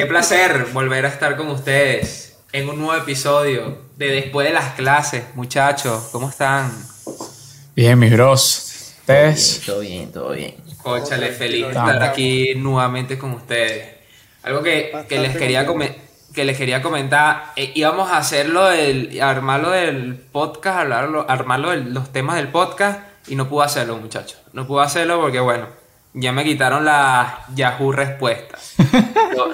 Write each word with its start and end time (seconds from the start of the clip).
Qué 0.00 0.06
placer 0.06 0.68
volver 0.72 1.04
a 1.04 1.10
estar 1.10 1.36
con 1.36 1.48
ustedes 1.48 2.38
en 2.52 2.70
un 2.70 2.78
nuevo 2.78 2.94
episodio 2.94 3.82
de 3.98 4.06
Después 4.06 4.48
de 4.48 4.54
las 4.54 4.72
clases. 4.72 5.24
Muchachos, 5.34 6.08
¿cómo 6.10 6.30
están? 6.30 6.72
Bien, 7.76 7.98
mis 7.98 8.10
bros. 8.10 8.94
¿Ustedes? 9.00 9.60
Todo 9.66 9.80
bien, 9.80 10.10
todo 10.10 10.30
bien. 10.30 10.54
Cóchale, 10.82 11.32
feliz 11.32 11.66
de 11.66 11.72
estar 11.72 12.02
aquí 12.02 12.54
nuevamente 12.56 13.18
con 13.18 13.32
ustedes. 13.32 13.88
Algo 14.42 14.62
que, 14.62 14.90
que 15.06 15.18
les 15.18 15.36
quería 15.36 15.66
comer 15.66 15.98
que 16.34 16.46
les 16.46 16.56
quería 16.56 16.80
comentar, 16.80 17.52
eh, 17.56 17.70
íbamos 17.74 18.10
a 18.10 18.16
hacerlo 18.16 18.68
del, 18.68 19.20
armarlo 19.20 19.68
del 19.68 20.14
podcast, 20.14 20.78
hablarlo, 20.78 21.26
armarlo 21.28 21.72
de 21.72 21.76
los 21.76 22.10
temas 22.10 22.36
del 22.36 22.48
podcast 22.48 23.00
y 23.28 23.34
no 23.34 23.50
pude 23.50 23.66
hacerlo, 23.66 23.98
muchachos. 23.98 24.40
No 24.54 24.66
pude 24.66 24.82
hacerlo 24.82 25.20
porque, 25.20 25.40
bueno, 25.40 25.66
ya 26.14 26.32
me 26.32 26.44
quitaron 26.44 26.84
las 26.84 27.26
Yahoo 27.54 27.92
respuestas. 27.92 28.74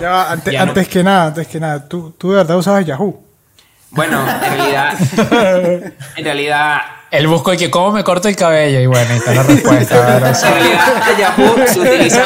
Ya 0.01 0.11
va, 0.11 0.31
ante- 0.33 0.53
ya 0.53 0.65
no- 0.65 0.71
antes 0.71 0.89
que 0.89 1.03
nada, 1.05 1.27
antes 1.29 1.47
que 1.47 1.61
nada, 1.61 1.89
¿tú, 1.89 2.15
tú 2.19 2.31
de 2.33 2.39
verdad 2.39 2.57
usabas 2.59 2.85
Yahoo. 2.85 3.23
Bueno, 3.91 4.21
en 4.29 4.41
realidad, 4.57 4.95
en 6.17 6.25
realidad, 6.25 6.81
Él 7.11 7.29
buscó 7.29 7.55
y 7.55 7.57
que 7.57 7.71
cómo 7.71 7.93
me 7.93 8.03
corto 8.03 8.29
el 8.29 8.35
cabello 8.37 8.81
y 8.81 8.87
bueno, 8.87 9.09
ahí 9.11 9.17
está 9.19 9.33
la 9.35 9.43
respuesta. 9.45 9.95
¿verdad? 10.01 10.37
en 10.45 10.53
realidad 10.55 11.19
Yahoo 11.19 11.55
se 11.67 11.81
utiliza. 11.81 12.23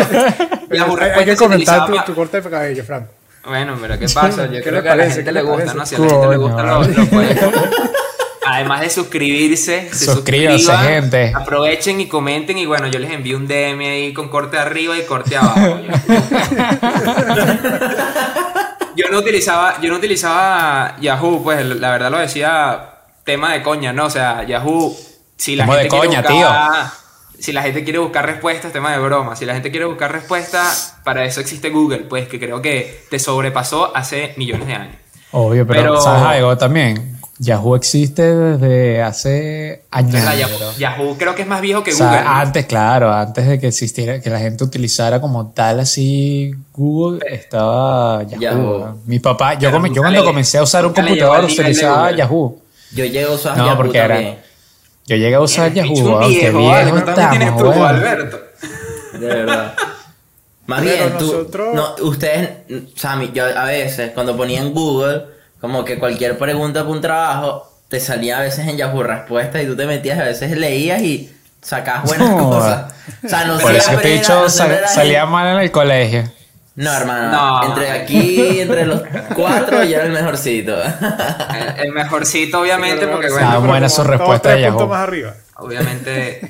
Yahoo 0.73 0.97
Hay, 1.01 1.11
hay 1.11 1.25
que 1.27 1.37
comentar 1.37 1.87
tu, 1.87 1.97
tu 2.07 2.15
corte 2.15 2.41
de 2.41 2.51
cabello, 2.51 2.83
Franco. 2.85 3.13
Bueno, 3.45 3.77
pero 3.81 3.99
¿qué 3.99 4.07
pasa? 4.09 4.47
Yo 4.47 4.53
¿Qué 4.53 4.63
creo 4.63 4.77
le 4.77 4.83
que 4.83 4.89
a 4.89 4.97
la 4.97 5.03
parece? 5.03 5.15
gente 5.17 5.25
¿Qué 5.31 5.33
le 5.33 5.43
gusta, 5.43 5.57
parece? 5.75 5.77
¿no? 5.77 5.87
Si 5.87 5.95
a 5.95 5.99
la 5.99 6.09
gente 6.09 6.29
le 6.29 6.37
gusta, 6.37 6.63
lo, 6.63 6.83
lo 6.85 7.07
puede. 7.07 7.41
Además 8.47 8.81
de 8.81 8.91
suscribirse, 8.91 9.91
se 9.93 10.07
Suscríbanse, 10.07 10.65
suscriban, 10.65 11.03
gente. 11.03 11.33
Aprovechen 11.35 12.01
y 12.01 12.09
comenten. 12.09 12.57
Y 12.59 12.67
bueno, 12.67 12.87
yo 12.87 12.99
les 12.99 13.11
envío 13.13 13.37
un 13.37 13.47
DM 13.47 13.81
ahí 13.81 14.13
con 14.15 14.29
corte 14.29 14.59
arriba 14.59 14.97
y 14.97 15.03
corte 15.05 15.37
abajo. 15.37 15.81
yo 18.97 19.09
no 19.11 19.19
utilizaba, 19.19 19.81
yo 19.81 19.91
no 19.91 19.97
utilizaba 19.97 20.97
Yahoo, 21.01 21.43
pues 21.43 21.65
la 21.65 21.91
verdad 21.91 22.11
lo 22.11 22.19
decía 22.19 22.91
tema 23.25 23.53
de 23.53 23.63
coña, 23.63 23.93
¿no? 23.93 24.07
O 24.07 24.11
sea, 24.11 24.45
Yahoo, 24.47 24.97
si 25.37 25.57
la 25.57 25.65
Tema 25.65 25.77
de 25.77 25.83
gente 25.83 25.97
quiere 25.99 26.09
coña, 26.09 26.21
buscar, 26.23 26.91
si 27.39 27.53
la 27.53 27.63
gente 27.63 27.85
quiere 27.85 27.99
buscar 27.99 28.27
respuestas, 28.27 28.73
tema 28.73 28.93
de 28.93 28.99
broma. 28.99 29.37
Si 29.37 29.45
la 29.45 29.55
gente 29.55 29.71
quiere 29.71 29.87
buscar 29.87 30.13
respuestas, 30.13 30.97
para 31.05 31.25
eso 31.25 31.41
existe 31.41 31.71
Google, 31.71 32.01
pues 32.01 32.29
que 32.29 32.39
creo 32.41 32.61
que 32.61 33.05
te 33.11 33.19
sobrepasó 33.19 33.95
hace 33.97 34.35
millones 34.37 34.67
de 34.67 34.75
años. 34.75 34.97
Obvio, 35.33 35.67
pero, 35.67 35.81
Pero- 35.83 36.01
¿sabes 36.01 36.23
algo 36.23 36.57
también? 36.57 37.20
Yahoo 37.43 37.75
existe 37.75 38.37
desde 38.37 39.01
hace 39.03 39.85
años. 39.91 40.23
Yahoo. 40.37 40.73
Yahoo 40.79 41.17
creo 41.17 41.35
que 41.35 41.41
es 41.43 41.49
más 41.49 41.63
viejo 41.63 41.83
que 41.83 41.93
O 41.93 41.97
sea, 41.97 42.07
Google. 42.09 42.23
¿no? 42.25 42.31
antes, 42.31 42.67
claro, 42.67 43.11
antes 43.15 43.47
de 43.47 43.59
que 43.59 43.69
existiera, 43.69 44.21
que 44.21 44.29
la 44.29 44.39
gente 44.39 44.63
utilizara 44.63 45.23
como 45.23 45.49
tal 45.51 45.81
así 45.81 46.53
Google, 46.75 47.21
estaba 47.27 48.23
Yahoo. 48.25 48.41
Yahoo. 48.41 48.79
¿no? 48.81 48.99
Mi 49.07 49.19
papá, 49.21 49.55
yo, 49.55 49.71
come- 49.71 49.91
cuando 49.91 50.23
comencé 50.23 50.59
a 50.59 50.63
usar 50.65 50.85
un 50.85 50.93
computador 50.93 51.45
utilizaba. 51.47 52.11
Yahoo. 52.15 52.61
Yo 52.93 53.05
llego 53.07 53.33
a 53.33 53.35
usar 53.37 53.57
No, 53.57 53.65
Yahoo 53.67 53.77
porque 53.79 53.99
era-. 53.99 54.21
Yo 55.07 55.17
llegué 55.17 55.35
a 55.35 55.41
usar 55.41 55.73
Eres 55.73 55.77
Yahoo, 55.77 56.21
qué 56.21 56.29
viejo, 56.29 56.59
viejo 56.59 56.71
vale, 56.71 56.91
¿cuántos 56.91 57.19
años 57.19 57.31
tienes 57.31 57.49
estamos, 57.49 57.63
tú, 57.75 57.79
bueno. 57.81 57.87
Alberto? 57.89 58.41
De 59.15 59.27
verdad. 59.27 59.75
Más 60.67 60.83
Pero 60.83 60.95
bien, 60.95 61.19
tú, 61.19 61.25
nosotros- 61.25 61.75
no, 61.75 61.95
ustedes, 62.07 62.51
Sammy, 62.97 63.31
yo 63.33 63.45
a 63.47 63.65
veces 63.65 64.11
cuando 64.13 64.37
ponía 64.37 64.61
en 64.61 64.73
Google, 64.75 65.23
como 65.61 65.85
que 65.85 65.99
cualquier 65.99 66.39
pregunta 66.39 66.81
para 66.81 66.93
un 66.93 67.01
trabajo, 67.01 67.71
te 67.89 68.01
salía 68.01 68.39
a 68.39 68.41
veces 68.43 68.67
en 68.69 68.77
Yahoo 68.77 69.03
respuesta 69.03 69.61
y 69.61 69.67
tú 69.67 69.77
te 69.77 69.87
metías, 69.87 70.19
a 70.19 70.25
veces 70.25 70.57
leías 70.57 71.03
y 71.03 71.33
sacabas 71.61 72.05
buenas 72.05 72.31
No. 72.37 72.51
cosas. 72.51 72.93
O 73.25 73.29
sea, 73.29 73.45
no 73.45 73.59
Por 73.59 73.75
eso 73.75 73.91
te 73.99 74.09
he 74.09 74.13
era- 74.13 74.21
dicho, 74.21 74.49
sal- 74.49 74.81
salía 74.89 75.27
mal 75.27 75.57
en 75.57 75.63
el 75.63 75.71
colegio. 75.71 76.25
No, 76.77 76.93
hermano, 76.93 77.31
No. 77.33 77.65
entre 77.69 77.91
aquí, 77.91 78.61
entre 78.61 78.87
los 78.87 79.03
cuatro, 79.35 79.83
yo 79.85 79.97
era 79.97 80.05
el 80.07 80.13
mejorcito. 80.13 80.77
El, 80.81 81.87
el 81.87 81.93
mejorcito, 81.93 82.61
obviamente, 82.61 83.07
porque 83.09 83.27
Ah, 83.27 83.57
bueno, 83.59 83.61
buena 83.67 83.89
su 83.89 84.03
respuesta 84.05 84.51
de 84.51 84.57
de 84.63 84.69
puntos 84.69 84.81
Yahoo. 84.83 84.89
más 84.91 85.01
arriba. 85.03 85.35
Obviamente 85.61 86.41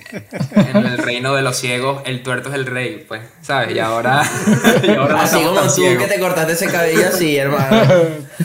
en 0.54 0.76
el 0.76 0.98
reino 0.98 1.34
de 1.34 1.42
los 1.42 1.56
ciegos, 1.56 2.02
el 2.06 2.22
tuerto 2.22 2.48
es 2.48 2.54
el 2.54 2.66
rey, 2.66 3.04
pues, 3.06 3.22
¿sabes? 3.42 3.74
Y 3.74 3.78
ahora, 3.78 4.22
y 4.82 4.90
ahora 4.90 5.14
no 5.14 5.20
Así 5.20 5.36
como 5.42 5.60
tú 5.60 5.70
ciegos. 5.70 6.02
que 6.04 6.14
te 6.14 6.20
cortaste 6.20 6.52
ese 6.52 6.66
cabello 6.66 7.06
así, 7.08 7.36
hermano. 7.36 7.82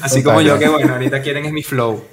Así 0.01 0.23
como 0.23 0.41
yo 0.41 0.57
que 0.59 0.67
bueno, 0.67 0.93
ahorita 0.93 1.21
quieren 1.21 1.45
es 1.45 1.51
mi 1.53 1.63
flow. 1.63 2.03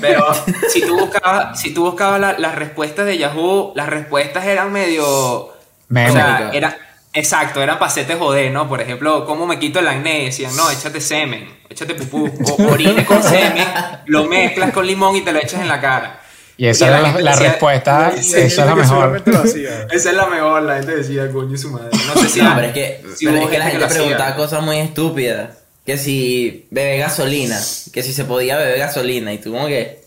Pero 0.00 0.26
si 0.72 0.82
tú 0.82 0.98
buscabas, 0.98 1.60
si 1.60 1.72
tú 1.72 1.84
buscabas 1.84 2.20
la- 2.20 2.38
las 2.38 2.54
respuestas 2.56 3.06
de 3.06 3.16
Yahoo, 3.18 3.72
las 3.76 3.88
respuestas 3.88 4.44
eran 4.46 4.72
medio... 4.72 5.50
Meme. 5.88 6.10
O 6.10 6.12
sea, 6.14 6.26
Médica. 6.38 6.50
era, 6.56 6.78
exacto, 7.12 7.62
eran 7.62 7.78
pasete 7.78 8.14
joder, 8.16 8.50
¿no? 8.50 8.68
Por 8.68 8.80
ejemplo, 8.80 9.24
¿cómo 9.26 9.46
me 9.46 9.58
quito 9.58 9.78
el 9.78 9.86
acné? 9.88 10.24
Decían, 10.24 10.56
no, 10.56 10.68
échate 10.70 11.00
semen, 11.00 11.48
échate 11.68 11.94
pupú, 11.94 12.28
o 12.58 12.62
orine 12.72 13.04
con 13.04 13.22
semen, 13.22 13.66
lo 14.06 14.24
mezclas 14.24 14.72
con 14.72 14.86
limón 14.86 15.14
y 15.16 15.20
te 15.20 15.32
lo 15.32 15.38
echas 15.38 15.60
en 15.60 15.68
la 15.68 15.80
cara. 15.80 16.21
Y 16.62 16.68
esa 16.68 16.84
Y 16.84 16.88
era 16.90 17.02
la 17.02 17.12
la, 17.14 17.20
la 17.22 17.34
respuesta, 17.34 18.12
Sí, 18.22 18.34
esa 18.36 18.62
es 18.62 18.68
la 18.68 18.76
mejor. 18.76 19.20
Esa 19.90 20.10
es 20.10 20.14
la 20.14 20.26
mejor, 20.28 20.62
la 20.62 20.76
gente 20.76 20.94
decía, 20.94 21.28
coño, 21.28 21.58
su 21.58 21.70
madre. 21.70 21.88
No 21.90 22.22
sé 22.22 22.28
si... 22.28 22.40
No, 22.40 22.54
pero 22.54 22.68
es 22.68 22.72
que, 22.72 23.02
si 23.16 23.26
pero 23.26 23.38
es 23.38 23.48
que 23.48 23.58
la 23.58 23.64
gente 23.64 23.86
preguntaba 23.88 24.36
cosas 24.36 24.62
muy 24.62 24.78
estúpidas. 24.78 25.56
Que 25.84 25.98
si 25.98 26.68
bebe 26.70 26.98
gasolina, 26.98 27.58
que 27.92 28.04
si 28.04 28.12
se 28.12 28.24
podía 28.26 28.58
beber 28.58 28.78
gasolina. 28.78 29.32
Y 29.32 29.38
tú 29.38 29.50
como 29.50 29.66
que... 29.66 30.04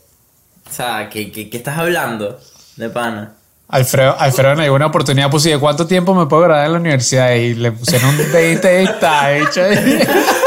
O 0.69 0.73
sea, 0.73 1.09
¿qué, 1.09 1.29
qué, 1.29 1.49
qué 1.49 1.57
estás 1.57 1.77
hablando 1.77 2.39
de 2.77 2.89
pana? 2.89 3.33
Alfredo, 3.67 4.15
Alfredo 4.17 4.53
en 4.53 4.61
alguna 4.61 4.85
oportunidad 4.85 5.29
puso, 5.29 5.49
¿y 5.49 5.51
de 5.51 5.59
cuánto 5.59 5.85
tiempo 5.85 6.15
me 6.15 6.25
puedo 6.27 6.43
graduar 6.43 6.67
en 6.67 6.71
la 6.71 6.79
universidad? 6.79 7.33
Y 7.33 7.55
le 7.55 7.73
pusieron 7.73 8.11
un 8.11 8.21
está 8.21 9.35
hecho. 9.35 9.59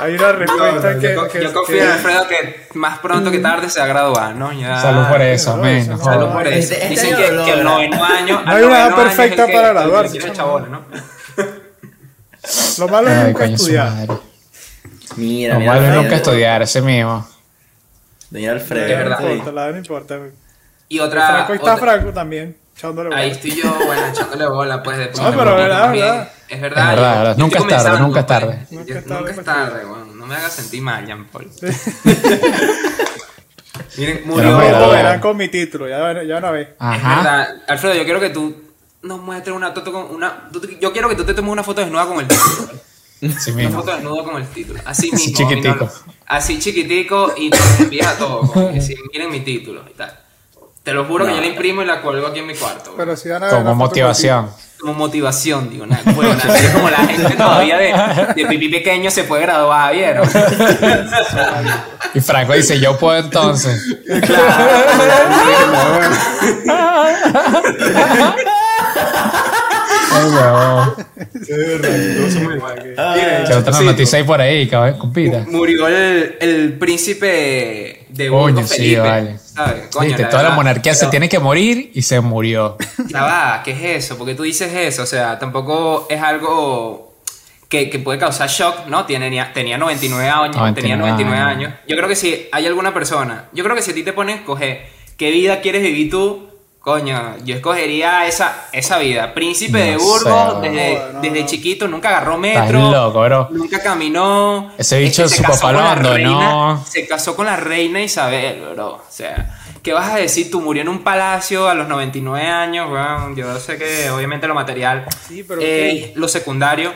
Hay 0.00 0.14
una 0.14 0.32
respuesta 0.32 0.92
no, 0.94 1.00
que, 1.00 1.14
yo, 1.14 1.28
que- 1.28 1.42
yo 1.42 1.52
confío 1.52 1.76
que- 1.76 1.82
en 1.84 1.90
Alfredo 1.90 2.28
que 2.28 2.66
más 2.74 2.98
pronto 2.98 3.30
que 3.30 3.38
tarde 3.38 3.68
se 3.68 3.78
va 3.80 3.84
a 3.86 3.88
graduar, 3.88 4.34
¿no? 4.36 4.52
Ya- 4.52 4.80
Salud 4.80 5.04
por 5.08 5.20
eso, 5.22 5.56
no. 5.56 5.98
Salud 5.98 6.28
por 6.28 6.46
eso. 6.46 6.58
Este- 6.74 6.76
este 6.76 6.88
Dicen 6.88 7.16
que, 7.16 7.32
lo 7.32 7.44
que 7.44 7.52
el 7.52 7.64
noveno 7.64 8.04
año. 8.04 8.42
No 8.46 8.52
hay 8.52 8.62
una 8.62 8.86
edad 8.86 8.94
perfecta 8.96 9.46
para 9.46 9.68
graduarse, 9.70 10.18
¿no? 10.36 10.84
Lo 12.78 12.88
malo 12.88 13.10
es 13.10 13.26
nunca 13.26 13.44
estudiar. 13.44 13.92
Mira, 15.16 15.54
Lo 15.54 15.60
mira. 15.60 15.72
malo 15.74 15.86
es 15.88 15.94
nunca 15.94 16.16
estudiar, 16.16 16.62
ese 16.62 16.80
mismo. 16.80 17.26
Señor 18.30 18.54
Alfredo. 18.54 18.86
Es 18.86 18.98
verdad. 18.98 19.20
No 19.20 19.30
importa, 19.32 19.52
la 19.52 19.60
verdad 19.62 19.72
no 19.72 19.78
importa. 19.78 20.18
Y 20.88 20.98
otra. 21.00 21.26
Franco 21.28 21.54
está 21.54 21.74
otra- 21.74 21.86
Franco 21.86 22.12
también, 22.12 22.56
echándole 22.78 23.14
Ahí 23.14 23.30
estoy 23.32 23.50
yo, 23.60 23.74
bueno, 23.86 24.06
echándole 24.06 24.46
bola, 24.48 24.82
pues. 24.82 24.98
De 24.98 25.06
No, 25.20 25.30
pero 25.30 25.54
verdad, 25.56 25.90
verdad. 25.92 25.92
Es 25.92 25.92
verdad. 25.92 26.30
Es 26.48 26.60
verdad, 26.60 26.94
yo- 26.94 27.02
verdad. 27.02 27.36
yo 27.36 27.42
Nunca 27.44 27.58
es 27.58 27.66
tarde, 27.66 28.00
nunca 28.00 28.20
es 28.20 28.26
pues. 28.26 28.38
tarde. 28.40 28.58
Yo- 28.70 28.78
Nunca 28.78 28.92
es 28.98 29.06
Nunca 29.06 29.14
tarde 29.18 29.30
es 29.30 29.36
para 29.36 29.54
tarde, 29.66 29.84
bueno, 29.84 30.04
no 30.14 30.26
me 30.26 30.34
hagas 30.36 30.52
sentir 30.52 30.80
mal, 30.82 31.04
Jean 31.06 31.26
Paul. 31.26 31.50
Miren, 33.96 34.22
murió. 34.26 34.58
pero- 34.58 34.90
verán 34.90 35.20
con 35.20 35.36
mi 35.36 35.48
título, 35.48 35.88
ya, 35.88 36.22
ya 36.22 36.36
una 36.38 36.50
vez. 36.52 36.68
Es 36.68 36.74
Ajá. 36.78 37.16
verdad. 37.16 37.48
Alfredo, 37.68 37.94
yo 37.94 38.04
quiero 38.04 38.20
que 38.20 38.30
tú 38.30 38.54
nos 39.02 39.20
muestres 39.20 39.54
una 39.54 39.72
foto 39.72 39.92
con 39.92 40.14
una. 40.14 40.48
yo 40.80 40.92
quiero 40.92 41.08
que 41.08 41.14
tú 41.16 41.24
te 41.24 41.34
tomes 41.34 41.50
una 41.52 41.62
foto 41.64 41.80
desnuda 41.80 42.06
con 42.06 42.18
el 42.20 42.28
título. 42.28 42.68
Sí 43.20 43.50
Una 43.50 43.56
mismo. 43.62 43.80
foto 43.80 43.94
desnuda 43.94 44.22
con 44.24 44.36
el 44.40 44.46
título. 44.48 44.80
Así 44.84 45.10
Así 45.12 45.16
mismo. 45.28 45.36
chiquitico. 45.48 45.84
mi 45.84 45.90
no- 45.90 46.14
así 46.26 46.58
chiquitico 46.60 47.32
y 47.36 47.50
te 47.50 47.58
lo 47.58 47.64
envías 47.84 48.06
a 48.06 48.18
todos. 48.18 48.50
miren 49.12 49.30
mi 49.30 49.40
título 49.40 49.82
y 49.90 49.94
tal. 49.94 50.12
Te 50.88 50.94
lo 50.94 51.04
juro 51.04 51.26
que 51.26 51.34
yo 51.34 51.40
la 51.42 51.46
imprimo 51.46 51.82
y 51.82 51.84
la 51.84 52.00
cuelgo 52.00 52.28
aquí 52.28 52.38
en 52.38 52.46
mi 52.46 52.54
cuarto. 52.54 52.94
Pero 52.96 53.14
si 53.14 53.28
van 53.28 53.42
a 53.42 53.48
ver 53.48 53.56
Como 53.56 53.74
motivación. 53.74 54.48
Como 54.80 54.94
motivación, 54.94 55.68
digo, 55.68 55.84
nada, 55.84 56.00
bueno, 56.14 56.34
nada, 56.34 56.58
es 56.58 56.70
como 56.70 56.88
la 56.88 57.06
gente 57.06 57.36
todavía 57.36 57.76
de, 57.76 58.34
de 58.34 58.46
pipí 58.46 58.70
pequeño 58.70 59.10
se 59.10 59.24
puede 59.24 59.42
graduar, 59.42 59.92
¿vieron? 59.92 60.26
Y 62.14 62.20
Franco 62.22 62.54
dice, 62.54 62.80
yo 62.80 62.96
puedo 62.96 63.18
entonces. 63.18 63.98
Ay, 66.66 67.14
huevón. 70.26 70.94
¿Qué 73.46 73.54
otra 73.54 73.72
Sí, 73.72 73.84
noticia 73.84 74.18
hay 74.18 74.24
por 74.24 74.40
ahí, 74.40 74.68
cabrón? 74.68 74.98
Compita. 74.98 75.44
Murió 75.48 75.88
el, 75.88 76.36
el 76.40 76.72
príncipe 76.78 78.06
de 78.08 78.28
Burgos, 78.30 78.52
Coño, 78.52 78.66
sí, 78.66 78.76
Felipe. 78.76 79.00
vale. 79.00 79.38
¿sabes? 79.38 79.88
Coño, 79.92 80.06
Viste, 80.08 80.22
la 80.22 80.28
toda 80.28 80.42
la 80.42 80.48
verdad, 80.50 80.56
monarquía 80.56 80.94
se 80.94 81.00
pero- 81.00 81.10
tiene 81.10 81.28
que 81.28 81.38
morir 81.38 81.90
y 81.94 82.02
se 82.02 82.20
murió. 82.20 82.76
Ya 83.08 83.22
va, 83.22 83.62
¿qué 83.64 83.72
es 83.72 84.04
eso? 84.04 84.18
Porque 84.18 84.34
tú 84.34 84.42
dices 84.44 84.72
eso, 84.74 85.02
o 85.02 85.06
sea, 85.06 85.38
tampoco 85.38 86.06
es 86.10 86.20
algo 86.22 87.14
que, 87.68 87.90
que 87.90 87.98
puede 87.98 88.18
causar 88.18 88.48
shock, 88.48 88.86
¿no? 88.88 89.04
Tenía, 89.04 89.52
tenía 89.52 89.76
99 89.78 90.28
años, 90.28 90.56
99 90.56 90.74
tenía 90.80 90.96
99 90.96 91.38
años. 91.42 91.74
Yo 91.86 91.96
creo 91.96 92.08
que 92.08 92.16
si 92.16 92.48
hay 92.52 92.66
alguna 92.66 92.94
persona, 92.94 93.44
yo 93.52 93.62
creo 93.64 93.76
que 93.76 93.82
si 93.82 93.90
a 93.90 93.94
ti 93.94 94.02
te 94.02 94.12
pones 94.12 94.36
a 94.36 94.38
escoger 94.40 94.86
qué 95.16 95.30
vida 95.30 95.60
quieres 95.60 95.82
vivir 95.82 96.10
tú, 96.10 96.47
coño, 96.80 97.36
yo 97.44 97.56
escogería 97.56 98.26
esa, 98.26 98.68
esa 98.72 98.98
vida. 98.98 99.34
Príncipe 99.34 99.78
de 99.78 99.96
Burgos, 99.96 100.54
sé, 100.62 100.68
desde, 100.70 100.98
no, 100.98 101.12
no, 101.12 101.20
desde 101.20 101.46
chiquito, 101.46 101.88
nunca 101.88 102.08
agarró 102.08 102.42
Estás 102.44 102.64
metro. 102.64 102.90
loco, 102.90 103.20
bro. 103.22 103.48
Nunca 103.50 103.82
caminó. 103.82 104.72
Ese 104.78 104.98
bicho, 105.00 105.24
Este, 105.24 105.36
se 105.36 105.42
su 105.42 105.48
casó 105.48 105.60
papá 105.60 105.72
lo 105.72 105.80
abandonó. 105.80 106.84
Se 106.88 107.06
casó 107.06 107.36
con 107.36 107.46
la 107.46 107.56
reina 107.56 108.00
Isabel, 108.00 108.62
bro. 108.74 108.92
O 108.94 109.04
sea, 109.10 109.58
¿qué 109.82 109.92
vas 109.92 110.10
a 110.10 110.16
decir? 110.16 110.50
Tú 110.50 110.60
murió 110.60 110.82
en 110.82 110.88
un 110.88 111.00
palacio 111.04 111.68
a 111.68 111.74
los 111.74 111.88
99 111.88 112.46
años, 112.46 112.90
weón. 112.90 113.36
Yo 113.36 113.58
sé 113.58 113.76
que 113.76 114.08
obviamente 114.10 114.46
lo 114.46 114.54
material 114.54 115.06
Sí, 115.26 115.42
pero 115.42 115.60
es 115.60 116.16
lo 116.16 116.26
secundario. 116.28 116.92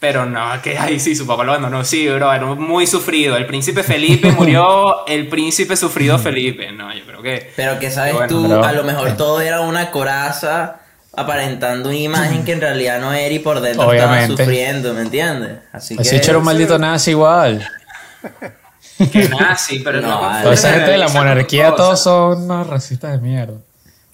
Pero 0.00 0.24
no, 0.26 0.62
que 0.62 0.78
ahí 0.78 1.00
sí, 1.00 1.16
su 1.16 1.26
papá 1.26 1.42
lo 1.42 1.52
abandonó. 1.52 1.84
Sí, 1.84 2.08
bro, 2.08 2.32
era 2.32 2.46
muy 2.46 2.86
sufrido. 2.86 3.36
El 3.36 3.46
príncipe 3.46 3.82
Felipe 3.82 4.30
murió, 4.30 5.06
el 5.08 5.26
príncipe 5.26 5.76
sufrido 5.76 6.18
Felipe. 6.20 6.70
No, 6.70 6.94
yo 6.94 7.04
creo 7.04 7.20
que. 7.22 7.52
Pero 7.56 7.78
que 7.80 7.90
sabes 7.90 8.14
Bueno, 8.14 8.28
tú, 8.28 8.42
pero- 8.48 8.64
a 8.64 8.72
lo 8.72 8.84
mejor 8.84 9.16
todo 9.16 9.40
era 9.40 9.60
una 9.62 9.90
coraza 9.90 10.76
aparentando 11.16 11.88
una 11.88 11.98
imagen 11.98 12.44
que 12.44 12.52
en 12.52 12.60
realidad 12.60 13.00
no 13.00 13.12
era 13.12 13.34
y 13.34 13.40
por 13.40 13.60
dentro 13.60 13.88
Obviamente. 13.88 14.34
estaba 14.34 14.36
sufriendo, 14.44 14.94
¿me 14.94 15.00
entiendes? 15.02 15.58
Así 15.72 15.96
que... 15.96 16.16
Hecho 16.16 16.30
era 16.30 16.38
un 16.38 16.44
maldito 16.44 16.78
nazi 16.78 17.10
igual. 17.10 17.66
Que 19.12 19.28
nazi, 19.28 19.80
pero 19.80 20.00
no. 20.00 20.08
No, 20.32 20.42
Toda 20.42 20.54
esa 20.54 20.72
gente 20.74 20.92
de 20.92 20.98
la 20.98 21.08
monarquía, 21.08 21.74
todos 21.74 22.00
son 22.02 22.42
unos 22.44 22.66
racistas 22.68 23.12
de 23.12 23.18
mierda. 23.18 23.54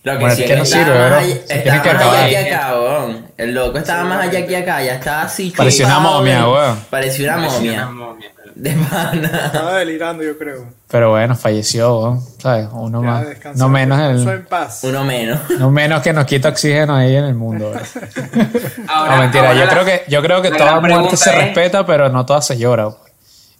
Lo 0.05 0.19
Bueno, 0.21 0.35
sí 0.37 0.43
es 0.43 0.51
que 0.51 0.57
no 0.57 0.65
sirve, 0.67 0.99
más 0.99 1.09
bro. 1.09 1.17
allá- 1.19 1.37
Se 1.47 1.59
Estaba 1.59 1.83
que 1.83 1.93
más 1.95 2.03
allá 2.05 2.29
que 2.29 2.55
acá, 2.55 2.75
weón. 2.81 3.27
El 3.39 3.55
loco 3.55 3.79
estaba 3.79 4.05
más 4.05 4.29
allá 4.29 4.47
que 4.47 4.57
acá, 4.57 4.83
ya 4.83 4.95
estaba 4.97 5.23
así 5.23 5.51
Parecía 5.57 5.87
una 5.87 5.99
momia, 5.99 6.47
weón. 6.47 6.53
weón. 6.55 6.79
Parecía 6.91 7.35
una 7.35 7.47
Parecía 7.49 7.59
momia. 7.59 7.83
una 7.89 7.91
momia. 8.07 8.31
De 8.55 8.71
pana. 8.71 9.43
Estaba 9.47 9.79
delirando, 9.79 10.23
yo 10.23 10.39
creo. 10.39 10.67
Pero 10.89 11.11
bueno, 11.11 11.35
falleció, 11.35 11.89
¿no? 11.89 12.23
¿sabes? 12.39 12.69
Uno 12.71 13.01
Ya, 13.03 13.09
más. 13.09 13.27
No 13.57 13.69
menos, 13.69 13.99
el, 13.99 14.29
en 14.29 14.45
paz. 14.45 14.81
Uno 14.85 15.03
menos. 15.05 15.41
no 15.59 15.71
menos 15.73 16.03
que 16.03 16.13
nos 16.13 16.25
quita 16.27 16.51
oxígeno 16.51 16.95
ahí 16.95 17.17
en 17.17 17.25
el 17.25 17.35
mundo. 17.35 17.73
Ahora- 18.89 19.17
no, 19.17 19.23
mentira, 19.23 19.49
ahora 19.49 19.59
yo 19.59 19.65
la- 19.65 19.71
creo 19.71 19.85
que, 19.85 20.05
yo 20.09 20.23
creo 20.23 20.43
que 20.43 20.51
toda 20.51 20.81
muerte 20.81 21.17
se 21.17 21.31
es- 21.31 21.37
respeta, 21.37 21.85
pero 21.87 22.11
no 22.11 22.25
toda 22.27 22.43
se 22.43 22.57
llora. 22.59 22.85
bro. 22.87 22.99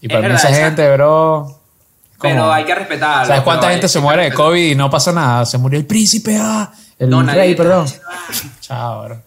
Y 0.01 0.07
Es 0.07 0.13
para 0.13 0.21
mí 0.21 0.29
verdad, 0.29 0.39
esa 0.45 0.51
esa- 0.51 0.65
gente, 0.67 0.93
bro. 0.93 1.54
Pero 2.29 2.53
hay 2.53 2.65
que 2.65 2.75
respetarlo. 2.75 3.27
¿Sabes 3.27 3.43
cuánta 3.43 3.71
gente 3.71 3.89
se 3.89 4.01
muere 4.01 4.25
de. 4.25 4.33
COVID 4.33 4.71
y 4.71 4.75
no 4.75 4.91
pasa 4.91 5.13
nada? 5.13 5.45
Se 5.47 5.59
murió 5.59 5.79
el 5.79 5.87
príncipe, 5.87 6.39
ah, 6.41 6.71
el 6.99 7.11
No, 7.11 7.23
nadie 7.23 7.41
rey, 7.41 7.51
está 7.53 7.63
perdón. 7.63 7.87
Chao, 8.61 9.05
bro. 9.05 9.23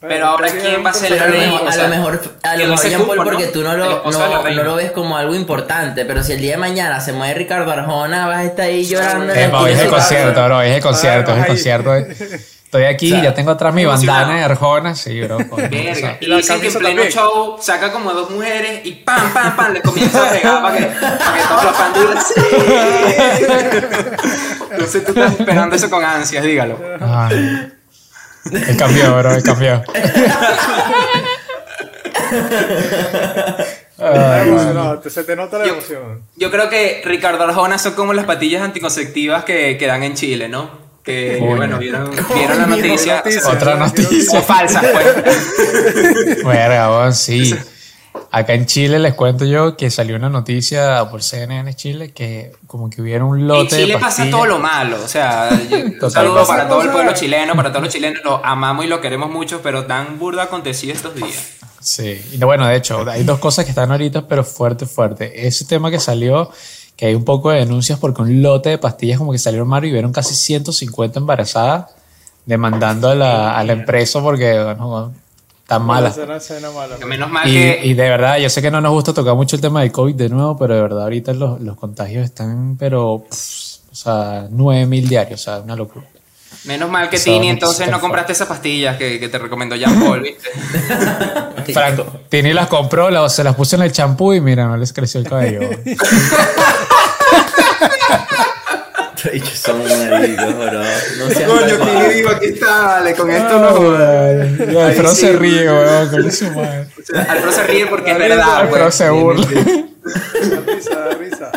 Pero 0.00 0.28
ahora, 0.28 0.48
¿quién 0.48 0.84
va 0.86 0.90
a 0.90 0.94
ser 0.94 1.12
el 1.12 1.18
rey? 1.18 1.60
a 1.68 1.76
lo 1.76 1.88
mejor, 1.88 2.36
a 2.44 2.56
lo 2.56 2.68
mejor 2.68 2.88
Jean 2.88 3.04
Paul, 3.04 3.18
porque 3.24 3.46
¿no? 3.46 3.50
tú 3.50 3.62
no 3.62 3.76
lo, 3.76 4.04
no, 4.08 4.50
no 4.50 4.62
lo 4.62 4.76
ves 4.76 4.92
como 4.92 5.16
algo 5.16 5.34
importante, 5.34 6.04
pero 6.04 6.22
si 6.22 6.34
el 6.34 6.40
día 6.40 6.52
de 6.52 6.58
mañana 6.58 7.00
se 7.00 7.12
muere 7.12 7.34
Ricardo 7.34 7.72
Arjona, 7.72 8.28
vas 8.28 8.38
a 8.38 8.44
estar 8.44 8.66
ahí 8.66 8.84
llorando. 8.84 9.32
hoy 9.58 9.72
es 9.72 9.80
el 9.80 9.88
concierto, 9.88 10.44
bro. 10.44 10.58
Hoy 10.58 10.68
es 10.68 10.76
el 10.76 10.82
concierto, 10.82 11.32
es 11.32 11.38
el 11.38 11.46
concierto. 11.46 11.90
Estoy 12.68 12.84
aquí, 12.84 13.10
O 13.10 13.14
sea, 13.14 13.24
ya 13.24 13.32
tengo 13.34 13.50
atrás 13.52 13.72
mi 13.72 13.86
bandana 13.86 14.36
de 14.36 14.44
Arjona. 14.44 14.94
Sí, 14.94 15.18
bro. 15.22 15.38
Verga. 15.56 16.18
Y 16.20 16.24
Y 16.26 16.28
la 16.28 16.36
dicen 16.36 16.60
que 16.60 16.66
en 16.66 16.74
pleno 16.74 16.88
también. 17.00 17.10
show 17.10 17.56
saca 17.58 17.90
como 17.90 18.12
dos 18.12 18.28
mujeres 18.28 18.82
y 18.84 18.92
pam, 18.92 19.32
pam, 19.32 19.56
pam, 19.56 19.72
le 19.72 19.80
comienza 19.80 20.26
a 20.28 20.30
pegar 20.30 20.60
para 20.60 20.76
que, 20.76 20.84
para 20.84 21.16
que 21.16 21.42
todos 21.48 21.64
los 21.64 21.76
fans 21.76 21.94
digan 21.98 22.18
sí. 22.22 22.34
Entonces 24.72 25.04
tú 25.04 25.12
estás 25.12 25.40
esperando 25.40 25.76
eso 25.76 25.88
con 25.88 26.04
ansias, 26.04 26.44
dígalo. 26.44 26.78
ay. 27.00 27.72
Él 28.52 28.76
cambió, 28.76 29.16
bro, 29.16 29.42
cambió. 29.42 29.82
Está 33.98 34.36
Ay, 34.42 34.48
emocionado, 34.48 34.98
te- 35.00 35.10
se 35.10 35.24
te 35.24 35.34
nota 35.36 35.58
la 35.58 35.66
Yo- 35.66 35.72
emoción. 35.72 36.22
Yo 36.36 36.50
creo 36.50 36.68
que 36.68 37.02
Ricardo 37.04 37.44
Arjona 37.44 37.78
son 37.78 37.94
como 37.94 38.12
las 38.12 38.26
pastillas 38.26 38.62
anticonceptivas 38.62 39.44
que, 39.44 39.76
que 39.78 39.86
dan 39.86 40.02
en 40.02 40.14
Chile, 40.14 40.48
¿no? 40.48 40.87
Que, 41.08 41.38
Coño. 41.38 41.56
bueno, 41.56 41.78
vieron, 41.78 42.10
vieron 42.34 42.58
la 42.58 42.66
noticia. 42.66 43.16
noticia. 43.16 43.48
Otra 43.48 43.76
noticia. 43.76 44.38
O 44.38 44.42
falsa, 44.42 44.82
pues. 44.82 46.44
Verga, 46.44 46.90
weón, 46.90 47.14
sí. 47.14 47.54
Acá 48.30 48.52
en 48.52 48.66
Chile 48.66 48.98
les 48.98 49.14
cuento 49.14 49.46
yo 49.46 49.74
que 49.74 49.90
salió 49.90 50.16
una 50.16 50.28
noticia 50.28 51.08
por 51.10 51.22
CNN 51.22 51.74
Chile 51.74 52.12
que 52.12 52.52
como 52.66 52.90
que 52.90 53.00
hubiera 53.00 53.24
un 53.24 53.38
En 53.38 53.48
lote 53.48 53.76
Chile 53.76 53.94
de 53.94 53.98
pasa 53.98 54.28
todo 54.28 54.44
lo 54.44 54.58
malo, 54.58 55.02
o 55.02 55.08
sea, 55.08 55.48
un 55.50 56.10
saludo 56.10 56.46
para 56.46 56.68
todo 56.68 56.82
el 56.82 56.90
pueblo 56.90 57.14
chileno, 57.14 57.56
para 57.56 57.70
todos 57.70 57.84
los 57.84 57.92
chilenos, 57.94 58.22
lo 58.22 58.44
amamos 58.44 58.84
y 58.84 58.88
lo 58.88 59.00
queremos 59.00 59.30
mucho, 59.30 59.62
pero 59.62 59.86
tan 59.86 60.18
burda 60.18 60.42
acontecido 60.42 60.92
estos 60.92 61.14
días. 61.14 61.54
Sí, 61.80 62.20
y 62.32 62.36
bueno, 62.38 62.66
de 62.66 62.76
hecho, 62.76 63.08
hay 63.08 63.24
dos 63.24 63.38
cosas 63.38 63.64
que 63.64 63.70
están 63.70 63.90
ahorita, 63.90 64.28
pero 64.28 64.44
fuerte, 64.44 64.84
fuerte. 64.84 65.46
Ese 65.46 65.64
tema 65.64 65.90
que 65.90 66.00
salió, 66.00 66.50
que 66.98 67.06
hay 67.06 67.14
un 67.14 67.24
poco 67.24 67.50
de 67.50 67.60
denuncias 67.60 67.96
porque 68.00 68.22
un 68.22 68.42
lote 68.42 68.70
de 68.70 68.78
pastillas 68.78 69.18
como 69.18 69.30
que 69.30 69.38
salieron 69.38 69.68
mal 69.68 69.84
y 69.84 69.92
vieron 69.92 70.12
casi 70.12 70.34
150 70.34 71.20
embarazadas 71.20 71.92
demandando 72.44 73.08
a 73.08 73.14
la, 73.14 73.56
a 73.56 73.62
la 73.62 73.72
empresa 73.74 74.20
porque, 74.20 74.60
bueno, 74.60 75.12
escena 76.36 76.70
mala. 76.72 76.96
Menos 77.06 77.30
mal 77.30 77.48
Y, 77.48 77.52
que 77.52 77.80
y 77.84 77.94
de 77.94 78.08
verdad, 78.08 78.38
yo 78.38 78.50
sé 78.50 78.60
que 78.60 78.70
no 78.72 78.80
nos 78.80 78.90
gusta 78.90 79.12
tocar 79.12 79.36
mucho 79.36 79.54
el 79.54 79.62
tema 79.62 79.82
del 79.82 79.92
COVID 79.92 80.16
de 80.16 80.28
nuevo, 80.28 80.58
pero 80.58 80.74
de 80.74 80.82
verdad 80.82 81.04
ahorita 81.04 81.32
los, 81.34 81.60
los 81.60 81.76
contagios 81.76 82.24
están, 82.24 82.76
pero, 82.76 83.22
pff, 83.30 83.92
o 83.92 83.94
sea, 83.94 84.48
9000 84.50 85.08
diarios, 85.08 85.40
o 85.40 85.44
sea, 85.44 85.60
una 85.60 85.76
locura. 85.76 86.04
Menos 86.64 86.90
mal 86.90 87.08
que 87.08 87.18
Tini 87.18 87.48
entonces 87.48 87.88
no 87.90 88.00
compraste 88.00 88.32
esas 88.32 88.48
pastillas 88.48 88.96
que, 88.96 89.18
que 89.20 89.28
te 89.28 89.38
recomendó 89.38 89.76
Jean 89.76 89.98
Paul, 90.00 90.22
¿viste? 90.22 90.48
Franco, 91.72 92.06
Tini 92.28 92.52
las 92.52 92.66
compró, 92.68 93.10
las- 93.10 93.34
se 93.34 93.44
las 93.44 93.54
puso 93.54 93.76
en 93.76 93.82
el 93.82 93.92
champú 93.92 94.32
y 94.32 94.40
mira, 94.40 94.66
no 94.66 94.76
les 94.76 94.92
creció 94.92 95.20
el 95.20 95.28
cabello. 95.28 95.60
Bichos 99.32 99.58
son 99.58 99.82
maricos, 100.10 100.56
bro. 100.56 100.80
No 101.18 101.30
seas 101.30 101.50
Coño, 101.50 101.78
mal. 101.78 101.88
Tini 102.02 102.14
digo, 102.14 102.30
aquí 102.30 102.46
está, 102.46 102.86
vale, 102.86 103.14
con 103.14 103.30
esto 103.30 103.58
No, 103.58 104.66
no. 104.72 104.80
Alfredo 104.80 105.14
se 105.14 105.32
ríe, 105.32 105.64
weón, 105.70 106.08
con 106.08 106.32
su 106.32 106.50
madre. 106.52 106.86
Alfredo 107.28 107.52
se 107.52 107.62
ríe 107.64 107.86
porque 107.86 108.12
es 108.12 108.18
verdad, 108.18 108.56
Alfredo 108.56 108.90
se 108.90 109.10
burla. 109.10 109.46
Da 109.46 110.60
risa, 110.66 110.94
da 110.98 111.14
risa. 111.18 111.52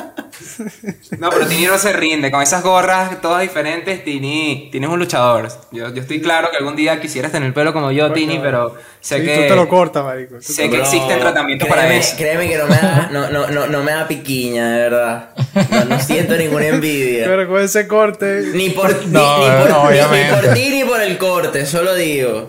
No, 1.17 1.29
pero 1.29 1.47
Tini 1.47 1.65
no 1.65 1.77
se 1.77 1.93
rinde. 1.93 2.29
Con 2.31 2.41
esas 2.41 2.63
gorras 2.63 3.21
todas 3.21 3.41
diferentes, 3.41 4.03
Tini, 4.03 4.69
Tini 4.71 4.85
es 4.85 4.91
un 4.91 4.99
luchador. 4.99 5.47
Yo, 5.71 5.89
yo 5.93 6.01
estoy 6.01 6.21
claro 6.21 6.49
que 6.51 6.57
algún 6.57 6.75
día 6.75 6.99
quisieras 6.99 7.31
tener 7.31 7.47
el 7.47 7.53
pelo 7.53 7.73
como 7.73 7.91
yo, 7.91 8.11
Tini, 8.11 8.39
pero 8.39 8.75
sé 8.99 9.19
Sí, 9.19 9.25
que... 9.25 9.35
tú 9.35 9.41
te 9.47 9.55
lo 9.55 9.67
cortas, 9.67 10.03
marico. 10.03 10.41
Sé 10.41 10.69
que 10.69 10.79
existen 10.79 11.19
tratamientos 11.19 11.67
para 11.67 11.91
eso. 11.93 12.15
Créeme 12.17 12.47
que 12.47 12.57
no 12.57 12.67
me 12.67 12.75
da, 12.75 13.09
no, 13.11 13.29
no, 13.29 13.47
no, 13.47 13.67
no 13.67 13.83
me 13.83 13.91
da 13.91 14.07
piquiña, 14.07 14.71
de 14.71 14.77
verdad. 14.79 15.29
No, 15.53 15.85
no 15.85 15.99
siento 15.99 16.35
ninguna 16.37 16.67
envidia. 16.67 17.25
Pero 17.25 17.47
con 17.49 17.61
ese 17.61 17.87
corte. 17.87 18.41
Ni 18.53 18.69
por, 18.69 18.89
ni- 19.05 19.11
No, 19.11 19.37
ni, 19.39 19.61
por, 19.61 19.69
no, 19.69 19.89
ni- 19.91 19.97
ni 19.97 20.29
por 20.31 20.53
ti 20.53 20.69
ni 20.69 20.83
por 20.83 21.01
el 21.01 21.17
corte, 21.17 21.65
solo 21.65 21.93
digo. 21.95 22.47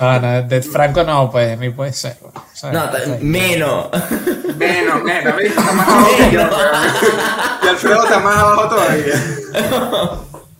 Ah, 0.00 0.18
no, 0.20 0.42
de 0.48 0.62
Franco 0.62 1.04
no, 1.04 1.30
pues, 1.30 1.58
mí 1.58 1.68
puede 1.70 1.92
ser. 1.92 2.16
No, 2.72 2.88
ta- 2.90 2.98
menos. 3.20 3.88
Menos, 4.56 5.02
menos. 5.04 5.40
Está 5.42 5.72
más 5.72 5.88
abajo 5.88 6.08
que 6.16 6.30
yo. 6.32 6.40
Y 7.62 7.68
Alfredo 7.68 8.04
está 8.04 8.18
más 8.20 8.36
abajo 8.36 8.68
todavía. 8.68 9.14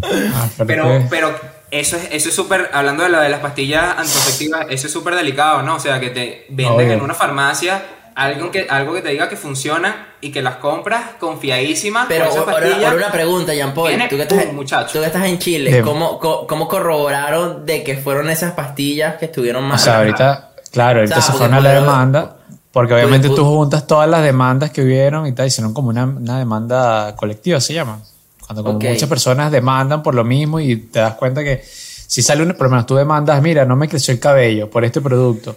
Ah, 0.03 0.49
pero 0.59 0.67
Pero, 0.67 0.85
que- 0.85 1.07
pero 1.11 1.41
eso 1.71 1.97
es 1.97 2.09
eso 2.13 2.29
es 2.29 2.35
súper, 2.35 2.71
hablando 2.73 3.03
de, 3.03 3.09
la, 3.11 3.21
de 3.23 3.29
las 3.29 3.41
pastillas 3.41 3.97
anticonceptivas, 3.99 4.67
eso 4.71 4.87
es 4.87 4.93
súper 4.93 5.15
delicado, 5.15 5.63
¿no? 5.63 5.77
O 5.77 5.81
sea, 5.81 5.99
que 6.01 6.11
te 6.11 6.47
venden 6.51 6.75
Obvio. 6.77 6.93
en 6.93 7.01
una 7.03 7.15
farmacia 7.15 7.83
algo 8.19 8.51
que, 8.51 8.67
algo 8.69 8.95
que 8.95 9.01
te 9.01 9.11
diga 9.11 9.29
que 9.29 9.37
funciona 9.37 10.09
y 10.21 10.33
que 10.33 10.43
las 10.43 10.57
compras 10.57 11.13
confiadísimas 11.21 12.07
Pero 12.09 12.25
ahora, 12.25 12.93
una 12.93 13.13
pregunta, 13.13 13.55
Jean 13.55 13.73
Paul. 13.73 13.93
Tú 14.11 14.17
que, 14.17 14.23
estás, 14.23 14.53
muchacho. 14.53 14.93
tú 14.93 14.99
que 14.99 15.07
estás 15.07 15.25
en 15.25 15.39
Chile. 15.39 15.83
¿cómo, 15.83 16.19
¿cómo 16.19 16.67
corroboraron 16.67 17.65
de 17.65 17.85
que 17.85 17.97
fueron 17.97 18.29
esas 18.29 18.55
pastillas 18.55 19.19
que 19.19 19.27
estuvieron 19.27 19.65
O 19.65 19.69
mal? 19.69 19.79
sea, 19.79 19.99
ahorita, 19.99 20.51
claro, 20.73 20.99
ahorita 20.99 21.17
O 21.17 21.23
sea, 21.23 21.33
se 21.33 21.39
fueron 21.39 21.55
a 21.59 21.61
la 21.61 21.75
demanda, 21.75 22.37
porque 22.73 22.95
obviamente 22.95 23.29
tú 23.29 23.45
juntas 23.45 23.87
todas 23.87 24.11
las 24.11 24.25
demandas 24.25 24.73
que 24.73 24.83
hubieron 24.83 25.25
y 25.29 25.33
tal, 25.33 25.47
hicieron 25.47 25.73
como 25.73 25.91
una, 25.91 26.05
una 26.05 26.41
demanda 26.41 27.15
colectiva, 27.15 27.61
se 27.61 27.75
llama. 27.75 28.01
Cuando 28.45 28.65
como 28.65 28.81
muchas 28.81 29.09
personas 29.09 29.53
demandan 29.53 30.03
por 30.03 30.17
lo 30.17 30.25
mismo 30.25 30.59
y 30.59 30.75
te 30.75 30.99
das 30.99 31.15
cuenta 31.15 31.45
que 31.45 31.63
si 31.65 32.21
sale 32.21 32.43
una, 32.43 32.55
por 32.55 32.65
lo 32.67 32.71
menos 32.71 32.87
tú 32.87 32.97
demandas, 32.97 33.41
mira, 33.41 33.65
no 33.65 33.77
me 33.77 33.89
creció 33.89 34.13
el 34.13 34.19
cabello 34.19 34.69
por 34.69 34.85
este 34.85 35.01
producto. 35.01 35.57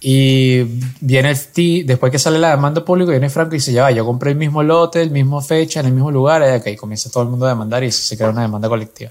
Y 0.00 0.62
viene 1.00 1.30
el 1.30 1.46
ti, 1.46 1.82
después 1.82 2.12
que 2.12 2.18
sale 2.18 2.38
la 2.38 2.50
demanda 2.50 2.84
pública, 2.84 3.10
viene 3.10 3.30
Franco 3.30 3.54
y 3.54 3.58
dice, 3.58 3.72
ya 3.72 3.82
va, 3.82 3.90
yo 3.90 4.04
compré 4.04 4.30
el 4.30 4.36
mismo 4.36 4.62
lote, 4.62 5.02
el 5.02 5.10
mismo 5.10 5.40
fecha, 5.40 5.80
en 5.80 5.86
el 5.86 5.92
mismo 5.92 6.10
lugar, 6.10 6.42
y 6.42 6.56
ok, 6.56 6.78
comienza 6.78 7.10
todo 7.10 7.24
el 7.24 7.28
mundo 7.28 7.46
a 7.46 7.48
demandar 7.48 7.82
y 7.82 7.90
se 7.90 8.16
crea 8.16 8.30
una 8.30 8.42
demanda 8.42 8.68
colectiva. 8.68 9.10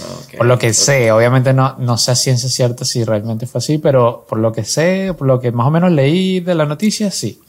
Ok. 0.00 0.36
Por 0.36 0.46
lo 0.46 0.58
que 0.58 0.74
sé, 0.74 1.10
obviamente 1.10 1.52
no, 1.52 1.76
no 1.78 1.96
sé 1.96 2.10
a 2.10 2.14
ciencia 2.14 2.48
cierta 2.48 2.84
si 2.84 3.04
realmente 3.04 3.46
fue 3.46 3.58
así, 3.58 3.78
pero 3.78 4.26
por 4.28 4.38
lo 4.38 4.52
que 4.52 4.64
sé, 4.64 5.14
por 5.16 5.26
lo 5.26 5.40
que 5.40 5.50
más 5.50 5.66
o 5.66 5.70
menos 5.70 5.90
leí 5.92 6.40
de 6.40 6.54
la 6.54 6.66
noticia, 6.66 7.10
sí. 7.10 7.40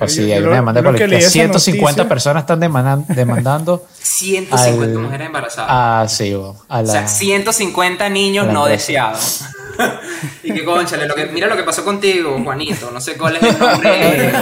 Así, 0.00 0.26
yo 0.28 0.34
hay 0.34 0.42
una 0.42 0.56
demanda 0.56 0.82
colectiva. 0.82 1.08
leí 1.08 1.18
esa 1.18 1.30
150 1.30 2.02
noticia- 2.02 2.08
personas 2.08 2.42
están 2.44 2.60
demandan- 2.60 3.04
demandando 3.08 3.84
150 4.00 4.84
al- 4.84 4.98
mujeres 5.02 5.26
embarazadas. 5.26 5.70
a, 5.70 6.08
sí, 6.08 6.34
bo, 6.34 6.56
a 6.68 6.78
o 6.78 6.82
la... 6.82 6.92
sea, 6.92 7.08
150 7.08 8.08
niños 8.08 8.46
no 8.46 8.66
empresa. 8.66 8.68
deseados. 8.68 9.44
y 10.42 10.52
que 10.52 10.64
conchale, 10.64 11.06
lo 11.06 11.14
que, 11.14 11.26
mira 11.26 11.46
lo 11.46 11.56
que 11.56 11.62
pasó 11.62 11.84
contigo, 11.84 12.36
Juanito. 12.42 12.90
No 12.92 13.00
sé 13.00 13.16
cuál 13.16 13.36
es 13.36 13.42
el 13.44 13.58
nombre 13.58 13.90
común 13.90 14.34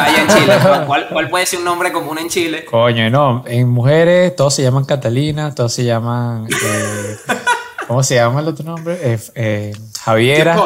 allá 0.00 0.22
en 0.22 0.28
Chile. 0.28 0.54
¿Cuál, 0.86 1.08
cuál 1.08 1.28
puede 1.30 1.46
ser 1.46 1.58
un 1.60 1.64
nombre 1.64 1.92
común 1.92 2.18
en 2.18 2.28
Chile? 2.28 2.64
Coño, 2.64 3.10
no, 3.10 3.42
en 3.46 3.68
mujeres 3.68 4.34
todos 4.36 4.54
se 4.54 4.62
llaman 4.62 4.84
Catalina, 4.84 5.52
todos 5.54 5.72
se 5.72 5.84
llaman... 5.84 6.46
eh, 6.46 7.16
¿Cómo 7.88 8.02
se 8.02 8.14
llama 8.16 8.40
el 8.40 8.48
otro 8.48 8.64
nombre? 8.64 8.98
Eh, 9.02 9.18
eh, 9.34 9.76
Javiera. 10.00 10.56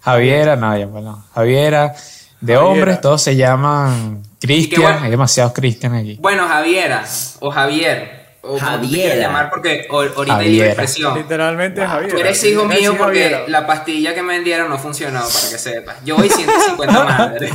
Javiera, 0.00 0.56
no, 0.56 0.76
ya, 0.76 0.86
bueno, 0.86 1.24
Javiera. 1.34 1.94
De 2.40 2.54
Javiera. 2.54 2.64
hombres 2.64 3.00
todos 3.00 3.22
se 3.22 3.36
llaman 3.36 4.22
Cristian, 4.40 4.82
bueno. 4.82 5.00
hay 5.02 5.10
demasiados 5.10 5.52
Cristian 5.52 5.94
aquí. 5.94 6.16
Bueno, 6.20 6.48
Javiera 6.48 7.04
o 7.40 7.50
Javier. 7.50 8.18
o 8.42 8.54
te 8.54 8.60
Javiera. 8.60 9.14
llamar 9.16 9.50
porque 9.50 9.86
ahorita 9.90 10.38
hay 10.38 10.60
expresión. 10.62 11.14
Literalmente 11.18 11.86
Javier. 11.86 12.10
Tú 12.12 12.18
eres 12.18 12.42
hijo 12.44 12.64
Eres 12.64 12.80
mío 12.80 12.94
porque 12.96 13.22
Javiera. 13.24 13.42
la 13.48 13.66
pastilla 13.66 14.14
que 14.14 14.22
me 14.22 14.34
vendieron 14.34 14.70
no 14.70 14.78
funcionó, 14.78 15.18
para 15.20 15.28
que 15.50 15.58
sepas. 15.58 15.96
Yo 16.04 16.16
voy 16.16 16.30
150 16.30 17.04
madres. 17.04 17.52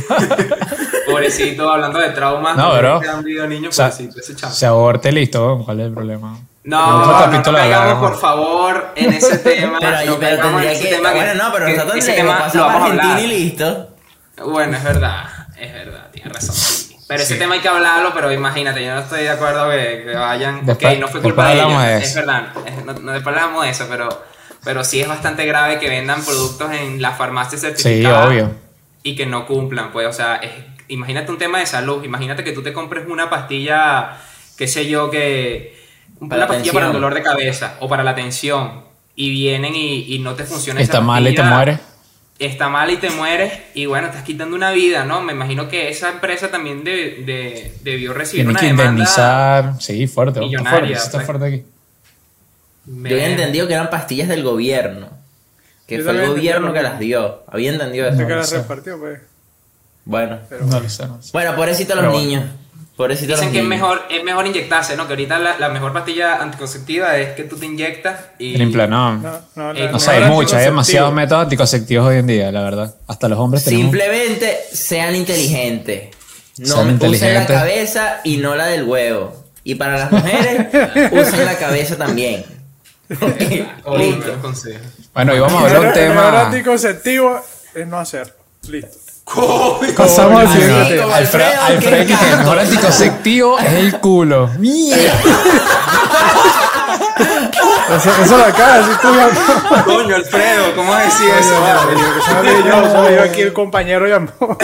Pobrecito, 1.10 1.70
hablando 1.70 1.98
de 1.98 2.10
traumas. 2.10 2.56
No, 2.56 2.76
bro. 2.78 3.00
Que 3.00 3.08
han 3.08 3.22
vivido 3.24 3.46
niños, 3.46 3.70
O 3.70 3.72
sea, 3.76 3.86
pobrecito, 3.90 4.20
ese 4.20 4.36
chamo. 4.36 4.52
se 4.54 4.66
aborte 4.66 5.10
listo, 5.12 5.62
¿cuál 5.64 5.80
es 5.80 5.86
el 5.86 5.92
problema? 5.94 6.38
No, 6.64 7.06
no, 7.06 7.26
no 7.30 7.42
caigamos, 7.42 8.10
por 8.10 8.18
favor, 8.20 8.88
en 8.96 9.12
ese 9.12 9.38
tema. 9.38 9.78
Pero, 9.80 9.92
no 10.04 10.18
pero 10.18 10.18
caigamos 10.20 10.44
en 10.46 10.68
tendría 10.68 10.72
ese 10.72 10.82
que. 10.88 10.94
tema 10.96 11.12
Bueno, 11.12 11.34
no, 11.34 11.52
pero 11.52 11.68
nosotros 11.68 12.04
le 12.06 12.24
pasamos 12.24 12.54
a 12.54 12.58
vamos 12.58 12.82
a 12.82 12.84
Argentina 12.86 13.20
y 13.20 13.26
listo. 13.26 13.88
Bueno, 14.44 14.76
es 14.76 14.84
verdad, 14.84 15.24
es 15.58 15.72
verdad, 15.72 16.10
tienes 16.12 16.32
razón. 16.32 16.54
Pero 17.08 17.22
ese 17.22 17.36
tema 17.36 17.54
hay 17.54 17.60
que 17.60 17.68
hablarlo, 17.68 18.12
pero 18.14 18.32
imagínate, 18.32 18.84
yo 18.84 18.92
no 18.94 19.00
estoy 19.00 19.22
de 19.22 19.30
acuerdo 19.30 19.70
que, 19.70 20.02
que 20.06 20.14
vayan. 20.14 20.66
Después- 20.66 20.94
ok, 20.94 21.00
no 21.00 21.08
fue 21.08 21.22
culpa 21.22 21.48
de 21.48 21.54
ellos, 21.54 21.82
de 21.82 21.96
es 21.98 22.14
verdad. 22.14 22.48
no, 22.84 22.92
no, 22.94 23.12
después 23.12 23.34
hablamos 23.36 23.64
de 23.64 23.70
eso, 23.70 23.86
pero, 23.88 24.08
pero 24.64 24.82
sí 24.84 25.00
es 25.00 25.08
bastante 25.08 25.46
grave 25.46 25.78
que 25.78 25.88
vendan 25.88 26.24
productos 26.24 26.72
en 26.72 27.00
las 27.00 27.16
farmacias 27.16 27.60
Sí, 27.60 27.66
certificadas 27.68 28.26
obvio. 28.28 28.50
y 29.04 29.14
que 29.14 29.24
no 29.26 29.46
cumplan, 29.46 29.92
pues, 29.92 30.06
o 30.08 30.12
sea, 30.12 30.36
es- 30.36 30.52
imagínate 30.88 31.30
un 31.30 31.38
tema 31.38 31.58
de 31.60 31.66
salud, 31.66 32.02
imagínate 32.04 32.42
que 32.44 32.52
tú 32.52 32.62
te 32.62 32.72
compres 32.72 33.04
una 33.08 33.30
pastilla, 33.30 34.18
qué 34.58 34.66
sé 34.66 34.88
yo, 34.88 35.08
que 35.10 35.76
una 36.20 36.30
Para 36.30 36.46
pastilla 36.48 36.72
para 36.72 36.86
el 36.88 36.92
dolor 36.92 37.14
de 37.14 37.22
cabeza 37.22 37.76
o 37.80 37.88
para 37.88 38.02
la 38.02 38.14
tensión 38.16 38.84
y 39.14 39.30
vienen 39.30 39.74
y, 39.76 40.14
y 40.14 40.18
no 40.18 40.34
te 40.34 40.44
funciona 40.44 40.80
esa 40.80 40.92
Está 40.92 41.00
mal 41.00 41.22
y 41.26 41.30
te 41.30 41.36
pastilla, 41.36 41.54
mueres. 41.56 41.80
Está 42.38 42.68
mal 42.68 42.90
y 42.90 42.98
te 42.98 43.08
mueres 43.10 43.52
y 43.74 43.86
bueno, 43.86 44.08
estás 44.08 44.22
quitando 44.22 44.54
una 44.56 44.70
vida, 44.70 45.04
¿no? 45.06 45.22
Me 45.22 45.32
imagino 45.32 45.68
que 45.70 45.88
esa 45.88 46.10
empresa 46.10 46.50
también 46.50 46.84
de, 46.84 47.22
de- 47.24 47.72
debió 47.82 48.12
recibir 48.12 48.44
Tienen 48.44 48.50
una 48.50 48.60
que 48.60 48.66
demanda 48.66 48.90
indemnizar. 48.90 49.80
Sí, 49.80 50.06
fuerte. 50.06 50.40
Está 50.40 50.46
millonaria, 50.46 50.78
fuerte, 50.80 50.92
está 50.92 51.10
pues. 51.12 51.26
fuerte 51.26 51.46
aquí. 51.46 51.64
Me- 52.86 53.08
Yo 53.10 53.16
había 53.16 53.28
entendido 53.30 53.66
que 53.66 53.72
eran 53.72 53.88
pastillas 53.88 54.28
del 54.28 54.42
gobierno. 54.42 55.08
Que 55.86 55.98
Yo 55.98 56.04
fue 56.04 56.12
el 56.22 56.28
gobierno 56.28 56.72
que 56.74 56.82
las 56.82 56.98
dio. 56.98 57.42
Había 57.46 57.72
entendido 57.72 58.06
eso. 58.08 58.18
Que 58.18 58.24
No 58.24 58.36
la 58.36 58.44
sé. 58.44 58.58
repartió, 58.58 58.98
pues. 58.98 59.20
Bueno. 60.04 60.38
Pero 60.48 60.66
No 60.66 60.80
no. 60.80 61.20
Bueno, 61.32 61.56
pobrecito 61.56 61.94
los 61.94 62.04
Pero 62.04 62.12
bueno. 62.12 62.42
Pobrecito 62.96 63.34
Dicen 63.34 63.52
que 63.52 63.58
es 63.58 63.64
mejor, 63.64 64.02
es 64.10 64.24
mejor 64.24 64.46
inyectarse, 64.46 64.96
¿no? 64.96 65.06
Que 65.06 65.12
ahorita 65.12 65.38
la, 65.38 65.58
la 65.58 65.68
mejor 65.68 65.92
pastilla 65.92 66.36
anticonceptiva 66.42 67.18
es 67.18 67.34
que 67.34 67.44
tú 67.44 67.56
te 67.58 67.66
inyectas 67.66 68.18
y... 68.38 68.54
El 68.54 68.62
implanón. 68.62 69.22
no, 69.22 69.40
no, 69.54 69.72
Eh, 69.78 69.90
No 69.92 69.98
sé, 69.98 70.12
hay 70.12 70.30
mucho, 70.30 70.56
hay 70.56 70.64
demasiados 70.64 71.12
métodos 71.12 71.42
anticonceptivos 71.44 72.06
hoy 72.06 72.16
en 72.16 72.26
día, 72.26 72.50
la 72.50 72.62
verdad. 72.62 72.94
Hasta 73.06 73.28
los 73.28 73.38
hombres 73.38 73.64
tenemos. 73.64 73.84
Simplemente 73.90 74.58
sean 74.72 75.14
inteligentes. 75.14 76.16
No 76.58 76.74
Sean 76.76 76.98
usen 77.02 77.34
la 77.34 77.46
cabeza 77.46 78.20
y 78.24 78.38
no 78.38 78.54
la 78.56 78.66
del 78.66 78.84
huevo. 78.84 79.44
Y 79.62 79.74
para 79.74 79.98
las 79.98 80.10
mujeres, 80.12 80.68
usen 81.12 81.44
la 81.44 81.58
cabeza 81.58 81.96
también. 81.96 82.46
Listo. 83.10 84.38
Bueno, 85.12 85.34
y 85.34 85.38
vamos 85.38 85.62
a 85.62 85.66
hablar 85.66 85.82
de 85.82 85.88
un 85.88 85.94
El 85.98 86.08
mejor 86.14 86.30
tema. 86.30 86.46
anticonceptivo 86.46 87.40
es 87.74 87.86
no 87.86 87.98
hacerlo. 87.98 88.32
Listo. 88.68 88.96
¿Cómo? 89.36 89.80
Pasamos 89.96 90.40
al 90.40 90.48
siguiente. 90.48 91.02
Alfredo, 91.02 91.62
Alfredo, 91.66 92.06
que 92.06 92.12
el 92.32 92.38
mejor 92.38 92.58
anticonceptivo 92.58 93.58
es 93.58 93.72
el 93.72 94.00
culo. 94.00 94.48
Mierda. 94.58 95.12
Eso, 97.96 98.10
eso 98.24 98.36
lo 98.36 98.44
acaba 98.44 98.72
de 98.74 98.78
decir 98.80 98.96
Coño, 99.84 100.16
Alfredo, 100.16 100.74
¿cómo 100.74 100.94
decir 100.96 101.30
eso? 101.38 101.60
vale? 101.60 102.52
Yo, 102.66 102.90
solo 102.90 103.10
yo 103.10 103.22
aquí 103.30 103.42
el 103.42 103.52
compañero 103.52 104.06
Jean 104.08 104.26
Paul. 104.26 104.56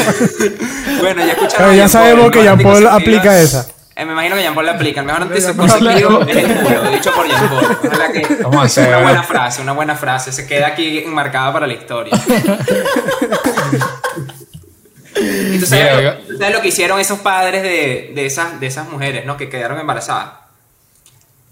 Bueno, 1.00 1.24
ya 1.24 1.32
escucharon. 1.32 1.56
Pero 1.58 1.72
ya 1.74 1.88
sabemos 1.88 2.30
que. 2.30 2.42
Jean 2.42 2.58
Paul 2.58 2.86
aplica 2.88 3.38
esa. 3.38 3.68
Eh, 3.94 4.04
me 4.06 4.12
imagino 4.12 4.34
que 4.36 4.42
Jean 4.42 4.54
Paul 4.54 4.66
la 4.66 4.72
aplica. 4.72 5.00
El 5.00 5.06
mejor 5.06 5.22
anticonceptivo 5.22 6.22
es 6.22 6.36
el 6.36 6.54
culo, 6.62 6.90
dicho 6.90 7.12
por 7.12 7.28
Jean 7.28 7.48
Paul. 7.48 7.78
Ojalá 7.86 8.12
que 8.12 8.26
Vamos 8.42 8.56
a 8.62 8.64
hacer- 8.64 8.88
una 8.88 8.98
buena 9.02 9.22
frase, 9.22 9.62
una 9.62 9.72
buena 9.72 9.94
frase. 9.96 10.32
Se 10.32 10.46
queda 10.46 10.66
aquí 10.68 10.98
enmarcada 10.98 11.52
para 11.52 11.66
la 11.66 11.74
historia. 11.74 12.12
¿Y 15.16 15.58
tú 15.58 15.66
sabes, 15.66 15.96
Mira, 15.96 16.00
lo, 16.00 16.18
tú 16.20 16.38
sabes 16.38 16.54
lo 16.54 16.62
que 16.62 16.68
hicieron 16.68 16.98
esos 17.00 17.18
padres 17.20 17.62
de, 17.62 18.12
de, 18.14 18.26
esas, 18.26 18.58
de 18.60 18.66
esas 18.66 18.88
mujeres, 18.88 19.26
¿no? 19.26 19.36
Que 19.36 19.48
quedaron 19.48 19.78
embarazadas. 19.78 20.30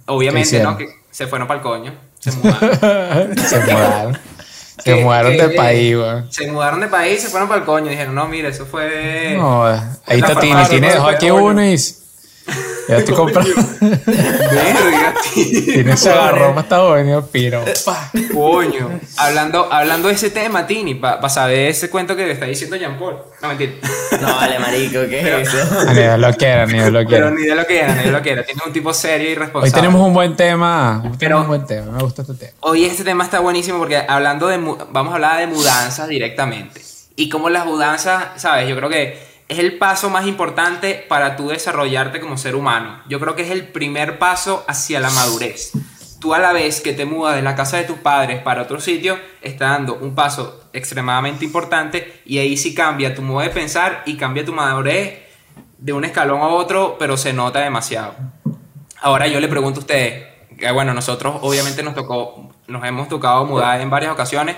Obviamente? 0.07 0.61
¿no? 0.61 0.77
Que 0.77 0.89
se 1.11 1.27
fueron 1.27 1.47
para 1.47 1.59
el 1.59 1.63
coño. 1.63 1.95
Se 2.21 2.33
mudaron. 2.33 3.39
Se 3.39 3.59
mudaron. 3.73 4.19
Se 4.85 4.95
mudaron 4.97 5.37
de 5.37 5.49
país, 5.51 5.97
weón. 5.97 6.33
Se 6.33 6.51
mudaron 6.51 6.81
de 6.81 6.89
país 6.89 7.19
y 7.19 7.23
se 7.23 7.29
fueron 7.29 7.49
para 7.49 7.61
el 7.61 7.67
coño. 7.67 7.91
Dijeron, 7.91 8.15
no, 8.15 8.29
mira, 8.29 8.49
eso 8.49 8.67
fue. 8.67 9.35
No, 9.37 9.65
ahí 9.67 10.21
La 10.21 10.29
está 10.29 10.41
Tini. 10.41 10.53
farmacia, 10.53 10.75
Tini 10.77 10.87
no 10.87 10.93
dejó 10.95 11.07
aquí 11.09 11.31
uno 11.31 11.65
y. 11.65 11.77
Ya 12.91 12.97
estoy 12.99 13.15
comprando. 13.15 13.51
Verga, 13.81 15.15
tío. 15.35 15.45
Tini 15.65 15.97
se 15.97 16.11
agarró 16.11 16.49
para 16.51 16.61
esta 16.61 16.79
joven 16.79 17.23
piro. 17.33 17.65
Pa. 17.85 18.11
Coño. 18.35 19.01
Hablando, 19.17 19.73
hablando 19.73 20.09
de 20.09 20.15
ese 20.15 20.31
tema, 20.31 20.67
Tini, 20.67 20.95
para 20.97 21.29
saber 21.29 21.69
ese 21.71 21.89
cuento 21.91 22.17
que 22.17 22.27
le 22.27 22.33
está 22.33 22.47
diciendo 22.47 22.77
Jean 22.77 22.99
Paul. 22.99 23.17
No, 23.41 23.49
mentira. 23.49 23.73
No, 24.21 24.35
vale, 24.37 24.59
marico, 24.59 25.01
¿qué 25.09 25.21
es 25.43 25.49
eso? 25.49 25.59
Ah, 25.79 25.85
Ni 25.93 26.01
Dios 26.03 26.19
lo 26.19 26.33
quiera, 26.35 26.67
ni 26.67 26.73
Dios 26.75 26.91
lo 26.93 26.99
Pero 27.01 27.09
quiera. 27.09 27.31
ni 27.31 27.43
de 27.43 27.55
lo 27.55 27.67
que 27.67 27.79
era, 27.81 27.95
ni 27.95 28.03
de 28.05 28.11
lo 28.11 28.23
que 28.23 28.31
era. 28.33 28.45
Tiene 28.45 28.63
un 28.67 28.73
tipo 28.73 28.93
serio 28.93 29.31
y 29.31 29.35
responsable. 29.35 29.69
Hoy 29.71 29.73
tenemos 29.81 30.07
un 30.07 30.13
buen 30.13 30.37
tema. 30.37 30.97
Hoy 31.05 31.11
Pero- 31.11 31.19
tenemos 31.19 31.43
un 31.43 31.49
buen 31.49 31.67
tema. 31.67 31.93
Me 31.93 32.03
gusta 32.03 32.23
este 32.23 32.35
tema. 32.35 32.53
Hoy 32.61 32.85
este 32.85 33.05
tema 33.05 33.25
está 33.25 33.39
buenísimo 33.41 33.79
porque 33.79 33.97
hablando 34.09 34.49
de 34.49 34.59
vamos 34.59 35.13
a 35.13 35.15
hablar 35.15 35.39
de 35.39 35.47
mudanzas 35.47 36.09
directamente. 36.09 36.81
Y 37.17 37.29
cómo 37.29 37.51
las 37.51 37.67
mudanzas, 37.67 38.25
sabes, 38.37 38.69
yo 38.69 38.77
creo 38.77 38.89
que 38.89 39.30
es 39.51 39.59
el 39.59 39.79
paso 39.79 40.11
más 40.11 40.29
importante 40.29 41.05
para 41.09 41.35
tú 41.35 41.49
desarrollarte 41.49 42.21
como 42.21 42.39
ser 42.39 42.55
humano. 42.55 43.03
Yo 43.09 43.19
creo 43.19 43.35
que 43.35 43.43
es 43.43 43.51
el 43.51 43.67
primer 43.67 44.21
paso 44.21 44.65
hacia 44.69 45.01
la 45.01 45.11
madurez. 45.11 45.73
Tú 46.21 46.35
a 46.35 46.39
la 46.39 46.53
vez 46.53 46.81
que 46.81 46.93
te 46.93 47.05
mudas 47.05 47.35
de 47.35 47.43
la 47.43 47.57
casa 47.57 47.77
de 47.77 47.83
tus 47.83 47.99
padres 47.99 48.41
para 48.43 48.63
otro 48.63 48.81
sitio, 48.81 49.19
está 49.43 49.71
dando 49.71 49.97
un 49.97 50.15
paso 50.15 50.67
extremadamente 50.73 51.45
importante 51.45 52.23
y 52.25 52.39
ahí 52.39 52.57
sí 52.57 52.75
cambia 52.75 53.13
tu 53.13 53.23
modo 53.23 53.41
de 53.41 53.51
pensar 53.51 54.05
y 54.07 54.17
cambia 54.17 54.45
tu 54.45 54.53
madurez 54.53 55.19
de 55.79 55.93
un 55.93 56.05
escalón 56.05 56.43
a 56.43 56.47
otro, 56.47 56.95
pero 56.97 57.17
se 57.17 57.33
nota 57.33 57.59
demasiado. 57.59 58.15
Ahora 59.01 59.27
yo 59.27 59.41
le 59.41 59.49
pregunto 59.49 59.81
a 59.81 59.83
ustedes, 59.83 60.27
bueno, 60.73 60.95
nosotros 60.95 61.39
obviamente 61.41 61.83
nos 61.83 61.97
tocó, 61.97 62.55
nos 62.69 62.85
hemos 62.85 63.09
tocado 63.09 63.45
mudar 63.47 63.81
en 63.81 63.91
varias 63.91 64.13
ocasiones, 64.13 64.55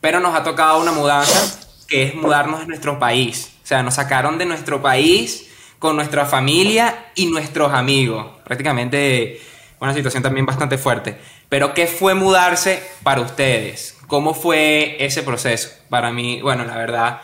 pero 0.00 0.20
nos 0.20 0.36
ha 0.36 0.44
tocado 0.44 0.78
una 0.80 0.92
mudanza 0.92 1.66
que 1.88 2.04
es 2.04 2.14
mudarnos 2.14 2.60
de 2.60 2.66
nuestro 2.66 3.00
país. 3.00 3.55
O 3.66 3.68
sea, 3.68 3.82
nos 3.82 3.94
sacaron 3.94 4.38
de 4.38 4.46
nuestro 4.46 4.80
país 4.80 5.50
con 5.80 5.96
nuestra 5.96 6.24
familia 6.24 7.06
y 7.16 7.26
nuestros 7.26 7.72
amigos. 7.72 8.24
Prácticamente 8.44 9.40
una 9.80 9.92
situación 9.92 10.22
también 10.22 10.46
bastante 10.46 10.78
fuerte. 10.78 11.16
Pero 11.48 11.74
¿qué 11.74 11.88
fue 11.88 12.14
mudarse 12.14 12.80
para 13.02 13.22
ustedes? 13.22 13.98
¿Cómo 14.06 14.34
fue 14.34 14.96
ese 15.04 15.24
proceso? 15.24 15.70
Para 15.88 16.12
mí, 16.12 16.40
bueno, 16.42 16.64
la 16.64 16.76
verdad, 16.76 17.22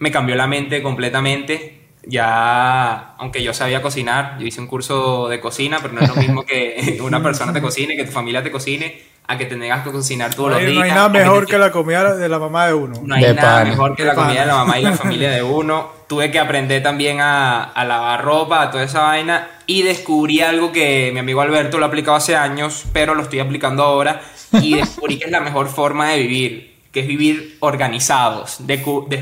me 0.00 0.10
cambió 0.10 0.34
la 0.34 0.48
mente 0.48 0.82
completamente. 0.82 1.86
Ya, 2.02 3.14
aunque 3.18 3.44
yo 3.44 3.54
sabía 3.54 3.80
cocinar, 3.80 4.40
yo 4.40 4.46
hice 4.48 4.60
un 4.60 4.66
curso 4.66 5.28
de 5.28 5.38
cocina, 5.38 5.78
pero 5.80 5.94
no 5.94 6.00
es 6.00 6.08
lo 6.08 6.16
mismo 6.16 6.42
que 6.44 6.98
una 7.04 7.22
persona 7.22 7.52
te 7.52 7.62
cocine, 7.62 7.94
que 7.94 8.06
tu 8.06 8.10
familia 8.10 8.42
te 8.42 8.50
cocine, 8.50 9.00
a 9.28 9.36
que 9.36 9.46
te 9.46 9.56
tengas 9.56 9.82
que 9.82 9.90
cocinar 9.90 10.34
todos 10.34 10.50
No 10.50 10.54
los 10.56 10.60
hay, 10.60 10.66
días. 10.66 10.76
no 10.78 10.82
hay 10.84 10.90
nada 10.90 11.12
que 11.12 11.18
mejor 11.18 11.46
te- 11.46 11.52
que 11.52 11.58
la 11.58 11.72
comida 11.72 12.14
de 12.14 12.28
la 12.28 12.38
mamá 12.38 12.66
de 12.66 12.74
uno. 12.74 12.94
no 13.02 13.14
hay 13.14 13.24
De 13.24 13.34
nada 13.34 13.64
mejor 13.64 13.96
que 13.96 14.04
la 14.04 14.10
De 14.12 14.16
comida 14.16 14.40
de 14.42 14.46
la 14.46 14.54
mamá 14.54 14.78
y 14.78 14.82
la 14.82 14.92
familia 14.96 15.30
de 15.30 15.42
uno. 15.42 15.90
Tuve 16.06 16.30
que 16.30 16.38
aprender 16.38 16.82
también 16.82 17.20
a, 17.20 17.64
a 17.64 17.84
lavar 17.84 18.22
ropa, 18.24 18.62
a 18.62 18.70
toda 18.70 18.84
esa 18.84 19.00
vaina. 19.02 19.48
Y 19.66 19.82
descubrí 19.82 20.40
algo 20.40 20.70
que 20.70 21.10
mi 21.12 21.18
amigo 21.18 21.40
Alberto 21.40 21.78
lo 21.78 21.84
ha 21.84 21.88
aplicado 21.88 22.16
hace 22.16 22.36
años, 22.36 22.84
pero 22.92 23.14
lo 23.16 23.22
estoy 23.24 23.40
aplicando 23.40 23.82
ahora. 23.82 24.20
Y 24.52 24.74
descubrí 24.76 25.18
que 25.18 25.24
es 25.24 25.30
la 25.32 25.40
mejor 25.40 25.68
forma 25.68 26.10
de 26.10 26.18
vivir, 26.18 26.76
que 26.92 27.00
es 27.00 27.06
vivir 27.08 27.56
organizados. 27.60 28.58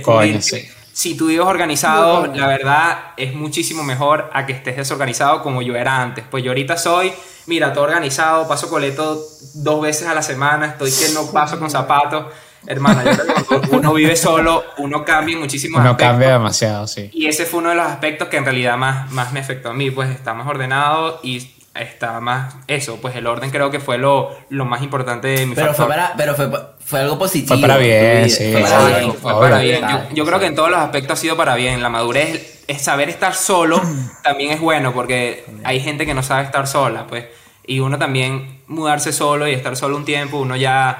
Coño, 0.02 0.32
que 0.34 0.42
sí. 0.42 0.68
Si 0.94 1.16
tú 1.16 1.26
vives 1.26 1.44
organizado, 1.44 2.26
la 2.28 2.46
verdad 2.46 2.98
es 3.16 3.34
muchísimo 3.34 3.82
mejor 3.82 4.30
a 4.32 4.46
que 4.46 4.52
estés 4.52 4.76
desorganizado 4.76 5.42
como 5.42 5.60
yo 5.60 5.74
era 5.74 6.00
antes. 6.00 6.24
Pues 6.30 6.44
yo 6.44 6.52
ahorita 6.52 6.76
soy, 6.76 7.12
mira, 7.46 7.72
todo 7.72 7.82
organizado, 7.82 8.46
paso 8.46 8.70
coleto 8.70 9.20
dos 9.54 9.82
veces 9.82 10.06
a 10.06 10.14
la 10.14 10.22
semana, 10.22 10.66
estoy 10.66 10.92
que 10.92 11.12
no 11.12 11.32
paso 11.32 11.58
con 11.58 11.68
zapatos. 11.68 12.26
Hermano, 12.66 13.02
yo 13.04 13.10
creo 13.10 13.34
que 13.34 13.44
cuando 13.44 13.76
uno 13.76 13.92
vive 13.92 14.16
solo, 14.16 14.62
uno 14.78 15.04
cambia 15.04 15.34
en 15.34 15.40
muchísimos 15.40 15.80
Uno 15.80 15.90
aspectos. 15.90 16.12
cambia 16.12 16.32
demasiado, 16.34 16.86
sí. 16.86 17.10
Y 17.12 17.26
ese 17.26 17.44
fue 17.44 17.58
uno 17.60 17.70
de 17.70 17.74
los 17.74 17.86
aspectos 17.86 18.28
que 18.28 18.36
en 18.38 18.44
realidad 18.44 18.76
más, 18.78 19.10
más 19.10 19.32
me 19.32 19.40
afectó 19.40 19.70
a 19.70 19.74
mí, 19.74 19.90
pues 19.90 20.08
está 20.10 20.32
más 20.32 20.46
ordenado 20.46 21.18
y 21.24 21.40
está 21.74 22.20
más 22.20 22.54
eso, 22.68 22.98
pues 23.00 23.16
el 23.16 23.26
orden 23.26 23.50
creo 23.50 23.70
que 23.70 23.80
fue 23.80 23.98
lo, 23.98 24.30
lo 24.48 24.64
más 24.64 24.82
importante 24.82 25.28
de 25.28 25.46
mi 25.46 25.54
Pero 25.54 25.74
fue 25.74 25.88
para, 25.88 26.14
pero 26.16 26.34
fue, 26.34 26.48
fue 26.78 27.00
algo 27.00 27.18
positivo. 27.18 27.54
Fue 27.54 27.60
para 27.60 27.76
bien, 27.78 28.24
vida, 28.24 28.28
sí, 28.28 28.52
Fue 28.52 28.62
para 28.62 28.86
bien. 28.86 29.14
Fue 29.14 29.32
obvio. 29.32 29.40
para 29.40 29.58
bien. 29.58 29.84
Yo, 30.14 30.24
creo 30.24 30.38
que 30.38 30.46
en 30.46 30.54
todos 30.54 30.70
los 30.70 30.78
aspectos 30.78 31.18
ha 31.18 31.20
sido 31.20 31.36
para 31.36 31.56
bien. 31.56 31.82
La 31.82 31.88
madurez 31.88 32.34
es, 32.34 32.64
es 32.68 32.82
saber 32.82 33.08
estar 33.08 33.34
solo 33.34 33.80
también 34.22 34.52
es 34.52 34.60
bueno 34.60 34.92
porque 34.94 35.44
hay 35.64 35.80
gente 35.80 36.06
que 36.06 36.14
no 36.14 36.22
sabe 36.22 36.44
estar 36.44 36.66
sola, 36.66 37.06
pues. 37.08 37.26
Y 37.66 37.80
uno 37.80 37.98
también 37.98 38.60
mudarse 38.66 39.12
solo 39.12 39.48
y 39.48 39.52
estar 39.52 39.76
solo 39.76 39.96
un 39.96 40.04
tiempo, 40.04 40.38
uno 40.38 40.54
ya, 40.54 40.98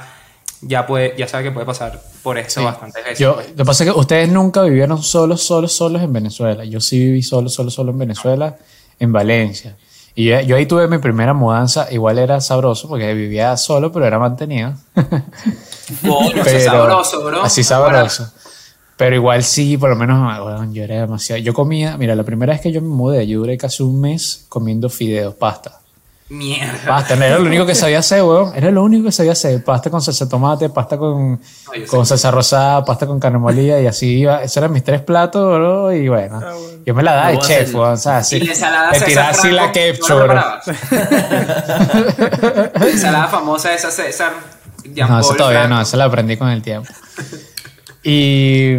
ya 0.63 0.87
puede, 0.87 1.15
ya 1.17 1.29
sabe 1.29 1.45
que 1.45 1.51
puede 1.51 1.67
pasar 1.67 2.01
por 2.23 2.39
eso 2.39 2.61
Sí. 2.61 2.65
bastantes 2.65 3.05
veces. 3.05 3.19
Yo, 3.19 3.35
pues. 3.35 3.51
lo 3.51 3.57
que 3.57 3.65
pasa 3.65 3.85
es 3.85 3.93
que 3.93 3.99
ustedes 3.99 4.29
nunca 4.31 4.63
vivieron 4.63 5.03
solos, 5.03 5.43
solos, 5.43 5.73
solos 5.73 6.03
en 6.03 6.13
Venezuela. 6.13 6.65
Yo 6.65 6.81
sí 6.81 6.99
viví 6.99 7.23
solo, 7.23 7.49
solo, 7.49 7.71
solo 7.71 7.93
en 7.93 7.99
Venezuela, 7.99 8.57
en 8.99 9.13
Valencia. 9.13 9.77
Y 10.17 10.27
yo, 10.27 10.41
yo 10.41 10.57
ahí 10.57 10.67
tuve 10.67 10.87
mi 10.87 10.99
primera 10.99 11.35
mudanza, 11.35 11.89
igual 11.91 12.19
era 12.19 12.41
sabroso 12.41 12.89
porque 12.89 13.13
vivía 13.15 13.57
solo, 13.57 13.91
pero 13.91 14.07
era 14.07 14.19
mantenido. 14.19 14.75
Eso 14.95 16.43
es 16.47 16.65
sabroso, 16.65 17.25
bro. 17.25 17.43
Así 17.43 17.65
sabroso. 17.65 18.31
Pero 18.97 19.17
igual 19.17 19.43
sí, 19.43 19.77
por 19.77 19.91
lo 19.91 19.97
menos, 19.97 20.39
weón, 20.39 20.73
yo 20.73 20.85
era 20.85 21.01
demasiado. 21.01 21.43
Yo 21.43 21.53
comía, 21.53 21.97
mira, 21.97 22.15
la 22.15 22.23
primera 22.23 22.53
vez 22.53 22.63
que 22.63 22.71
yo 22.71 22.81
me 22.81 22.87
mudé, 22.89 23.27
yo 23.27 23.41
duré 23.41 23.59
casi 23.59 23.83
un 23.83 24.01
mes 24.01 24.47
comiendo 24.49 24.89
fideos, 24.89 25.35
pasta. 25.35 25.81
Mierda. 26.29 26.79
Pasta, 26.87 27.17
no 27.17 27.25
era 27.25 27.39
lo 27.39 27.45
único 27.47 27.67
que 27.67 27.75
sabía 27.75 27.99
hacer, 27.99 28.23
weón. 28.23 28.53
Era 28.55 28.71
lo 28.71 28.83
único 28.85 29.05
que 29.05 29.13
sabía 29.13 29.33
hacer. 29.33 29.63
Pasta 29.65 29.91
con 29.91 30.01
salsa 30.01 30.25
de 30.27 30.31
tomate, 30.31 30.69
pasta 30.71 30.97
con, 30.97 31.41
Ay, 31.73 31.85
con 31.87 32.07
salsa 32.07 32.31
rosada, 32.31 32.85
pasta 32.85 33.07
con 33.07 33.19
carne 33.19 33.39
molida 33.39 33.81
y 33.81 33.87
así 33.87 34.21
iba. 34.21 34.43
Esos 34.43 34.57
eran 34.59 34.73
mis 34.73 34.85
tres 34.85 35.01
platos, 35.03 35.45
bro. 35.45 35.93
Y 35.93 36.09
bueno, 36.09 36.41
Ah, 36.43 36.55
bueno. 36.55 36.74
Yo 36.87 36.95
me 36.95 37.03
la 37.03 37.15
daba 37.15 37.31
de 37.31 37.39
chef. 37.39 37.75
O 37.75 37.97
sea, 37.97 38.19
así. 38.19 38.37
Y 38.37 38.41
la 38.41 38.53
ensalada 38.53 38.93
tiraba 39.05 39.29
así 39.31 39.51
la 39.51 39.73
ketchup, 39.73 40.07
¿tú 40.07 40.27
la? 40.27 40.61
La 42.75 42.87
ensalada 42.89 43.29
famosa 43.29 43.75
esa 43.75 43.91
César. 43.91 44.33
Jean 44.95 45.09
No, 45.09 45.21
eso 45.21 45.35
todavía 45.35 45.61
Franco. 45.61 45.75
no, 45.77 45.81
eso 45.83 45.97
lo 45.97 46.05
aprendí 46.05 46.37
con 46.37 46.49
el 46.51 46.63
tiempo. 46.63 46.93
Y, 48.03 48.75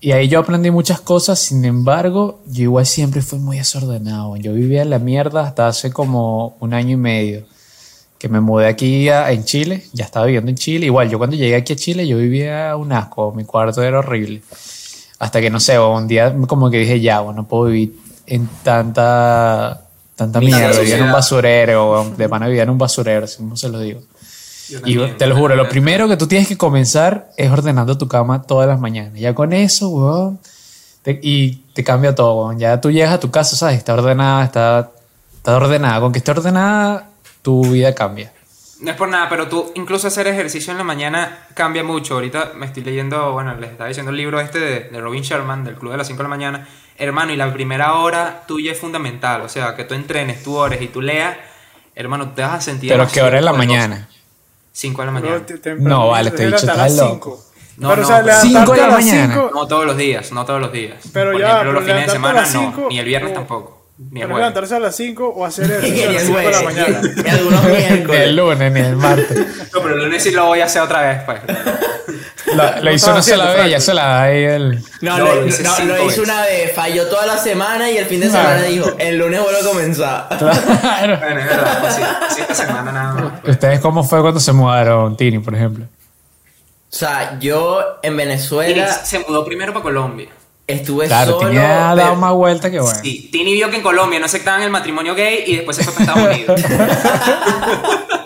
y 0.00 0.12
ahí 0.12 0.28
yo 0.28 0.40
aprendí 0.40 0.70
muchas 0.70 1.00
cosas, 1.00 1.38
sin 1.38 1.64
embargo, 1.64 2.40
yo 2.46 2.62
igual 2.64 2.86
siempre 2.86 3.22
fui 3.22 3.38
muy 3.38 3.58
desordenado. 3.58 4.36
Yo 4.36 4.52
vivía 4.52 4.82
en 4.82 4.90
la 4.90 4.98
mierda 4.98 5.42
hasta 5.46 5.68
hace 5.68 5.92
como 5.92 6.56
un 6.60 6.74
año 6.74 6.94
y 6.94 6.96
medio, 6.96 7.46
que 8.18 8.28
me 8.28 8.40
mudé 8.40 8.66
aquí 8.66 9.08
a- 9.10 9.30
en 9.30 9.44
Chile, 9.44 9.84
ya 9.92 10.04
estaba 10.04 10.26
viviendo 10.26 10.50
en 10.50 10.56
Chile. 10.56 10.86
Igual, 10.86 11.08
yo 11.08 11.18
cuando 11.18 11.36
llegué 11.36 11.54
aquí 11.54 11.74
a 11.74 11.76
Chile, 11.76 12.06
yo 12.08 12.16
vivía 12.18 12.74
un 12.76 12.92
asco, 12.92 13.32
mi 13.32 13.44
cuarto 13.44 13.80
era 13.82 14.00
horrible. 14.00 14.42
Hasta 15.24 15.40
que, 15.40 15.48
no 15.48 15.58
sé, 15.58 15.78
un 15.78 16.06
día 16.06 16.34
como 16.46 16.68
que 16.70 16.76
dije, 16.78 17.00
ya, 17.00 17.20
bueno, 17.20 17.42
no 17.42 17.48
puedo 17.48 17.64
vivir 17.64 17.96
en 18.26 18.46
tanta, 18.62 19.80
tanta 20.16 20.38
Mierda, 20.40 20.66
vivía 20.80 20.96
en 20.96 21.02
un 21.04 21.12
basurero, 21.14 22.12
de 22.16 22.28
pana 22.28 22.46
vivía 22.46 22.62
en 22.64 22.70
un 22.70 22.76
basurero, 22.78 23.24
así 23.24 23.38
como 23.38 23.56
se 23.56 23.68
lo 23.70 23.78
digo. 23.78 24.00
Y 24.84 24.96
te 25.16 25.26
lo 25.26 25.34
juro, 25.36 25.56
lo 25.56 25.66
primero 25.68 26.08
que 26.08 26.16
tú 26.18 26.26
tienes 26.26 26.46
que 26.46 26.58
comenzar 26.58 27.30
es 27.38 27.50
ordenando 27.50 27.96
tu 27.96 28.06
cama 28.06 28.42
todas 28.42 28.68
las 28.68 28.78
mañanas. 28.78 29.18
Ya 29.18 29.34
con 29.34 29.52
eso, 29.54 29.88
weón, 29.88 30.38
te- 31.02 31.20
y 31.22 31.62
te 31.74 31.82
cambia 31.84 32.14
todo, 32.14 32.34
weón. 32.46 32.58
Ya 32.58 32.80
tú 32.80 32.90
llegas 32.90 33.12
a 33.14 33.18
tu 33.20 33.30
casa, 33.30 33.56
¿sabes? 33.56 33.78
Está 33.78 33.94
ordenada, 33.94 34.44
está, 34.44 34.90
está 35.36 35.56
ordenada. 35.56 36.00
Con 36.00 36.12
que 36.12 36.18
esté 36.18 36.30
ordenada, 36.32 37.08
tu 37.42 37.62
vida 37.70 37.94
cambia. 37.94 38.30
No 38.84 38.90
es 38.90 38.96
por 38.96 39.08
nada, 39.08 39.28
pero 39.28 39.48
tú 39.48 39.72
incluso 39.74 40.08
hacer 40.08 40.26
ejercicio 40.26 40.70
en 40.70 40.78
la 40.78 40.84
mañana 40.84 41.46
cambia 41.54 41.82
mucho. 41.82 42.14
Ahorita 42.14 42.52
me 42.54 42.66
estoy 42.66 42.84
leyendo, 42.84 43.32
bueno, 43.32 43.54
les 43.54 43.70
estaba 43.70 43.88
diciendo 43.88 44.10
el 44.10 44.16
libro 44.18 44.40
este 44.40 44.60
de, 44.60 44.80
de 44.90 45.00
Robin 45.00 45.22
Sherman, 45.22 45.64
del 45.64 45.74
Club 45.76 45.92
de 45.92 45.98
las 45.98 46.06
5 46.06 46.18
de 46.18 46.22
la 46.24 46.28
mañana. 46.28 46.68
Hermano, 46.98 47.32
y 47.32 47.36
la 47.36 47.52
primera 47.52 47.94
hora 47.94 48.42
tuya 48.46 48.72
es 48.72 48.78
fundamental. 48.78 49.40
O 49.42 49.48
sea, 49.48 49.74
que 49.74 49.84
tú 49.84 49.94
entrenes, 49.94 50.42
tú 50.42 50.54
ores 50.56 50.80
y 50.82 50.88
tú 50.88 51.00
leas, 51.00 51.36
hermano, 51.94 52.30
te 52.32 52.42
vas 52.42 52.52
a 52.52 52.60
sentir... 52.60 52.90
Pero 52.90 53.08
que 53.08 53.22
hora 53.22 53.38
en 53.38 53.44
la 53.46 53.52
mañana. 53.54 54.08
5 54.72 55.00
de 55.02 55.06
la 55.06 55.12
mañana. 55.12 55.42
No, 55.78 56.08
vale, 56.08 56.30
te 56.30 56.36
este 56.36 56.46
bicho 56.46 56.66
levantas 56.66 56.68
a 56.84 56.86
está 56.86 57.00
las 57.02 57.10
loco. 57.12 57.44
No, 57.76 57.88
pero, 57.88 58.02
no, 58.02 58.06
o 58.06 58.10
sea, 58.10 58.16
pero- 58.22 58.26
levantarte 58.26 58.48
Cinco 58.58 58.72
de 58.74 58.80
la 58.82 58.88
mañana. 58.88 59.34
cinco- 59.34 59.50
No 59.54 59.66
todos 59.66 59.84
los 59.86 59.96
días, 59.96 60.30
no 60.32 60.44
todos 60.44 60.60
los 60.60 60.72
días. 60.72 60.96
Pero 61.12 61.32
Por 61.32 61.40
ya, 61.40 61.46
ejemplo, 61.46 61.70
pero 61.70 61.72
los 61.72 61.84
fines 61.84 62.06
de 62.06 62.12
semana 62.12 62.46
no, 62.52 62.88
ni 62.88 62.98
el 62.98 63.06
viernes 63.06 63.32
o- 63.32 63.34
tampoco, 63.34 63.83
Pero 64.12 64.36
levantarse 64.36 64.74
a 64.74 64.80
las 64.80 64.96
5 64.96 65.28
o 65.28 65.44
hacer 65.44 65.70
ejercicio 65.84 66.08
a 66.08 66.12
las 66.12 66.22
el 66.22 66.26
5 66.26 66.38
de 66.40 66.50
la 66.50 66.62
mañana. 66.62 67.00
algunos 67.30 67.64
el 67.64 68.36
lunes, 68.36 68.72
ni 68.72 68.80
el 68.80 68.96
martes. 68.96 69.46
No, 69.72 69.80
pero 69.82 69.94
el 69.94 70.04
lunes 70.04 70.22
sí 70.22 70.30
lo 70.32 70.46
voy 70.46 70.60
a 70.60 70.64
hacer 70.64 70.82
otra 70.82 71.02
vez, 71.02 71.22
pues. 71.24 71.40
Lo, 72.54 72.82
lo 72.82 72.92
hizo 72.92 73.10
una 73.10 73.22
sola 73.22 73.52
vez, 73.52 73.70
ya 73.70 73.80
se 73.80 73.94
la 73.94 74.04
da 74.04 74.22
ahí 74.24 74.44
el... 74.44 74.82
No, 75.00 75.18
No, 75.18 75.24
lo, 75.24 75.34
lo 75.40 75.46
hice 75.46 75.62
no, 75.62 75.78
lo 75.84 76.06
hizo 76.06 76.22
una 76.22 76.42
vez, 76.42 76.72
falló 76.74 77.06
toda 77.08 77.26
la 77.26 77.36
semana 77.36 77.90
y 77.90 77.96
el 77.96 78.06
fin 78.06 78.20
de 78.20 78.26
semana 78.26 78.62
dijo, 78.62 78.90
el 78.98 79.18
lunes 79.18 79.40
vuelvo 79.40 79.60
a 79.60 79.64
comenzar. 79.72 80.28
Claro. 80.84 81.18
Bueno, 81.18 81.40
es 81.40 81.46
verdad, 81.46 81.78
pues 81.80 81.94
sí, 81.94 82.02
sí, 82.34 82.40
esta 82.42 82.54
semana 82.54 82.92
nada 82.92 83.14
más. 83.14 83.32
¿Ustedes 83.48 83.80
cómo 83.80 84.04
fue 84.04 84.20
cuando 84.20 84.38
se 84.40 84.52
mudaron, 84.52 85.16
Tini, 85.16 85.38
por 85.38 85.54
ejemplo? 85.54 85.84
O 85.86 86.96
sea, 86.96 87.38
yo 87.40 87.98
en 88.02 88.16
Venezuela 88.16 88.92
se 88.92 89.18
mudó 89.20 89.44
primero 89.44 89.72
para 89.72 89.82
Colombia. 89.82 90.28
Estuve 90.66 91.06
Claro, 91.06 91.32
solo. 91.32 91.48
Tini 91.50 91.60
ha 91.60 91.94
dado 91.94 92.16
más 92.16 92.32
vuelta 92.32 92.70
que 92.70 92.80
bueno. 92.80 92.98
Sí, 93.02 93.28
Tini 93.30 93.52
vio 93.52 93.70
que 93.70 93.76
en 93.76 93.82
Colombia 93.82 94.18
no 94.18 94.26
aceptaban 94.26 94.62
el 94.62 94.70
matrimonio 94.70 95.14
gay 95.14 95.44
y 95.46 95.56
después 95.56 95.76
se 95.76 95.84
fue 95.84 95.92
para 95.94 96.34
Estados 96.34 96.34
Unidos. 96.36 96.60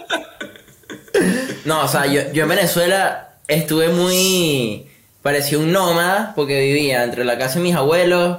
No, 1.64 1.82
o 1.84 1.88
sea, 1.88 2.06
yo, 2.06 2.22
yo 2.32 2.44
en 2.44 2.48
Venezuela 2.48 3.34
estuve 3.46 3.88
muy... 3.90 4.86
Parecía 5.22 5.58
un 5.58 5.70
nómada 5.72 6.32
porque 6.34 6.60
vivía 6.62 7.04
entre 7.04 7.24
la 7.24 7.36
casa 7.36 7.56
de 7.56 7.60
mis 7.64 7.74
abuelos, 7.74 8.38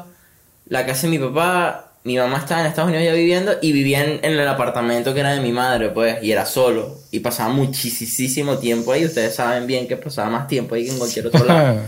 la 0.65 0.85
casa 0.85 1.03
de 1.03 1.09
mi 1.09 1.19
papá, 1.19 1.91
mi 2.03 2.17
mamá 2.17 2.37
estaba 2.37 2.61
en 2.61 2.67
Estados 2.67 2.89
Unidos 2.89 3.05
ya 3.05 3.13
viviendo 3.13 3.51
y 3.61 3.71
vivía 3.71 4.03
en, 4.03 4.19
en 4.23 4.33
el 4.39 4.47
apartamento 4.47 5.13
que 5.13 5.19
era 5.19 5.33
de 5.33 5.41
mi 5.41 5.51
madre, 5.51 5.89
pues, 5.89 6.23
y 6.23 6.31
era 6.31 6.45
solo. 6.45 6.97
Y 7.11 7.19
pasaba 7.19 7.49
muchísimo 7.53 8.57
tiempo 8.57 8.91
ahí. 8.93 9.05
Ustedes 9.05 9.35
saben 9.35 9.67
bien 9.67 9.87
que 9.87 9.97
pasaba 9.97 10.29
más 10.29 10.47
tiempo 10.47 10.73
ahí 10.73 10.85
que 10.85 10.91
en 10.91 10.97
cualquier 10.97 11.27
otro 11.27 11.45
lado. 11.45 11.81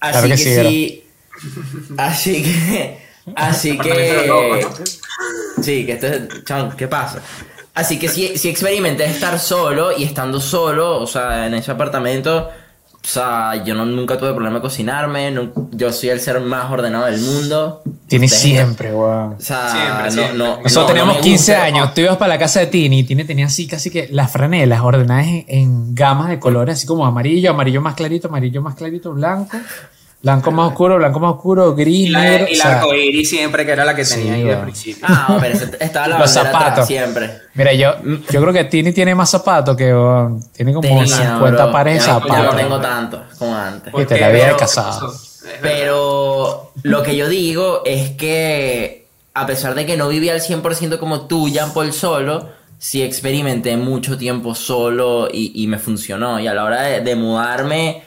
Así 0.00 0.12
Claro 0.12 0.22
que, 0.26 0.32
que 0.32 0.36
sí, 0.38 0.48
era. 0.48 0.68
sí. 0.68 1.04
Así 1.96 2.42
que. 2.42 2.98
Así 3.36 3.76
que. 3.78 4.66
Sí, 5.62 5.84
que 5.86 5.92
esto 5.92 6.06
es. 6.06 6.44
chao, 6.44 6.70
¿qué 6.76 6.88
pasa? 6.88 7.20
Así 7.74 7.98
que 7.98 8.08
sí, 8.08 8.32
sí 8.36 8.48
experimenté 8.48 9.04
estar 9.04 9.38
solo 9.38 9.96
y 9.96 10.02
estando 10.04 10.40
solo, 10.40 10.98
o 11.00 11.06
sea, 11.06 11.46
en 11.46 11.54
ese 11.54 11.70
apartamento. 11.70 12.48
O 13.00 13.10
sea, 13.10 13.62
yo 13.64 13.74
no, 13.74 13.86
nunca 13.86 14.18
tuve 14.18 14.32
problema 14.34 14.56
de 14.56 14.60
cocinarme. 14.62 15.32
yo 15.72 15.92
soy 15.92 16.08
el 16.10 16.20
ser 16.20 16.40
más 16.40 16.70
ordenado 16.70 17.06
del 17.06 17.20
mundo. 17.20 17.82
Tiene 18.08 18.26
Ustedes- 18.26 18.42
siempre, 18.42 18.92
weón. 18.92 19.34
O 19.34 19.40
sea, 19.40 19.70
Siempre, 19.70 20.04
no, 20.06 20.10
siempre. 20.10 20.38
no, 20.38 20.44
Nosotros 20.62 20.74
no, 20.74 20.80
no 20.80 20.86
teníamos 20.88 21.14
me 21.16 21.20
15 21.22 21.52
gusta- 21.52 21.64
años, 21.64 21.94
tú 21.94 22.00
ibas 22.00 22.16
para 22.16 22.28
la 22.34 22.38
casa 22.38 22.60
de 22.60 22.66
Tini 22.66 22.98
y 23.00 23.04
Tini 23.04 23.24
tenía 23.24 23.46
así 23.46 23.66
casi 23.68 23.90
que 23.90 24.08
las 24.10 24.30
franelas 24.32 24.80
ordenadas 24.80 25.26
en, 25.26 25.44
en 25.48 25.94
gamas 25.94 26.28
de 26.30 26.38
colores, 26.40 26.74
así 26.76 26.86
como 26.86 27.06
amarillo, 27.06 27.50
amarillo 27.50 27.80
más 27.80 27.94
clarito, 27.94 28.28
amarillo 28.28 28.60
más 28.60 28.74
clarito, 28.74 29.12
blanco, 29.12 29.56
blanco 30.22 30.50
más 30.50 30.68
oscuro, 30.68 30.96
blanco 30.96 31.20
más 31.20 31.34
oscuro, 31.34 31.74
gris, 31.74 32.08
Y 32.08 32.10
la, 32.10 32.20
negro. 32.22 32.46
y 32.50 32.54
o 32.54 32.58
la 32.58 32.64
sea, 32.64 32.78
arcoíris 32.80 33.28
siempre, 33.30 33.64
que 33.64 33.72
era 33.72 33.84
la 33.84 33.94
que 33.94 34.04
tenía 34.04 34.24
Sí, 34.24 34.30
ahí 34.30 34.38
de 34.40 34.46
bueno. 34.46 34.62
principio. 34.62 35.06
Ah, 35.08 35.38
pero 35.40 35.58
estaba 35.80 36.08
la 36.08 36.18
Los 36.18 36.34
bandera 36.34 36.48
atrás 36.58 36.62
zapatos. 36.64 36.86
siempre. 36.86 37.30
mira, 37.54 37.72
yo, 37.72 37.94
yo 38.30 38.40
creo 38.42 38.52
que 38.52 38.64
Tini 38.64 38.92
tiene 38.92 39.14
más 39.14 39.30
zapatos 39.30 39.76
que 39.76 39.84
tiene 40.56 40.72
como 40.74 40.82
Tenía, 40.88 41.06
50 41.06 41.62
bro. 41.64 41.72
pares 41.72 41.94
de 41.94 42.00
Ya 42.06 42.12
no- 42.14 42.20
zapatos. 42.20 42.56
tengo 42.56 42.80
tantos 42.80 43.20
como 43.38 43.54
antes. 43.56 43.92
Viste, 43.92 44.14
qué? 44.16 44.20
la 44.20 44.28
vida 44.30 44.46
de 44.48 44.56
casado. 44.56 45.12
Pero 45.62 46.72
lo 46.82 47.02
que 47.02 47.16
yo 47.16 47.28
digo 47.28 47.82
es 47.84 48.10
que 48.10 49.06
a 49.34 49.46
pesar 49.46 49.74
de 49.74 49.86
que 49.86 49.96
no 49.96 50.08
viví 50.08 50.28
al 50.28 50.40
100% 50.40 50.98
como 50.98 51.22
tú, 51.26 51.48
Jean 51.48 51.72
Paul, 51.72 51.92
solo, 51.92 52.48
sí 52.78 53.02
experimenté 53.02 53.76
mucho 53.76 54.18
tiempo 54.18 54.54
solo 54.54 55.28
y, 55.32 55.52
y 55.62 55.66
me 55.68 55.78
funcionó. 55.78 56.40
Y 56.40 56.48
a 56.48 56.54
la 56.54 56.64
hora 56.64 56.82
de, 56.82 57.00
de 57.02 57.14
mudarme 57.14 58.02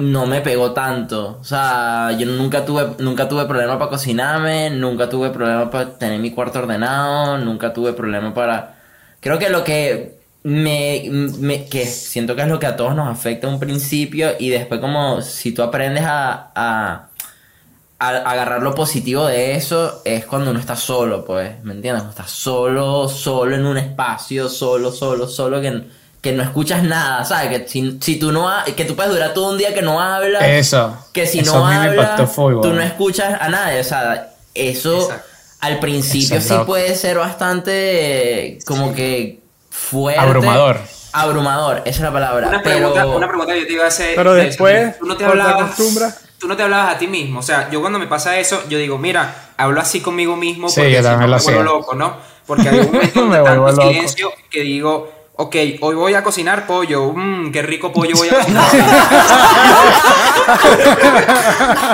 no 0.00 0.26
me 0.26 0.40
pegó 0.40 0.72
tanto. 0.72 1.38
O 1.40 1.44
sea, 1.44 2.10
yo 2.18 2.26
nunca 2.26 2.64
tuve, 2.64 2.96
nunca 2.98 3.28
tuve 3.28 3.44
problema 3.46 3.78
para 3.78 3.90
cocinarme, 3.90 4.70
nunca 4.70 5.08
tuve 5.08 5.30
problema 5.30 5.70
para 5.70 5.98
tener 5.98 6.18
mi 6.20 6.32
cuarto 6.32 6.58
ordenado, 6.60 7.38
nunca 7.38 7.72
tuve 7.72 7.92
problema 7.92 8.34
para... 8.34 8.76
Creo 9.20 9.38
que 9.38 9.50
lo 9.50 9.64
que 9.64 10.18
me, 10.42 11.04
me- 11.38 11.66
que 11.68 11.86
siento 11.86 12.34
que 12.36 12.42
es 12.42 12.48
lo 12.48 12.58
que 12.58 12.66
a 12.66 12.76
todos 12.76 12.94
nos 12.94 13.08
afecta 13.08 13.48
un 13.48 13.60
principio 13.60 14.30
y 14.38 14.48
después 14.50 14.80
como 14.80 15.20
si 15.22 15.52
tú 15.52 15.62
aprendes 15.62 16.04
a, 16.06 16.50
a, 16.54 17.08
a 17.98 18.08
agarrar 18.30 18.62
lo 18.62 18.74
positivo 18.74 19.26
de 19.26 19.54
eso 19.56 20.00
es 20.04 20.24
cuando 20.26 20.50
uno 20.50 20.60
está 20.60 20.76
solo, 20.76 21.24
pues, 21.24 21.62
¿me 21.64 21.74
entiendes? 21.74 22.02
Cuando 22.02 22.10
estás 22.10 22.30
solo, 22.30 23.08
solo 23.08 23.54
en 23.54 23.66
un 23.66 23.76
espacio, 23.76 24.48
solo, 24.48 24.90
solo, 24.92 25.28
solo 25.28 25.60
que, 25.60 25.82
que 26.20 26.32
no 26.32 26.42
escuchas 26.42 26.82
nada, 26.82 27.24
¿sabes? 27.24 27.48
Que 27.62 27.68
si, 27.68 27.98
si 28.00 28.16
tú 28.18 28.30
no 28.32 28.48
ha- 28.48 28.64
que 28.64 28.84
tú 28.84 28.94
puedes 28.94 29.10
durar 29.12 29.32
todo 29.32 29.50
un 29.52 29.58
día 29.58 29.72
que 29.72 29.82
no 29.82 30.00
hablas, 30.00 30.42
Eso. 30.42 30.96
que 31.12 31.26
si 31.26 31.38
eso 31.40 31.54
no 31.58 31.66
hablas, 31.66 32.34
tú 32.34 32.72
no 32.72 32.82
escuchas 32.82 33.40
a 33.40 33.48
nadie, 33.48 33.80
o 33.80 33.84
sea, 33.84 34.30
eso 34.54 35.00
Exacto. 35.02 35.24
al 35.60 35.78
principio 35.80 36.36
Eso 36.36 36.46
sí 36.48 36.54
loco. 36.54 36.66
puede 36.66 36.94
ser 36.94 37.16
bastante 37.18 38.58
como 38.66 38.92
que 38.94 39.40
fuerte. 39.70 40.20
Abrumador. 40.20 40.80
Abrumador, 41.12 41.78
esa 41.78 41.88
es 41.90 42.00
la 42.00 42.12
palabra. 42.12 42.48
Una 42.48 42.62
pero 42.62 42.76
pregunta, 42.92 43.06
una 43.06 43.28
pregunta 43.28 43.52
que 43.54 43.60
yo 43.62 43.66
te 43.66 43.72
iba 43.72 43.84
a 43.84 43.88
hacer. 43.88 44.14
Pero 44.14 44.34
después, 44.34 44.98
tú 44.98 45.06
no 45.06 45.16
te 45.16 45.24
hablabas, 45.24 45.74
tú 46.38 46.46
no 46.48 46.56
te 46.56 46.62
hablabas 46.62 46.94
a 46.94 46.98
ti 46.98 47.06
mismo. 47.08 47.40
O 47.40 47.42
sea, 47.42 47.68
yo 47.70 47.80
cuando 47.80 47.98
me 47.98 48.06
pasa 48.06 48.38
eso, 48.38 48.62
yo 48.68 48.78
digo, 48.78 48.96
mira, 48.98 49.50
hablo 49.56 49.80
así 49.80 50.00
conmigo 50.00 50.36
mismo 50.36 50.68
Sí, 50.68 50.76
porque 50.80 50.92
yo 50.92 51.02
si 51.02 51.08
no 51.08 51.18
me 51.18 51.26
vuelvo 51.38 51.62
loco, 51.62 51.94
¿no? 51.94 52.16
Porque 52.46 52.68
hay 52.68 52.78
un 52.80 52.86
momento 52.92 53.26
Me 53.26 53.38
de 53.38 53.44
tanto 53.44 53.82
silencio 53.82 54.32
que 54.50 54.60
digo, 54.60 55.12
ok, 55.40 55.56
hoy 55.80 55.94
voy 55.94 56.14
a 56.14 56.22
cocinar 56.22 56.66
pollo, 56.66 57.12
mmm, 57.14 57.50
qué 57.50 57.62
rico 57.62 57.92
pollo 57.92 58.14
voy 58.16 58.28
a 58.28 58.34
cocinar. 58.38 58.64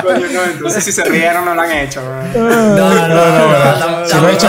Coño, 0.03 0.27
no, 0.33 0.43
entonces 0.45 0.85
si 0.85 0.93
se 0.93 1.05
rieron 1.05 1.45
no 1.45 1.55
lo 1.55 1.63
han 1.63 1.71
hecho. 1.73 2.03
man. 2.03 2.33
No, 2.35 2.91
no, 2.95 3.09
no, 3.09 4.01
no, 4.01 4.07
sí 4.07 4.17
lo 4.21 4.29
he 4.29 4.33
hecho, 4.35 4.49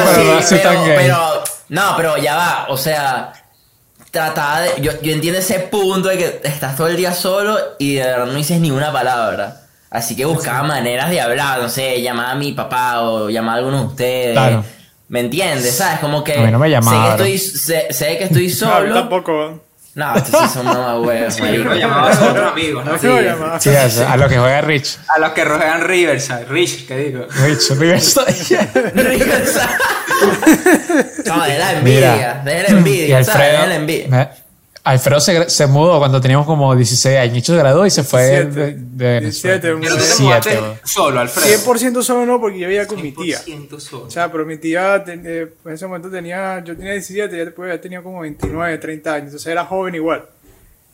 pero 0.50 0.64
tan 0.64 0.86
gay. 0.86 0.96
pero- 0.98 1.44
no, 1.70 1.94
pero 1.98 2.18
ya 2.18 2.36
va, 2.36 2.66
o 2.70 2.78
sea, 2.78 3.34
trataba 4.12 4.62
de, 4.62 4.82
yo, 4.82 4.94
yo 5.02 5.12
entiendo 5.14 5.40
ese 5.40 5.60
punto 5.60 6.08
de 6.08 6.18
que 6.18 6.42
estás 6.46 6.78
todo 6.78 6.88
el 6.88 6.96
día 6.96 7.14
solo 7.14 7.58
y 7.78 7.96
de 7.96 8.04
verdad 8.06 8.26
no 8.26 8.34
dices 8.34 8.60
ni 8.62 8.72
una 8.72 8.92
palabra. 8.94 9.62
Así 9.90 10.16
que 10.16 10.26
buscaba 10.26 10.64
maneras 10.64 11.10
de 11.10 11.20
hablar, 11.22 11.62
no 11.62 11.70
sé, 11.70 12.02
llamaba 12.02 12.32
a 12.32 12.36
mi 12.36 12.54
papá 12.54 13.02
o 13.02 13.30
llamaba 13.30 13.56
a 13.56 13.58
alguno 13.58 13.80
de 13.82 13.86
ustedes. 13.88 14.32
Claro. 14.34 14.64
¿Me 15.10 15.22
entiendes? 15.22 15.76
¿Sabes? 15.78 16.00
Como 16.00 16.24
que. 16.24 16.34
A 16.34 16.41
mí 16.41 16.52
no 16.52 16.60
me 16.60 16.67
sé, 16.67 16.72
llamaron. 16.72 17.17
que 17.17 17.34
estoy, 17.34 17.38
sé, 17.60 17.88
sé 17.91 18.17
que 18.17 18.24
estoy 18.26 18.48
No, 18.50 18.56
solo. 18.56 18.93
tampoco. 18.93 19.63
No, 19.96 20.15
estos 20.15 20.39
sí 20.41 20.48
son 20.54 20.65
mamagüeos, 20.67 21.34
Sí, 21.34 21.39
yo 21.41 21.46
marico. 21.48 21.63
lo 21.70 21.76
llamaba 21.76 22.12
a 22.12 22.30
otros 22.30 22.52
amigos, 22.52 22.86
¿no? 22.86 22.91
No 22.91 23.00
Sí. 23.60 23.70
Sí, 23.72 24.04
a, 24.04 24.12
a 24.13 24.17
lo 24.17 24.30
que 24.30 24.38
juega 24.38 24.62
Rich. 24.62 25.00
a 25.15 25.20
los 25.20 25.32
que 25.32 25.43
rodean 25.43 25.88
Riverside. 25.88 26.46
Rich, 26.46 26.86
¿qué 26.88 26.98
digo? 26.98 27.26
Rich, 27.43 27.72
Riverside. 27.72 28.93
no, 31.26 31.43
de 31.43 31.58
la 31.58 31.72
envidia. 31.74 32.13
Mira. 32.15 32.41
De 32.46 32.63
la 32.63 32.70
envidia. 32.70 33.20
Y 33.22 33.26
¿sabes? 33.26 33.30
Alfredo, 33.30 33.62
De 33.62 33.67
la 33.67 33.76
envidia. 33.76 34.08
me- 34.10 34.47
Alfredo 34.89 35.19
se, 35.19 35.50
se 35.50 35.67
mudó 35.67 36.00
cuando 36.00 36.19
teníamos 36.21 36.45
como 36.45 36.76
16 36.76 37.17
años. 37.19 37.45
Se 37.45 37.56
graduó 37.56 37.86
y 37.86 37.89
se 37.89 38.04
fue 38.04 38.45
de, 38.45 38.71
17. 38.71 38.80
de 38.95 39.19
Venezuela. 39.19 39.60
17, 39.60 39.62
Pero 39.62 39.80
tú 39.80 39.86
te 39.88 39.89
17, 39.95 40.23
mudaste 40.23 40.88
solo, 40.88 41.19
Alfredo. 41.19 41.47
100% 41.73 42.04
solo 42.04 42.26
no, 42.26 42.39
porque 42.39 42.60
yo 42.60 42.67
vivía 42.67 42.88
con 42.88 43.02
mi 43.02 43.12
tía. 43.12 43.39
100% 43.45 43.80
solo. 43.80 44.04
O 44.06 44.10
sea, 44.12 44.32
pero 44.32 44.45
mi 44.45 44.58
tía 44.58 45.04
ten- 45.04 45.23
eh, 45.26 45.47
en 45.65 45.71
ese 45.73 45.86
momento 45.88 46.10
tenía, 46.10 46.63
yo 46.63 46.76
tenía 46.76 46.93
17, 46.93 47.36
ella 47.36 47.45
después 47.45 47.69
ya 47.73 47.82
tenía 47.82 48.02
como 48.02 48.21
29, 48.21 48.78
30 48.78 49.13
años, 49.13 49.26
entonces 49.28 49.47
era 49.52 49.65
joven 49.65 49.95
igual. 49.95 50.26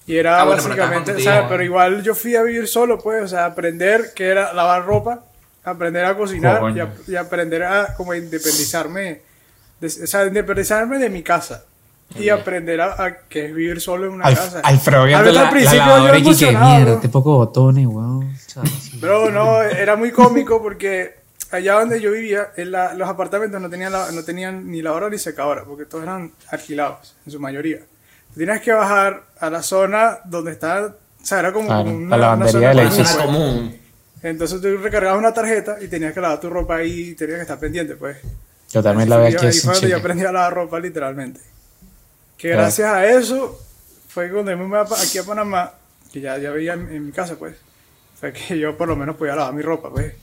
Y 0.06 0.17
era 0.17 0.41
Ah, 0.41 0.43
bueno, 0.45 0.62
pero 0.63 0.75
básicamente, 0.75 1.12
estabas 1.12 1.21
o 1.21 1.23
sea, 1.23 1.34
contigo, 1.41 1.49
pero 1.49 1.63
igual 1.63 2.03
yo 2.03 2.13
fui 2.15 2.36
a 2.36 2.43
vivir 2.43 2.67
solo, 2.67 2.99
pues, 2.99 3.23
o 3.23 3.27
sea, 3.27 3.45
aprender 3.45 4.12
que 4.13 4.27
era 4.27 4.53
lavar 4.53 4.86
ropa, 4.86 5.23
aprender 5.63 6.03
a 6.03 6.17
cocinar 6.17 6.58
y, 6.58 6.60
Coño. 6.60 6.84
a- 6.84 7.12
y 7.12 7.15
aprender 7.15 7.63
a 7.63 7.93
como 7.95 8.13
independizarme, 8.13 9.21
de- 9.79 9.88
o 10.03 10.08
sea, 10.08 10.25
independizarme 10.25 10.97
de 10.97 11.10
mi 11.10 11.23
casa. 11.23 11.63
Y 12.19 12.30
aprender 12.30 12.80
a, 12.82 13.04
a 13.04 13.17
que 13.28 13.45
es 13.47 13.56
vivir 13.56 13.82
solo 13.82 14.06
en 14.08 14.13
una 14.13 14.26
Al- 14.26 14.36
casa. 14.36 14.60
Alfredo 14.63 15.06
viendo 15.06 15.28
Al 15.30 15.36
la, 15.36 15.43
la 15.43 15.49
principio 15.49 16.08
yo 16.08 16.15
y 16.32 16.38
que 16.38 16.52
mierda, 16.58 17.02
poco 17.12 17.38
botones, 17.38 17.88
weón. 17.88 18.34
Bro, 18.99 19.32
no, 19.32 19.62
era 19.63 19.95
muy 19.95 20.12
cómico 20.12 20.62
porque 20.62 21.15
allá 21.52 21.73
donde 21.80 21.99
yo 22.02 22.12
vivía, 22.12 22.49
en 22.56 22.71
la- 22.71 22.93
los 22.93 23.10
apartamentos 23.10 23.60
no 23.62 23.69
tenían, 23.69 23.91
la- 23.91 24.12
no 24.12 24.23
tenían 24.23 24.69
ni 24.69 24.82
lavadora 24.82 25.10
ni 25.10 25.17
secadora, 25.17 25.63
porque 25.65 25.86
todos 25.86 26.04
eran 26.04 26.32
alquilados, 26.52 27.15
en 27.26 27.32
su 27.32 27.39
mayoría. 27.39 27.80
Tenías 28.36 28.62
que 28.62 28.71
bajar 28.71 29.23
a 29.39 29.49
la 29.49 29.62
zona 29.62 30.17
donde 30.26 30.52
está, 30.52 30.86
o 30.88 31.26
sea, 31.26 31.39
era 31.39 31.52
como 31.54 31.67
Claro, 31.67 31.84
una, 31.89 32.17
la 32.17 32.34
una 32.34 32.45
lavandería 32.45 32.89
zona 32.89 33.12
Una 33.13 33.26
común, 33.26 33.41
común. 33.58 33.80
Entonces 34.23 34.62
tú 34.62 34.78
recargabas 34.78 35.19
una 35.19 35.34
tarjeta 35.34 35.78
y 35.82 35.88
tenías 35.88 36.13
que 36.13 36.21
lavar 36.21 36.39
tu 36.39 36.49
ropa 36.49 36.78
ahí 36.78 37.10
y 37.10 37.15
tenías 37.15 37.38
que 37.38 37.41
estar 37.43 37.60
pendiente, 37.60 37.95
pues. 37.95 38.17
Yo 38.71 38.82
también 38.82 39.10
la 39.10 39.17
fue- 39.17 39.28
aquí 39.28 39.36
ahí 39.41 39.47
así 39.49 39.60
fue 39.60 39.73
donde 39.73 39.89
yo 39.89 39.97
aprendí 39.97 40.23
a 40.26 40.32
lavar 40.32 40.54
ropa, 40.54 40.80
literalmente. 40.80 41.41
Que 42.43 42.49
gracias 42.49 42.89
a 42.89 43.06
eso 43.06 43.58
fue 44.10 44.29
cuando 44.29 44.51
yo 44.51 44.58
me 44.58 44.65
mudé 44.65 44.82
aquí 44.82 45.17
a 45.17 45.23
Panamá, 45.23 45.71
que 46.12 46.19
ya, 46.19 46.38
ya 46.38 46.51
veía 46.51 46.73
en, 46.73 46.91
en 46.91 47.06
mi 47.06 47.13
casa, 47.13 47.36
pues. 47.39 47.56
Fue 48.19 48.34
que 48.34 48.60
yo 48.60 48.75
por 48.77 48.89
lo 48.89 48.97
menos 48.97 49.15
podía 49.15 49.34
lavar 49.34 49.53
mi 49.53 49.62
ropa, 49.62 49.89
pues. 49.89 50.13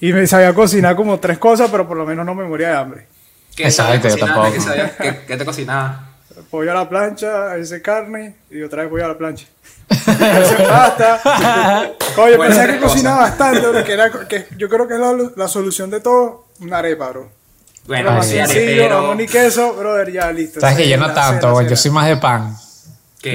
Y 0.00 0.10
me 0.14 0.26
sabía 0.26 0.54
cocinar 0.54 0.96
como 0.96 1.20
tres 1.20 1.36
cosas, 1.36 1.70
pero 1.70 1.86
por 1.86 1.98
lo 1.98 2.06
menos 2.06 2.24
no 2.24 2.34
me 2.34 2.44
moría 2.44 2.68
de 2.68 2.76
hambre. 2.76 3.06
¿Qué 3.54 3.64
Exacto, 3.64 4.08
yo 4.08 4.14
cocinar? 4.14 4.34
tampoco. 4.34 4.54
¿Qué, 4.54 4.60
sabías? 4.62 4.92
¿Qué, 4.92 5.20
qué 5.26 5.36
te 5.36 5.44
cocinabas? 5.44 5.98
Pollo 6.50 6.70
a 6.70 6.74
la 6.74 6.88
plancha, 6.88 7.52
a 7.52 7.56
veces 7.56 7.82
carne 7.82 8.36
y 8.48 8.62
otra 8.62 8.80
vez 8.80 8.90
pollo 8.90 9.04
a 9.04 9.08
la 9.08 9.18
plancha. 9.18 9.46
Veces 9.88 10.60
pasta. 10.66 11.92
Coño, 12.14 12.38
pensé 12.38 12.66
que 12.68 12.78
cocinaba 12.78 13.18
bastante, 13.18 13.84
que 13.84 13.92
era, 13.92 14.10
que 14.26 14.46
yo 14.56 14.70
creo 14.70 14.88
que 14.88 14.94
es 14.94 15.00
la, 15.00 15.14
la 15.36 15.46
solución 15.46 15.90
de 15.90 16.00
todo, 16.00 16.46
una 16.60 16.78
arepa, 16.78 17.10
bro. 17.10 17.30
Bueno, 17.86 18.12
más 18.12 18.26
sí, 18.26 18.38
arepero. 18.38 19.00
jamón 19.02 19.20
y 19.20 19.26
queso, 19.26 19.74
brother, 19.74 20.12
ya 20.12 20.32
listo. 20.32 20.60
Sabes 20.60 20.76
que 20.76 20.88
yo 20.88 20.96
no 20.96 21.12
tanto, 21.12 21.56
cena. 21.56 21.68
Yo 21.70 21.76
soy 21.76 21.90
más 21.90 22.06
de 22.08 22.16
pan. 22.16 22.56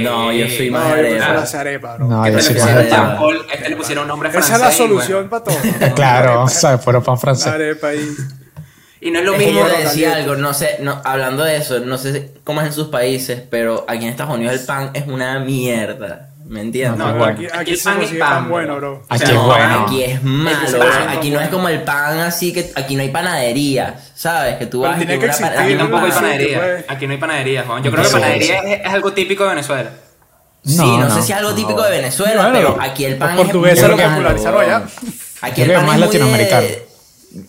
No, 0.01 0.31
yo 0.31 0.47
soy 0.47 0.69
No, 0.71 0.79
más 0.79 1.51
yo 1.51 1.59
arepa. 1.59 1.95
bro. 1.97 2.07
No, 2.07 2.23
Que 2.23 2.31
yo 2.31 2.37
te 2.37 2.43
soy 2.43 2.53
le 2.55 2.61
más 2.63 2.75
de 2.75 2.83
pan. 2.85 3.17
Este 3.53 3.69
le 3.69 3.75
pusieron 3.75 4.01
un 4.03 4.07
nombre 4.07 4.29
Esa 4.29 4.55
es 4.55 4.61
la 4.61 4.71
solución 4.71 5.29
bueno. 5.29 5.43
para 5.43 5.43
todo. 5.43 5.93
Claro, 5.95 6.43
o 6.43 6.47
sea, 6.47 6.77
puro 6.79 7.03
pan 7.03 7.17
francés. 7.19 7.47
arepa 7.47 7.93
y... 7.93 8.15
Y 9.03 9.09
no 9.11 9.19
es 9.19 9.25
lo 9.25 9.33
Es 9.33 9.39
que 9.39 9.45
mismo. 9.47 9.61
yo 9.61 9.73
te 9.73 9.81
decía 9.83 10.15
algo, 10.15 10.35
no 10.35 10.53
sé, 10.53 10.77
no, 10.81 11.01
hablando 11.03 11.43
de 11.43 11.57
eso, 11.57 11.79
no 11.79 11.97
sé 11.97 12.31
cómo 12.43 12.61
es 12.61 12.67
en 12.67 12.73
sus 12.73 12.87
países, 12.89 13.41
pero 13.49 13.83
aquí 13.87 14.03
en 14.05 14.11
Estados 14.11 14.35
Unidos 14.35 14.53
el 14.53 14.65
pan 14.65 14.91
es 14.93 15.07
una 15.07 15.39
mierda. 15.39 16.29
¿Me 16.51 16.59
entiendes? 16.59 16.97
No. 16.99 17.23
Aquí, 17.23 17.45
Aquí 17.45 17.57
aquí 17.59 17.71
el 17.71 17.79
pan 17.79 18.01
es 18.01 18.11
pan, 18.15 18.49
bueno, 18.49 18.75
bro. 18.75 19.03
Aquí 19.07 19.23
O 19.23 19.25
sea, 19.25 19.27
es 19.29 19.33
no, 19.41 19.45
bueno. 19.45 19.83
Aquí 19.85 20.03
es 20.03 20.21
malo, 20.21 20.57
Aquí 20.57 20.65
es 20.65 20.71
bro. 20.73 20.79
pan, 20.81 21.09
aquí 21.17 21.29
no 21.31 21.39
es 21.39 21.47
como 21.47 21.69
el 21.69 21.81
pan 21.83 22.19
así 22.19 22.51
que 22.51 22.71
aquí 22.75 22.95
no 22.97 23.03
hay 23.03 23.09
panaderías, 23.09 24.11
¿sabes? 24.15 24.55
Que 24.57 24.65
tú 24.65 24.81
vas 24.81 24.97
y 24.97 25.05
tiene 25.05 25.17
tienes 25.17 25.37
que 25.37 25.43
una 25.43 25.47
existir, 25.47 25.47
Aquí 25.47 25.55
panadería. 25.55 25.77
tampoco 25.79 26.05
hay 26.05 26.11
panadería. 26.11 26.59
pues. 26.59 26.85
Aquí 26.89 27.07
no 27.07 27.13
hay 27.13 27.17
panadería, 27.19 27.63
Juan. 27.65 27.83
Yo 27.83 27.91
creo 27.91 28.03
que 28.03 28.09
panadería 28.11 28.57
es, 28.59 28.81
es 28.85 28.93
algo 28.93 29.13
típico 29.13 29.43
de 29.43 29.49
Venezuela. 29.51 29.89
Sí, 30.65 30.75
No, 30.75 30.85
no, 30.99 31.07
no. 31.07 31.15
sé 31.15 31.21
si 31.21 31.31
es 31.31 31.37
algo 31.37 31.53
típico 31.55 31.77
No. 31.79 31.83
de 31.83 31.89
Venezuela, 31.91 32.49
pero 32.51 32.77
aquí 32.81 33.05
el 33.05 33.15
pan 33.15 33.29
es 33.31 33.37
lo 33.37 33.43
popularizaron 33.45 34.61
allá. 34.61 34.83
Aquí 35.41 35.61
Creo 35.63 35.65
el 35.65 35.71
que 35.71 35.75
pan 35.77 35.85
más 35.85 35.95
es 35.95 36.01
de-. 36.61 36.90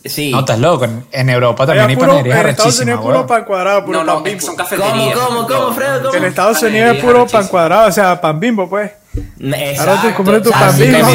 Sí. 0.05 0.31
No, 0.31 0.40
estás 0.40 0.59
loco. 0.59 0.87
En, 1.11 1.29
Europa 1.29 1.66
también 1.66 1.88
hay 1.88 1.97
panaderías 1.97 2.40
en 2.40 2.49
Estados 2.49 2.81
Unidos 2.81 3.01
es 3.01 3.07
puro 3.07 3.27
pan 3.27 3.45
cuadrado, 3.45 3.85
puro 3.85 3.99
No, 3.99 4.05
no, 4.05 4.14
pan 4.14 4.23
bimbo. 4.25 4.40
son 4.40 4.57
cafeterías. 4.57 4.92
¿Cómo, 4.92 5.12
cómo, 5.12 5.47
cómo, 5.47 5.73
Fredo? 5.73 6.03
¿Cómo? 6.03 6.14
En 6.14 6.25
Estados 6.25 6.62
Unidos 6.62 6.97
es 6.97 7.03
puro 7.03 7.27
pan 7.27 7.49
cuadrado, 7.49 7.88
o 7.88 7.92
sea, 7.92 8.21
pan 8.21 8.38
bimbo, 8.38 8.68
pues. 8.68 8.92
Exacto. 9.40 9.90
Ahora 9.90 10.03
tú 10.03 10.14
compras 10.16 10.42
tu 10.42 10.51
pan 10.51 10.79
bimbo 10.79 11.09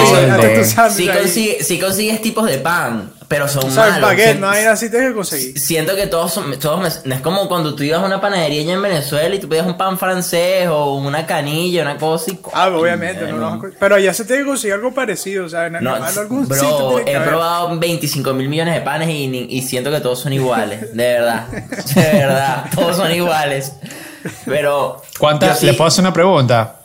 sí 1.63 1.79
consigues 1.79 2.21
tipos 2.21 2.45
de 2.45 2.57
pan, 2.59 3.13
pero 3.27 3.47
son 3.49 3.65
O 3.65 3.71
sea, 3.71 3.85
el 3.85 3.91
malos. 3.91 4.09
baguette, 4.09 4.27
Sien- 4.35 4.39
no 4.39 4.49
hay 4.49 4.63
así 4.65 4.89
que 4.89 5.13
conseguir. 5.13 5.59
Siento 5.59 5.95
que 5.95 6.07
todos 6.07 6.31
son, 6.33 6.57
todos 6.59 6.79
me- 6.81 7.09
no 7.09 7.15
es 7.15 7.21
como 7.21 7.47
cuando 7.49 7.75
tú 7.75 7.83
ibas 7.83 8.01
a 8.01 8.05
una 8.05 8.21
panadería 8.21 8.61
allá 8.61 8.73
en 8.73 8.81
Venezuela 8.81 9.35
y 9.35 9.39
tú 9.39 9.49
pedías 9.49 9.67
un 9.67 9.75
pan 9.77 9.97
francés 9.99 10.67
o 10.69 10.93
una 10.95 11.25
canilla, 11.25 11.81
una 11.81 11.97
cosa 11.97 12.31
y 12.31 12.39
Ah, 12.53 12.69
obviamente, 12.69 13.29
no, 13.31 13.59
co- 13.59 13.67
pero 13.79 13.95
allá 13.95 14.13
se 14.13 14.23
tiene 14.23 14.43
que 14.43 14.47
conseguir 14.47 14.75
algo 14.75 14.93
parecido, 14.93 15.45
o 15.45 15.49
sea, 15.49 15.65
en, 15.67 15.73
No, 15.83 15.95
algún 15.95 16.47
sitio 16.47 16.77
bro, 16.77 16.87
tiene 16.89 17.05
que 17.05 17.11
he 17.11 17.15
haber. 17.17 17.27
probado 17.29 17.77
25 17.79 18.33
mil 18.33 18.47
millones 18.47 18.73
de 18.75 18.81
panes 18.81 19.09
y, 19.09 19.47
y 19.49 19.61
siento 19.61 19.91
que 19.91 19.99
todos 19.99 20.19
son 20.21 20.31
iguales, 20.31 20.95
de 20.95 21.03
verdad, 21.13 21.47
de 21.95 22.01
verdad, 22.01 22.65
todos 22.73 22.95
son 22.95 23.11
iguales. 23.11 23.73
Pero 24.45 25.01
¿Cuántas, 25.19 25.59
sí- 25.59 25.65
¿Le 25.65 25.73
puedo 25.73 25.87
hacer 25.89 26.01
una 26.03 26.13
pregunta? 26.13 26.75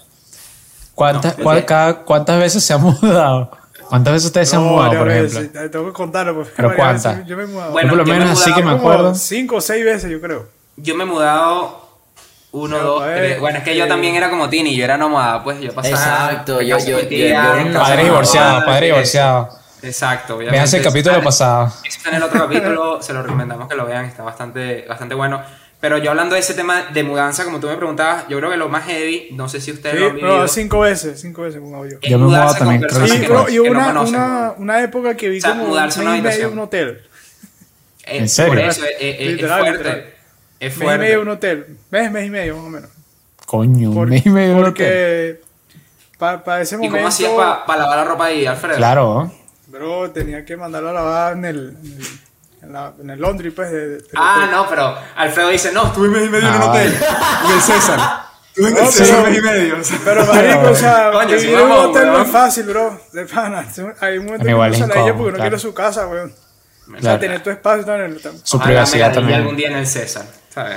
¿Cuántas, 0.94 1.38
No, 1.38 1.44
cua- 1.44 1.44
¿por 1.44 1.56
qué? 1.56 1.64
cada- 1.64 1.94
¿Cuántas 2.04 2.38
veces 2.38 2.62
se 2.64 2.72
han 2.74 2.82
mudado? 3.00 3.50
¿Cuántas 3.92 4.14
veces 4.14 4.26
ustedes 4.28 4.48
se 4.48 4.56
han 4.56 4.64
No, 4.64 4.70
mudado, 4.70 4.98
por 5.00 5.08
veces, 5.08 5.36
ejemplo? 5.36 5.60
eh, 5.60 5.68
Tengo 5.68 5.86
que 5.88 5.92
contarlo, 5.92 6.34
porque 6.34 6.52
¿Pero 6.56 6.74
cuántas? 6.74 7.12
veces 7.16 7.26
Yo 7.28 7.36
me 7.36 7.42
he 7.42 7.46
mudado. 7.46 7.72
Bueno, 7.72 7.88
Yo 7.88 7.90
por 7.90 7.98
lo 7.98 8.04
yo 8.06 8.12
me 8.14 8.18
menos 8.20 8.40
así 8.40 8.54
que 8.54 8.62
me 8.62 8.70
acuerdo. 8.70 9.14
cinco 9.14 9.56
o 9.56 9.60
seis 9.60 9.84
veces, 9.84 10.10
yo 10.10 10.18
creo. 10.18 10.46
Yo 10.76 10.94
me 10.94 11.02
he 11.04 11.06
mudado 11.06 11.98
uno, 12.52 12.74
Pero, 12.76 12.88
dos, 12.88 13.02
pues, 13.02 13.16
tres. 13.16 13.40
Bueno, 13.40 13.58
es 13.58 13.64
que 13.64 13.76
yo 13.76 13.86
también 13.86 14.14
era 14.14 14.30
como 14.30 14.48
Tini, 14.48 14.74
yo 14.74 14.82
era 14.84 14.96
nómada, 14.96 15.44
pues 15.44 15.60
yo 15.60 15.74
pasaba. 15.74 15.94
Exacto, 16.32 16.62
yo- 16.62 16.78
yo- 16.78 17.00
yo- 17.00 17.08
yo 17.10 17.78
Padre 17.80 18.04
divorciado, 18.04 18.64
padre 18.64 18.86
divorciado. 18.86 19.48
Exacto, 19.82 20.36
obviamente. 20.36 20.64
Vean 20.70 20.74
el 20.74 20.82
capítulo 20.82 21.22
pasado. 21.22 21.66
Eso 21.66 21.96
está 21.98 22.08
en 22.10 22.14
el 22.14 22.22
otro 22.22 22.40
capítulo, 22.40 23.02
se 23.02 23.12
lo 23.12 23.22
recomendamos 23.22 23.68
que 23.68 23.74
lo 23.74 23.84
vean, 23.84 24.06
está 24.06 24.22
bastante, 24.22 24.86
bastante 24.88 25.14
bueno. 25.14 25.42
Pero 25.82 25.98
yo 25.98 26.10
hablando 26.10 26.34
de 26.36 26.40
ese 26.40 26.54
tema 26.54 26.84
de 26.94 27.02
mudanza, 27.02 27.44
como 27.44 27.58
tú 27.60 27.66
me 27.66 27.76
preguntabas, 27.76 28.26
yo 28.28 28.38
creo 28.38 28.48
que 28.50 28.56
lo 28.56 28.68
más 28.68 28.84
heavy, 28.84 29.28
no 29.32 29.48
sé 29.48 29.60
si 29.60 29.72
ustedes 29.72 29.96
Sí, 29.96 30.00
lo 30.00 30.06
han 30.10 30.14
vivido, 30.14 30.38
no, 30.38 30.46
cinco 30.48 30.78
veces, 30.80 31.20
cinco 31.20 31.42
veces 31.42 31.60
mudado 31.60 31.84
yo. 31.86 31.98
es 32.00 32.08
Yo 32.08 32.18
me 32.20 32.24
he 32.24 32.28
mudado 32.28 32.54
también, 32.54 32.80
creo 32.82 32.88
que 32.92 32.94
personas 33.00 33.10
Sí, 33.18 33.26
que 33.26 33.32
no- 33.32 33.48
y 33.48 33.52
que 33.64 33.70
no 33.70 33.80
una, 33.90 34.00
una, 34.02 34.54
una 34.58 34.80
época 34.82 35.16
que 35.16 35.28
vi 35.28 35.38
O 35.38 35.40
sea, 35.40 35.50
como 35.50 35.64
un 35.64 35.68
mudarse 35.70 35.98
mes 35.98 36.08
una 36.08 36.18
y 36.18 36.22
medio 36.22 36.50
un 36.52 36.58
hotel. 36.60 37.02
Eh, 38.04 38.18
¿En 38.18 38.28
serio? 38.28 38.52
Por 38.54 38.58
eso, 38.62 38.84
es, 38.84 38.90
es- 39.00 39.16
es 39.20 39.26
Literal, 39.32 39.60
fuerte. 39.60 39.78
literal. 39.78 40.04
Es 40.60 40.76
Mes 40.78 40.94
y 40.94 40.98
medio 40.98 41.18
un 41.20 41.26
fuerte. 41.26 41.50
hotel. 41.50 41.76
Mes, 41.90 42.12
mes 42.12 42.26
y 42.26 42.30
medio, 42.30 42.56
más 42.58 42.64
o 42.64 42.70
menos. 42.70 42.90
Coño, 43.44 43.88
un 43.90 43.94
Por- 43.96 44.08
mes 44.08 44.24
y 44.24 44.30
medio 44.30 44.52
un 44.52 44.64
hotel. 44.64 44.70
porque 44.72 45.40
para 46.44 46.60
ese 46.60 46.76
¿Y 46.76 46.78
momento, 46.78 46.96
cómo 46.98 47.08
hacías 47.08 47.32
para 47.66 47.80
lavar 47.82 47.98
la 47.98 48.04
ropa 48.04 48.26
ahí, 48.26 48.46
Alfredo? 48.46 48.76
Claro, 48.76 49.32
bro, 49.66 50.10
tenía 50.12 50.44
que 50.44 50.56
mandarlo 50.56 50.90
a 50.90 50.92
lavar 50.92 51.32
en 51.32 51.44
el, 51.44 51.76
en 51.82 51.92
el, 51.98 52.06
en 52.62 52.72
la- 52.72 52.92
en 53.00 53.10
el 53.10 53.20
laundry, 53.20 53.50
pues. 53.50 53.70
de- 53.70 53.88
de- 53.88 53.96
del 53.98 54.06
Ah, 54.16 54.36
hotel. 54.38 54.50
no, 54.52 54.68
pero 54.68 54.96
Alfredo 55.16 55.48
dice, 55.48 55.72
no, 55.72 55.86
estuve 55.86 56.08
mes 56.08 56.26
y 56.26 56.30
medio 56.30 56.48
en 56.48 56.54
un 56.54 56.62
Ah, 56.62 56.66
hotel. 56.70 56.94
Y 57.48 57.52
el 57.56 57.60
César. 57.60 58.00
Estuve 58.54 58.68
en 58.68 58.74
No, 58.74 58.80
el 58.80 58.86
César 58.88 59.16
pero- 59.22 59.30
mes 59.30 59.38
y 59.38 59.42
medio. 59.42 59.76
Pero, 60.04 60.26
marico, 60.26 60.70
o 60.70 60.74
sea, 60.74 61.10
Coño, 61.12 61.36
vivir 61.36 61.50
en 61.54 61.60
un 61.60 61.72
hotel 61.72 62.06
no 62.06 62.22
es 62.22 62.30
fácil, 62.30 62.64
bro. 62.64 63.00
De 63.12 63.26
pana. 63.26 63.66
Hay 64.00 64.18
un 64.18 64.24
momento 64.26 64.44
que 64.44 64.50
ella 64.52 64.68
incómodo, 64.68 65.16
porque 65.16 65.32
no 65.32 65.38
quiere 65.38 65.58
su 65.58 65.74
casa, 65.74 66.06
weón. 66.06 66.32
O 66.96 67.00
sea, 67.00 67.18
tener 67.18 67.42
tu 67.42 67.50
espacio 67.50 67.84
también 67.84 68.06
en 68.06 68.12
el 68.12 68.18
hotel. 68.18 68.32
Su 68.42 68.56
Ojalá 68.56 68.70
privacidad 68.70 69.08
me 69.08 69.14
también. 69.14 69.38
algún 69.40 69.56
día 69.56 69.68
en 69.68 69.76
el 69.76 69.86
César. 69.86 70.24
Pero 70.54 70.76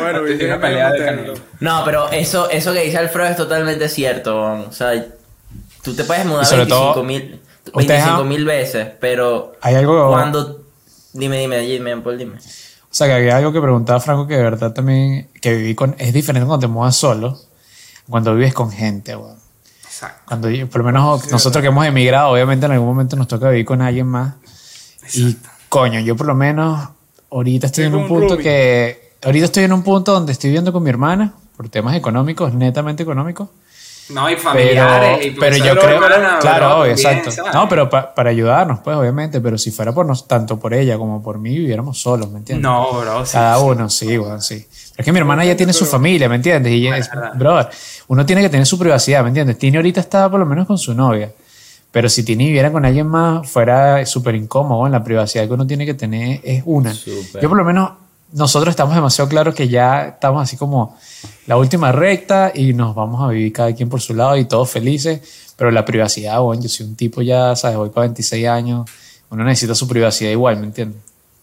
bueno, 0.00 0.20
una 0.22 0.60
pelea 0.60 0.90
de 0.92 1.02
hotel. 1.02 1.32
No, 1.60 1.84
pero 1.84 2.10
eso, 2.10 2.48
eso 2.50 2.72
que 2.72 2.82
dice 2.82 2.98
Alfredo 2.98 3.28
es 3.30 3.36
totalmente 3.36 3.88
cierto. 3.88 4.40
O 4.68 4.72
sea, 4.72 4.92
tú 5.82 5.94
te 5.94 6.04
puedes 6.04 6.24
mudar 6.24 6.44
Y 6.44 6.46
sobre 6.46 6.66
todo, 6.66 7.04
25 7.74 8.24
mil 8.24 8.44
veces, 8.44 8.88
pero 9.00 9.52
Hay 9.60 9.74
algo... 9.74 10.08
cuando... 10.10 10.64
Dime, 11.12 11.38
dime, 11.40 11.58
dime, 11.58 11.96
Paul, 11.98 12.18
dime. 12.18 12.36
O 12.36 12.94
sea, 12.94 13.06
que 13.06 13.14
había 13.14 13.36
algo 13.36 13.52
que 13.52 13.60
preguntaba 13.60 14.00
Franco 14.00 14.26
que 14.26 14.36
de 14.36 14.42
verdad 14.42 14.72
también... 14.72 15.28
Que 15.40 15.54
viví 15.54 15.74
con... 15.74 15.94
Es 15.98 16.12
diferente 16.12 16.46
cuando 16.46 16.66
te 16.66 16.72
mudas 16.72 16.96
solo. 16.96 17.38
Cuando 18.08 18.34
vives 18.34 18.54
con 18.54 18.70
gente, 18.70 19.16
weón. 19.16 19.38
Exacto. 19.84 20.22
Cuando 20.26 20.48
por 20.68 20.78
lo 20.80 20.84
menos 20.84 21.30
nosotros 21.30 21.60
que 21.60 21.68
hemos 21.68 21.84
emigrado, 21.86 22.30
obviamente 22.30 22.66
en 22.66 22.72
algún 22.72 22.88
momento 22.88 23.16
nos 23.16 23.28
toca 23.28 23.50
vivir 23.50 23.66
con 23.66 23.82
alguien 23.82 24.06
más. 24.06 24.34
Y 25.14 25.36
coño, 25.68 26.00
yo 26.00 26.16
por 26.16 26.26
lo 26.26 26.34
menos 26.34 26.88
ahorita 27.30 27.66
estoy 27.66 27.84
Sí, 27.84 27.88
en 27.88 27.94
un 27.94 28.08
punto 28.08 28.36
que... 28.36 29.14
Ahorita 29.22 29.46
estoy 29.46 29.64
en 29.64 29.72
un 29.72 29.82
punto 29.82 30.12
donde 30.12 30.32
estoy 30.32 30.50
viviendo 30.50 30.72
con 30.72 30.82
mi 30.82 30.90
hermana, 30.90 31.34
por 31.56 31.68
temas 31.68 31.96
económicos, 31.96 32.54
netamente 32.54 33.02
económicos. 33.02 33.48
No, 34.10 34.30
y 34.30 34.36
familiares. 34.36 35.26
y 35.26 35.30
pero 35.32 35.56
yo 35.56 35.76
creo, 35.78 36.00
claro, 36.40 36.66
bro, 36.68 36.80
obvio, 36.80 36.94
también, 36.94 37.18
exacto. 37.18 37.30
¿sabes? 37.30 37.54
No, 37.54 37.68
pero 37.68 37.90
pa- 37.90 38.14
para 38.14 38.30
ayudarnos, 38.30 38.80
pues, 38.80 38.96
obviamente. 38.96 39.40
Pero 39.40 39.58
si 39.58 39.70
fuera 39.70 39.92
por 39.92 40.06
nos, 40.06 40.26
tanto 40.26 40.58
por 40.58 40.72
ella 40.74 40.96
como 40.96 41.22
por 41.22 41.38
mí, 41.38 41.50
viviéramos 41.58 42.00
solos, 42.00 42.30
¿me 42.30 42.38
entiendes? 42.38 42.62
No, 42.62 42.92
bro, 43.00 43.26
sí, 43.26 43.32
Cada 43.32 43.56
sí. 43.58 43.64
uno, 43.64 43.90
sí, 43.90 44.16
bueno, 44.16 44.40
sí. 44.40 44.66
Pero 44.70 44.94
es 45.02 45.04
que 45.04 45.12
mi 45.12 45.18
hermana 45.18 45.44
ya 45.44 45.56
tiene 45.56 45.72
su 45.72 45.84
familia, 45.86 46.28
¿me 46.28 46.36
entiendes? 46.36 46.72
Y 46.72 46.86
ella 46.86 46.96
es, 46.96 47.10
verdad. 47.10 47.32
brother, 47.34 47.68
uno 48.08 48.24
tiene 48.26 48.42
que 48.42 48.48
tener 48.48 48.66
su 48.66 48.78
privacidad, 48.78 49.22
¿me 49.22 49.28
entiendes? 49.28 49.58
Tini 49.58 49.76
ahorita 49.76 50.00
está 50.00 50.30
por 50.30 50.40
lo 50.40 50.46
menos 50.46 50.66
con 50.66 50.78
su 50.78 50.94
novia. 50.94 51.30
Pero 51.90 52.08
si 52.08 52.22
Tini 52.22 52.46
viviera 52.46 52.70
con 52.70 52.84
alguien 52.84 53.06
más, 53.06 53.48
fuera 53.50 54.04
súper 54.04 54.34
incómodo. 54.34 54.84
En 54.86 54.92
la 54.92 55.02
privacidad 55.02 55.46
que 55.46 55.52
uno 55.54 55.66
tiene 55.66 55.86
que 55.86 55.94
tener 55.94 56.40
es 56.44 56.62
una. 56.66 56.92
Yo 56.92 57.48
por 57.48 57.56
lo 57.56 57.64
menos, 57.64 57.92
nosotros 58.32 58.72
estamos 58.72 58.94
demasiado 58.94 59.28
claros 59.28 59.54
que 59.54 59.68
ya 59.68 60.08
estamos 60.08 60.42
así 60.42 60.56
como 60.56 60.98
la 61.46 61.56
última 61.56 61.92
recta 61.92 62.52
y 62.54 62.74
nos 62.74 62.94
vamos 62.94 63.22
a 63.22 63.28
vivir 63.28 63.52
cada 63.52 63.74
quien 63.74 63.88
por 63.88 64.00
su 64.00 64.14
lado 64.14 64.36
y 64.36 64.44
todos 64.44 64.70
felices. 64.70 65.52
Pero 65.56 65.70
la 65.70 65.84
privacidad, 65.84 66.40
bueno, 66.40 66.62
yo 66.62 66.68
soy 66.68 66.86
un 66.86 66.94
tipo 66.94 67.22
ya, 67.22 67.56
¿sabes? 67.56 67.76
Voy 67.76 67.90
para 67.90 68.06
26 68.06 68.46
años. 68.46 68.90
Uno 69.30 69.44
necesita 69.44 69.74
su 69.74 69.88
privacidad 69.88 70.30
igual, 70.30 70.58
¿me 70.58 70.66
entiendes? 70.66 71.02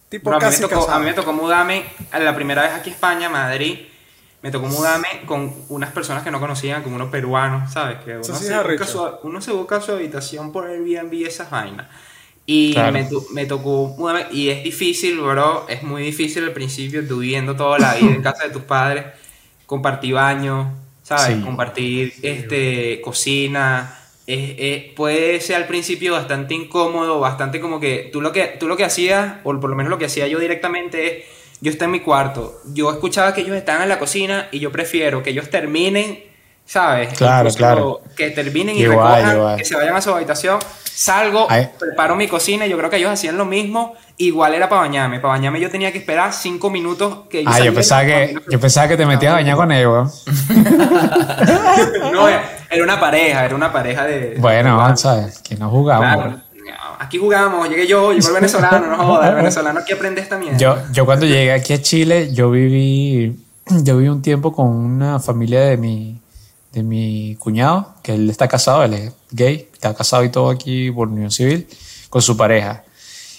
Tipo 0.09 0.29
Bro, 0.29 0.37
a, 0.37 0.39
mí 0.39 0.45
me 0.45 0.51
casi 0.51 0.61
tocó, 0.61 0.89
a 0.89 0.99
mí 0.99 1.05
me 1.05 1.13
tocó 1.13 1.33
mudarme 1.33 1.83
a 2.11 2.19
la 2.19 2.35
primera 2.35 2.61
vez 2.61 2.71
aquí 2.73 2.91
a 2.91 2.93
España, 2.93 3.29
Madrid. 3.29 3.79
Me 4.41 4.51
tocó 4.51 4.67
mudarme 4.67 5.07
con 5.25 5.51
unas 5.69 5.91
personas 5.91 6.23
que 6.23 6.29
no 6.29 6.39
conocían, 6.39 6.83
como 6.83 6.95
unos 6.95 7.09
peruanos, 7.09 7.73
¿sabes? 7.73 7.97
Que 8.05 8.15
uno, 8.15 8.23
sí 8.23 8.45
se 8.45 8.57
busca 8.57 8.85
su, 8.85 9.09
uno 9.23 9.41
se 9.41 9.51
busca 9.51 9.81
su 9.81 9.91
habitación 9.91 10.51
por 10.51 10.67
Airbnb 10.67 11.25
esas 11.25 11.49
vainas. 11.49 11.87
Y 12.45 12.73
Claro. 12.73 12.91
me, 12.93 13.03
to- 13.05 13.25
me 13.33 13.45
tocó. 13.45 13.95
Y 14.31 14.49
es 14.49 14.63
difícil, 14.63 15.19
bro. 15.19 15.65
Es 15.67 15.81
muy 15.83 16.03
difícil 16.03 16.43
al 16.43 16.51
principio, 16.51 17.05
tú 17.07 17.19
viviendo 17.19 17.55
toda 17.55 17.79
la 17.79 17.95
vida 17.95 18.11
en 18.13 18.21
casa 18.23 18.43
de 18.43 18.51
tus 18.51 18.63
padres. 18.63 19.05
Compartir 19.65 20.13
baño, 20.13 20.75
¿sabes? 21.03 21.37
Sí. 21.37 21.41
Compartir 21.43 22.13
este, 22.21 23.01
cocina. 23.01 23.99
Es- 24.27 24.55
es- 24.57 24.83
puede 24.93 25.39
ser 25.41 25.55
al 25.57 25.65
principio 25.67 26.13
bastante 26.13 26.53
incómodo, 26.53 27.19
bastante 27.19 27.59
como 27.59 27.79
que 27.79 28.09
tú 28.11 28.21
lo 28.21 28.31
que 28.31 28.55
tú 28.59 28.67
lo 28.67 28.75
que 28.77 28.83
hacías, 28.85 29.35
o 29.43 29.59
por 29.59 29.69
lo 29.69 29.75
menos 29.75 29.89
lo 29.89 29.97
que 29.97 30.05
hacía 30.05 30.27
yo 30.27 30.39
directamente 30.39 31.07
es, 31.19 31.23
yo 31.61 31.71
estoy 31.71 31.85
en 31.85 31.91
mi 31.91 31.99
cuarto, 32.01 32.59
yo 32.73 32.91
escuchaba 32.91 33.33
que 33.33 33.41
ellos 33.41 33.55
estaban 33.55 33.83
en 33.83 33.89
la 33.89 33.97
cocina 33.99 34.49
y 34.51 34.59
yo 34.59 34.71
prefiero 34.71 35.21
que 35.23 35.29
ellos 35.31 35.49
terminen, 35.49 36.19
¿sabes? 36.65 37.13
Claro, 37.17 37.49
Incluso 37.49 37.57
claro. 37.57 38.01
Que 38.15 38.31
terminen 38.31 38.75
y 38.75 38.81
Igual, 38.83 39.15
recojan, 39.15 39.37
igual. 39.37 39.57
que 39.57 39.65
se 39.65 39.75
vayan 39.75 39.95
a 39.95 40.01
su 40.01 40.13
habitación, 40.13 40.59
salgo, 40.83 41.47
Ay. 41.49 41.69
preparo 41.79 42.15
mi 42.15 42.27
cocina, 42.27 42.65
yo 42.65 42.77
creo 42.77 42.89
que 42.89 42.97
ellos 42.97 43.11
hacían 43.11 43.37
lo 43.37 43.45
mismo, 43.45 43.93
igual 44.17 44.53
era 44.53 44.69
para 44.69 44.81
bañarme, 44.81 45.19
para 45.19 45.33
bañarme 45.33 45.59
yo 45.59 45.69
tenía 45.69 45.91
que 45.91 45.97
esperar 45.97 46.31
cinco 46.33 46.69
minutos 46.69 47.19
que 47.29 47.39
ellos 47.41 47.53
Ah, 47.55 47.59
yo 47.63 47.73
pensaba 47.73 48.05
que, 48.05 48.35
yo 48.49 48.59
pensaba 48.59 48.87
que 48.87 48.95
te 48.97 49.05
metías 49.05 49.31
a 49.33 49.35
bañar 49.35 49.55
con 49.57 49.71
ellos. 49.71 50.23
No, 52.11 52.27
era 52.29 52.83
una 52.83 52.99
pareja, 52.99 53.45
era 53.45 53.55
una 53.55 53.71
pareja 53.71 54.05
de... 54.05 54.35
Bueno, 54.39 54.87
de- 54.89 54.97
¿sabes? 54.97 55.39
Que 55.39 55.55
no 55.55 55.69
jugamos. 55.69 56.15
Claro. 56.15 56.39
Aquí 56.99 57.17
jugamos, 57.17 57.69
llegué 57.69 57.87
yo, 57.87 58.13
llegó 58.13 58.27
el 58.29 58.33
venezolano, 58.41 58.87
no 58.87 58.97
jodas, 59.05 59.29
el 59.29 59.35
venezolano 59.35 59.79
aquí 59.81 59.93
aprende 59.93 60.21
esta 60.21 60.37
mierda. 60.37 60.57
Yo, 60.57 60.77
yo 60.91 61.05
cuando 61.05 61.25
llegué 61.25 61.51
aquí 61.51 61.73
a 61.73 61.81
Chile, 61.81 62.33
yo 62.33 62.49
viví, 62.49 63.37
yo 63.83 63.97
viví 63.97 64.09
un 64.09 64.21
tiempo 64.21 64.53
con 64.53 64.67
una 64.67 65.19
familia 65.19 65.61
de 65.61 65.77
mi, 65.77 66.14
de 66.75 66.83
mi 66.83 67.35
cuñado, 67.37 67.95
que 68.03 68.13
él 68.13 68.29
está 68.29 68.47
casado, 68.47 68.83
él 68.83 68.93
es 68.93 69.13
gay, 69.31 69.67
está 69.73 69.95
casado 69.95 70.23
y 70.23 70.29
todo 70.29 70.49
aquí 70.51 70.91
por 70.91 71.07
unión 71.07 71.31
civil, 71.31 71.67
con 72.09 72.21
su 72.21 72.37
pareja. 72.37 72.83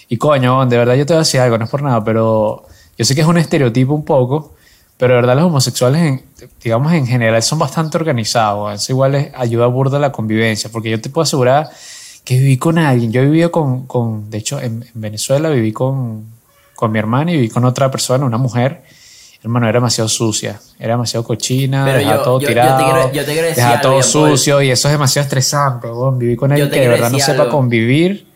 Y 0.09 0.17
coño, 0.17 0.65
de 0.65 0.77
verdad 0.77 0.95
yo 0.95 1.05
te 1.05 1.13
voy 1.13 1.19
a 1.19 1.23
decir 1.23 1.39
algo, 1.39 1.57
no 1.57 1.63
es 1.65 1.69
por 1.71 1.81
nada, 1.81 2.03
pero 2.03 2.65
yo 2.97 3.05
sé 3.05 3.15
que 3.15 3.21
es 3.21 3.27
un 3.27 3.37
estereotipo 3.37 3.93
un 3.93 4.03
poco, 4.03 4.53
pero 4.97 5.13
de 5.13 5.21
verdad 5.21 5.35
los 5.35 5.45
homosexuales, 5.45 6.01
en- 6.01 6.23
digamos 6.63 6.91
en 6.93 7.05
general, 7.05 7.41
son 7.43 7.59
bastante 7.59 7.97
organizados. 7.97 8.73
Eso 8.73 8.91
igual 8.93 9.15
es, 9.15 9.31
ayuda 9.35 9.65
a 9.65 9.67
burda 9.67 9.99
la 9.99 10.11
convivencia, 10.11 10.69
porque 10.71 10.89
yo 10.89 10.99
te 10.99 11.09
puedo 11.09 11.23
asegurar 11.23 11.69
que 12.25 12.37
viví 12.39 12.57
con 12.57 12.77
alguien. 12.79 13.11
Yo 13.11 13.21
he 13.21 13.25
vivido 13.25 13.51
con, 13.51 13.85
con 13.85 14.29
de 14.31 14.39
hecho, 14.39 14.59
en, 14.59 14.83
en 14.83 15.01
Venezuela 15.01 15.49
viví 15.49 15.71
con, 15.71 16.25
con 16.75 16.91
mi 16.91 16.97
hermana 16.99 17.31
y 17.31 17.35
viví 17.35 17.49
con 17.49 17.63
otra 17.65 17.91
persona, 17.91 18.25
una 18.25 18.37
mujer. 18.39 18.83
Hermano, 19.47 19.67
era 19.69 19.77
demasiado 19.79 20.09
sucia, 20.09 20.59
era 20.77 20.95
demasiado 20.95 21.23
cochina, 21.23 21.85
Pero 21.85 21.97
dejaba 21.99 22.17
yo- 22.17 22.21
todo 22.23 22.39
yo- 22.39 22.41
yo 22.41 22.47
te 22.47 22.53
tirado, 22.53 22.77
quiero- 22.83 23.13
yo 23.13 23.25
te 23.25 23.31
quiero 23.31 23.47
decir 23.47 23.55
dejaba 23.55 23.73
algo, 23.77 23.81
todo 23.81 23.91
Paul. 23.99 24.03
sucio 24.37 24.61
y 24.61 24.71
eso 24.71 24.87
es 24.89 24.91
demasiado 24.91 25.23
estresante. 25.23 25.87
weón. 25.87 26.19
Vivir 26.19 26.35
con 26.37 26.51
alguien 26.51 26.69
que 26.69 26.79
de 26.81 26.87
verdad 26.89 27.09
no 27.09 27.17
decir 27.17 27.31
sepa 27.33 27.43
algo. 27.43 27.57
convivir 27.57 28.27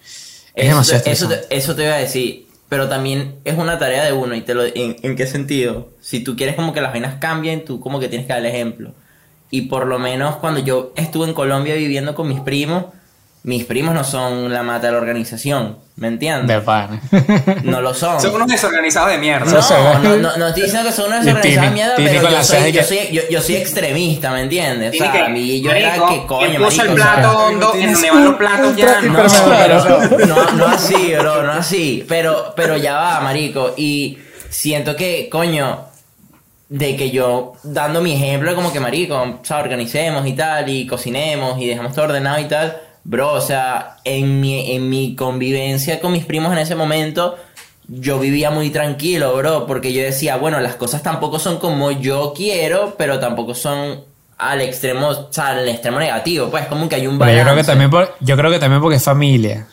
es 0.55 0.63
Eso 0.63 0.67
demasiado 0.69 1.03
te, 1.03 1.11
eso, 1.11 1.25
estresante. 1.25 1.47
te, 1.49 1.57
eso 1.57 1.75
te 1.75 1.83
iba 1.83 1.93
a 1.93 1.97
decir. 1.97 2.47
Pero 2.69 2.87
también 2.87 3.35
es 3.43 3.57
una 3.57 3.77
tarea 3.77 4.05
de 4.05 4.13
uno. 4.13 4.33
¿Y 4.33 4.41
te 4.41 4.53
lo, 4.53 4.63
en, 4.63 4.95
en 5.01 5.15
qué 5.17 5.27
sentido? 5.27 5.89
Si 5.99 6.21
tú 6.23 6.37
quieres 6.37 6.55
como 6.55 6.71
que 6.71 6.79
las 6.79 6.93
vainas 6.93 7.15
cambien, 7.19 7.65
tú 7.65 7.81
como 7.81 7.99
que 7.99 8.07
tienes 8.07 8.25
que 8.25 8.31
dar 8.31 8.39
el 8.41 8.45
ejemplo. 8.45 8.93
Y 9.49 9.63
por 9.63 9.85
lo 9.87 9.99
menos 9.99 10.37
cuando 10.37 10.61
yo 10.61 10.93
estuve 10.95 11.27
en 11.27 11.33
Colombia 11.33 11.75
viviendo 11.75 12.15
con 12.15 12.29
mis 12.29 12.39
primos, 12.39 12.85
mis 13.43 13.65
primos 13.65 13.93
no 13.95 14.03
son 14.03 14.53
la 14.53 14.61
mata 14.63 14.87
de 14.87 14.93
la 14.93 14.99
organización. 14.99 15.77
¿Me 15.97 16.07
entiendes? 16.07 16.47
De 16.47 16.61
pana. 16.61 16.99
No 17.63 17.79
lo 17.81 17.93
son. 17.93 18.19
Son 18.19 18.33
unos 18.33 18.47
desorganizados 18.47 19.11
de 19.11 19.17
mierda. 19.19 19.45
No. 19.45 19.59
No, 19.61 19.99
no, 19.99 20.17
no, 20.17 20.37
no 20.37 20.47
estoy 20.47 20.63
diciendo 20.63 20.89
que 20.89 20.95
son 20.95 21.07
una 21.07 21.17
Y 21.21 21.25
desorganizada 21.25 21.67
Tini- 21.67 21.73
mierda, 21.73 21.93
pero 21.95 22.29
yo 22.31 22.43
soy, 22.43 22.71
yo, 22.71 22.83
soy, 22.83 22.99
yo, 23.11 23.21
yo 23.29 23.41
soy 23.41 23.55
extremista, 23.57 24.31
¿me 24.31 24.41
entiendes? 24.41 24.93
O 24.95 24.97
sea, 24.97 25.25
a 25.25 25.29
mí 25.29 25.61
yo 25.61 25.69
marico, 25.69 25.89
era 25.89 26.05
que 26.07 26.25
coño, 26.25 26.47
¿quién 26.49 26.61
puso 26.63 26.77
marico, 26.77 26.89
el 26.89 26.95
plato 26.95 27.37
hondo 27.37 27.67
donde 27.67 28.11
van 28.11 28.25
los 28.25 28.35
platos 28.35 28.75
ya? 28.77 29.01
No, 29.01 29.23
pero- 29.49 30.25
no, 30.27 30.51
no 30.53 30.65
así, 30.67 31.13
bro, 31.19 31.43
no 31.43 31.51
así. 31.51 32.05
Pero, 32.07 32.53
pero 32.55 32.77
ya 32.77 32.95
va, 32.95 33.21
marico. 33.21 33.73
Y 33.77 34.17
siento 34.49 34.95
que, 34.95 35.29
coño, 35.29 35.85
de 36.69 36.95
que 36.95 37.11
yo, 37.11 37.53
dando 37.63 38.01
mi 38.01 38.13
ejemplo, 38.13 38.55
como 38.55 38.71
que, 38.73 38.79
marico, 38.79 39.21
o 39.21 39.39
sea, 39.45 39.57
organicemos 39.59 40.25
y 40.25 40.33
tal, 40.33 40.67
y 40.69 40.87
cocinemos 40.87 41.59
y 41.61 41.67
dejemos 41.67 41.93
todo 41.93 42.05
ordenado 42.05 42.39
y 42.39 42.45
tal. 42.45 42.77
Bro, 43.03 43.33
o 43.33 43.41
sea, 43.41 43.97
en 44.03 44.39
mi, 44.41 44.73
en 44.75 44.89
mi 44.89 45.15
convivencia 45.15 45.99
con 45.99 46.11
mis 46.11 46.25
primos 46.25 46.51
en 46.53 46.59
ese 46.59 46.75
momento, 46.75 47.35
yo 47.87 48.19
vivía 48.19 48.51
muy 48.51 48.69
tranquilo, 48.69 49.35
bro, 49.35 49.65
porque 49.65 49.91
yo 49.91 50.01
decía, 50.03 50.37
bueno, 50.37 50.59
las 50.59 50.75
cosas 50.75 51.01
tampoco 51.01 51.39
son 51.39 51.57
como 51.57 51.91
yo 51.91 52.33
quiero, 52.35 52.95
pero 52.97 53.19
tampoco 53.19 53.55
son 53.55 54.01
al 54.37 54.61
extremo, 54.61 55.07
o 55.09 55.27
sea, 55.31 55.47
al 55.49 55.67
extremo 55.67 55.99
negativo, 55.99 56.49
pues 56.49 56.67
como 56.67 56.87
que 56.87 56.95
hay 56.95 57.07
un 57.07 57.17
Pero 57.19 57.31
balance. 57.31 57.37
yo 57.39 57.43
creo 57.43 57.55
que 57.57 57.63
también 57.63 57.89
por- 57.89 58.15
yo 58.19 58.37
creo 58.37 58.51
que 58.51 58.59
también 58.59 58.81
porque 58.81 58.97
es 58.97 59.03
familia. 59.03 59.67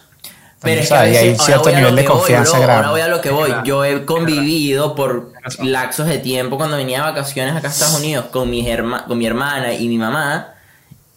Pero 0.61 0.81
es 0.81 0.89
que 0.89 0.95
hay 0.95 1.37
cierto 1.39 1.63
voy 1.65 1.73
a 1.75 1.77
nivel 1.77 1.91
lo 1.95 1.97
de 1.97 2.03
que 2.03 2.09
voy, 2.09 2.19
confianza 2.19 2.53
bro, 2.53 2.61
grande. 2.63 2.75
Ahora 2.77 2.91
voy 2.91 3.01
a 3.03 3.09
lo 3.09 3.21
que 3.21 3.31
voy. 3.31 3.55
Yo 3.65 3.85
he 3.85 4.05
convivido 4.05 4.95
por 4.97 5.33
lapsos 5.61 6.07
de 6.09 6.19
tiempo 6.19 6.57
cuando 6.57 6.77
venía 6.77 6.99
de 6.99 7.05
vacaciones 7.05 7.55
acá 7.55 7.69
a 7.69 7.71
Estados 7.71 7.95
Unidos 8.01 8.27
con, 8.33 8.51
mis 8.51 8.67
herma- 8.67 9.05
con 9.07 9.17
mi 9.19 9.27
hermana 9.27 9.73
y 9.75 9.87
mi 9.87 9.99
mamá. 9.99 10.55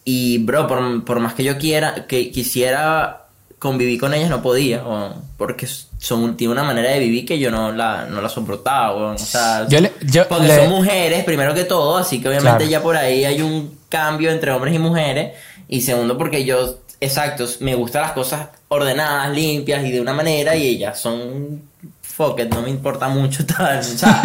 Y, 0.03 0.39
bro, 0.39 0.67
por, 0.67 1.05
por 1.05 1.19
más 1.19 1.33
que 1.35 1.43
yo 1.43 1.57
quiera, 1.57 2.07
que 2.07 2.31
quisiera 2.31 3.25
convivir 3.59 3.99
con 3.99 4.13
ellas, 4.13 4.29
no 4.29 4.41
podía. 4.41 4.83
weón, 4.83 5.13
porque 5.37 5.67
son, 5.99 6.35
tienen 6.35 6.53
una 6.53 6.63
manera 6.63 6.89
de 6.91 6.99
vivir 6.99 7.25
que 7.25 7.37
yo 7.37 7.51
no 7.51 7.71
la, 7.71 8.05
no 8.07 8.21
la 8.21 8.29
soportaba. 8.29 8.93
O 9.13 9.17
sea, 9.17 9.67
Yo 9.69 9.79
le- 9.79 9.91
yo 10.01 10.27
porque 10.27 10.47
le- 10.47 10.55
son 10.55 10.69
mujeres, 10.69 11.23
primero 11.23 11.53
que 11.53 11.63
todo, 11.65 11.97
así 11.97 12.19
que 12.21 12.27
obviamente 12.29 12.57
Claro. 12.65 12.71
ya 12.71 12.81
por 12.81 12.97
ahí 12.97 13.23
hay 13.25 13.41
un 13.41 13.77
cambio 13.89 14.31
entre 14.31 14.51
hombres 14.51 14.73
y 14.73 14.79
mujeres. 14.79 15.33
Y 15.67 15.81
segundo, 15.81 16.17
porque 16.17 16.43
yo, 16.43 16.79
exacto, 16.99 17.45
me 17.59 17.75
gustan 17.75 18.01
las 18.01 18.11
cosas 18.13 18.47
ordenadas, 18.67 19.31
limpias 19.35 19.85
y 19.85 19.91
de 19.91 20.01
una 20.01 20.13
manera, 20.13 20.55
y 20.55 20.65
ellas 20.67 20.99
son 20.99 21.61
fuck 22.15 22.39
it, 22.39 22.49
no 22.53 22.61
me 22.61 22.69
importa 22.69 23.07
mucho 23.07 23.45
tal. 23.57 23.79
O 23.79 23.83
sea, 23.83 24.21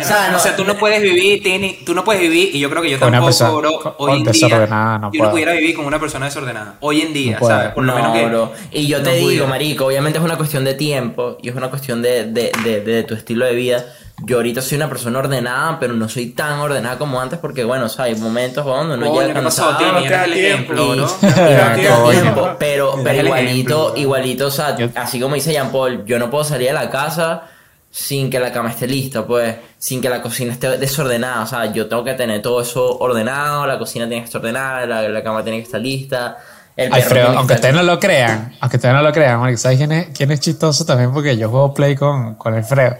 o 0.00 0.04
sea, 0.04 0.28
no- 0.30 0.36
o 0.36 0.40
sea, 0.40 0.56
tú 0.56 0.64
no 0.64 0.76
puedes 0.76 1.02
vivir, 1.02 1.42
Tini, 1.42 1.80
tú 1.84 1.94
no 1.94 2.04
puedes 2.04 2.22
vivir, 2.22 2.54
y 2.54 2.60
yo 2.60 2.70
creo 2.70 2.82
que 2.82 2.90
yo 2.90 2.98
tampoco, 2.98 3.26
persona 3.26 3.50
bro, 3.50 3.80
con- 3.80 3.94
hoy 3.98 4.18
en 4.18 4.24
día, 4.24 4.32
desordenada, 4.32 4.98
no 4.98 5.06
yo 5.12 5.18
puedo. 5.18 5.24
no 5.24 5.30
pudiera 5.32 5.52
vivir 5.52 5.74
con 5.74 5.84
una 5.86 5.98
persona 6.00 6.26
desordenada. 6.26 6.76
Hoy 6.80 7.00
en 7.02 7.12
día, 7.12 7.38
No. 7.40 7.46
¿sabes? 7.46 7.70
Por 7.72 7.84
lo 7.84 7.92
no, 7.92 7.98
menos 7.98 8.12
que... 8.16 8.26
bro. 8.26 8.52
Y 8.70 8.86
yo 8.86 8.98
no 8.98 9.04
te 9.04 9.10
digo, 9.16 9.26
pudiera. 9.26 9.46
marico, 9.46 9.86
obviamente 9.86 10.18
es 10.18 10.24
una 10.24 10.36
cuestión 10.36 10.64
de 10.64 10.74
tiempo 10.74 11.36
y 11.42 11.48
es 11.48 11.54
una 11.54 11.68
cuestión 11.70 12.02
de, 12.02 12.24
de, 12.24 12.52
de, 12.64 12.80
de 12.80 13.02
tu 13.04 13.14
estilo 13.14 13.44
de 13.44 13.54
vida. 13.54 13.84
Yo 14.24 14.36
ahorita 14.36 14.62
soy 14.62 14.76
una 14.76 14.88
persona 14.88 15.18
ordenada, 15.18 15.78
pero 15.80 15.94
no 15.94 16.08
soy 16.08 16.26
tan 16.30 16.58
ordenada 16.60 16.98
como 16.98 17.20
antes 17.20 17.38
porque, 17.38 17.64
bueno, 17.64 17.86
o 17.86 17.88
sea, 17.88 18.04
hay 18.06 18.14
momentos 18.14 18.64
donde 18.64 18.94
uno 18.96 19.06
Coño, 19.06 19.20
llega 19.20 20.24
el 20.24 20.32
tiempo, 20.32 20.72
ejemplo, 20.72 20.94
y, 20.94 20.96
bro. 20.96 21.08
y 21.22 21.84
no 21.84 22.10
tiempo, 22.10 22.50
pero, 22.58 22.94
pero 23.02 23.22
igualito, 23.26 23.82
ejemplo. 23.82 24.00
igualito, 24.02 24.46
o 24.46 24.50
sea, 24.50 24.76
Yo- 24.76 24.88
así 24.94 25.20
como 25.20 25.34
dice 25.34 25.52
Jean 25.52 25.70
Paul, 25.72 26.04
yo 26.04 26.18
no 26.18 26.30
puedo 26.30 26.44
salir 26.44 26.68
de 26.68 26.74
la 26.74 26.88
casa 26.90 27.42
sin 27.90 28.30
que 28.30 28.38
la 28.40 28.50
cama 28.52 28.70
esté 28.70 28.86
lista, 28.86 29.26
pues, 29.26 29.54
sin 29.78 30.00
que 30.00 30.08
la 30.08 30.22
cocina 30.22 30.52
esté 30.52 30.78
desordenada, 30.78 31.42
o 31.42 31.46
sea, 31.46 31.72
yo 31.72 31.88
tengo 31.88 32.02
que 32.04 32.14
tener 32.14 32.40
todo 32.40 32.62
eso 32.62 32.98
ordenado, 32.98 33.66
la 33.66 33.78
cocina 33.78 34.06
tiene 34.06 34.22
que 34.22 34.26
estar 34.26 34.40
ordenada, 34.40 34.86
la, 34.86 35.08
la 35.08 35.22
cama 35.22 35.42
tiene 35.42 35.58
que 35.58 35.64
estar 35.64 35.80
lista, 35.80 36.38
Alfredo, 36.74 37.36
aunque 37.36 37.52
ustedes 37.54 37.74
no 37.74 37.82
lo 37.82 38.00
crean, 38.00 38.54
aunque 38.60 38.76
ustedes 38.78 38.94
no 38.94 39.02
lo 39.02 39.12
crean, 39.12 39.58
¿sabes 39.58 39.76
quién 39.76 39.92
es, 39.92 40.06
quién 40.16 40.30
es 40.30 40.40
chistoso 40.40 40.86
también? 40.86 41.12
Porque 41.12 41.36
yo 41.36 41.50
juego 41.50 41.74
play 41.74 41.94
con, 41.94 42.34
con 42.36 42.54
Alfredo. 42.54 42.96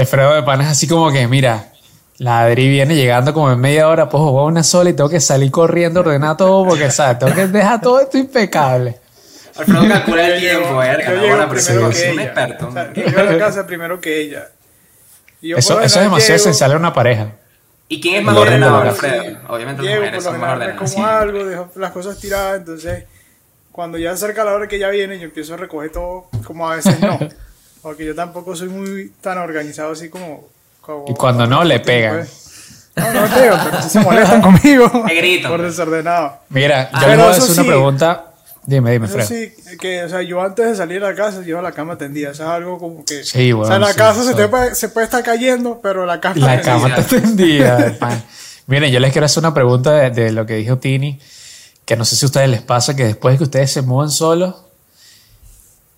Alfredo 0.00 0.34
de 0.34 0.42
pan 0.42 0.60
es 0.60 0.68
así 0.68 0.86
como 0.86 1.10
que, 1.10 1.26
mira, 1.28 1.72
la 2.18 2.40
Adri 2.40 2.68
viene 2.68 2.94
llegando 2.94 3.32
como 3.34 3.50
en 3.52 3.60
media 3.60 3.88
hora, 3.88 4.08
pues 4.08 4.20
jugar 4.22 4.46
una 4.46 4.62
sola 4.62 4.90
y 4.90 4.92
tengo 4.94 5.08
que 5.10 5.20
salir 5.20 5.50
corriendo, 5.50 6.00
ordenar 6.00 6.36
todo, 6.36 6.66
porque, 6.66 6.90
¿sabes? 6.90 7.18
Tengo 7.18 7.34
que 7.34 7.46
dejar 7.48 7.80
todo 7.80 8.00
esto 8.00 8.18
impecable. 8.18 8.98
Alfredo 9.56 9.88
calcula 9.88 10.26
el 10.28 10.40
tiempo, 10.40 10.76
verga, 10.76 11.04
yo 11.14 11.16
no, 11.16 11.22
llego 11.22 11.48
primero 11.48 11.90
que 11.90 12.10
ella. 12.10 12.22
experto. 12.24 12.68
O 12.68 12.72
sea, 12.72 12.92
yo 12.92 13.02
llego 13.04 13.20
a 13.20 13.24
la 13.24 13.38
casa 13.38 13.66
primero 13.66 14.00
que 14.00 14.20
ella. 14.20 14.48
Yo 15.42 15.56
Eso, 15.56 15.80
eso 15.80 15.98
es 15.98 16.04
demasiado 16.04 16.36
llego- 16.38 16.40
esencial 16.50 16.70
en 16.72 16.76
una 16.78 16.92
pareja. 16.92 17.32
¿Y 17.88 18.00
quién 18.00 18.16
es 18.16 18.22
más 18.24 18.36
ordenado. 18.36 18.80
Alfredo? 18.82 19.38
Obviamente 19.48 19.82
las 19.82 19.90
Llego, 19.90 20.00
mujeres 20.02 20.24
por 20.24 20.32
lo 20.34 20.38
son 20.40 20.48
general 20.50 20.76
como 20.76 21.06
algo, 21.06 21.44
dejo 21.46 21.70
las 21.76 21.92
cosas 21.92 22.18
tiradas, 22.18 22.58
entonces 22.58 23.04
cuando 23.72 23.96
ya 23.98 24.10
acerca 24.12 24.42
la 24.44 24.52
hora 24.54 24.66
que 24.66 24.78
ya 24.78 24.88
viene, 24.88 25.18
yo 25.18 25.24
empiezo 25.26 25.54
a 25.54 25.56
recoger 25.58 25.92
todo, 25.92 26.26
como 26.44 26.68
a 26.68 26.76
veces 26.76 26.98
no. 27.00 27.18
Porque 27.86 28.04
yo 28.04 28.16
tampoco 28.16 28.56
soy 28.56 28.68
muy 28.68 29.12
tan 29.20 29.38
organizado 29.38 29.92
así 29.92 30.08
como... 30.08 30.44
como 30.80 31.04
Y 31.06 31.14
cuando 31.14 31.46
no, 31.46 31.62
le 31.62 31.78
pegan. 31.78 32.16
pues. 32.16 32.90
No, 32.96 33.12
no 33.12 33.32
pego, 33.32 33.56
pero 33.62 33.80
sí 33.82 33.90
se 33.90 34.00
molestan 34.00 34.42
conmigo. 34.42 34.90
Te 35.06 35.14
gritan. 35.14 35.52
Por 35.52 35.62
desordenado. 35.62 36.36
Mira, 36.48 36.90
yo 36.90 36.98
Pero 36.98 37.10
les 37.12 37.18
voy 37.18 37.26
a 37.26 37.30
hacer 37.30 37.50
una 37.52 37.62
sí. 37.62 37.68
pregunta. 37.68 38.24
Dime, 38.64 38.90
dime, 38.90 39.06
Fred. 39.06 39.24
sí, 39.24 39.52
que, 39.78 40.02
o 40.02 40.08
sea, 40.08 40.20
yo 40.22 40.42
antes 40.42 40.66
de 40.66 40.74
salir 40.74 41.04
a 41.04 41.10
la 41.10 41.14
casa 41.14 41.42
llevo 41.42 41.62
la 41.62 41.70
cama 41.70 41.96
tendida. 41.96 42.32
Eso 42.32 42.42
es 42.42 42.48
algo 42.48 42.76
como 42.80 43.04
que. 43.04 43.22
Sí, 43.22 43.52
o 43.52 43.64
sea, 43.64 43.78
la 43.78 43.92
sí, 43.92 43.98
casa 43.98 44.24
se, 44.24 44.34
te 44.34 44.48
puede, 44.48 44.74
se 44.74 44.88
puede 44.88 45.04
estar 45.04 45.22
cayendo, 45.22 45.78
pero 45.80 46.04
la 46.06 46.18
cama 46.20 46.34
La 46.40 46.46
tendida. 46.60 46.62
cama 46.64 46.88
está 46.88 47.02
tendida. 47.20 47.94
pan. 48.00 48.24
Miren, 48.66 48.90
yo 48.90 48.98
les 48.98 49.12
quiero 49.12 49.26
hacer 49.26 49.42
una 49.42 49.54
pregunta 49.54 49.92
de, 49.92 50.10
de 50.10 50.32
lo 50.32 50.44
que 50.44 50.54
dijo 50.56 50.78
Tini, 50.78 51.20
que 51.84 51.94
no 51.94 52.04
sé 52.04 52.16
si 52.16 52.24
a 52.24 52.26
ustedes 52.26 52.48
les 52.48 52.62
pasa 52.62 52.96
que 52.96 53.04
después 53.04 53.34
de 53.34 53.38
que 53.38 53.44
ustedes 53.44 53.70
se 53.70 53.82
mudan 53.82 54.10
solos, 54.10 54.56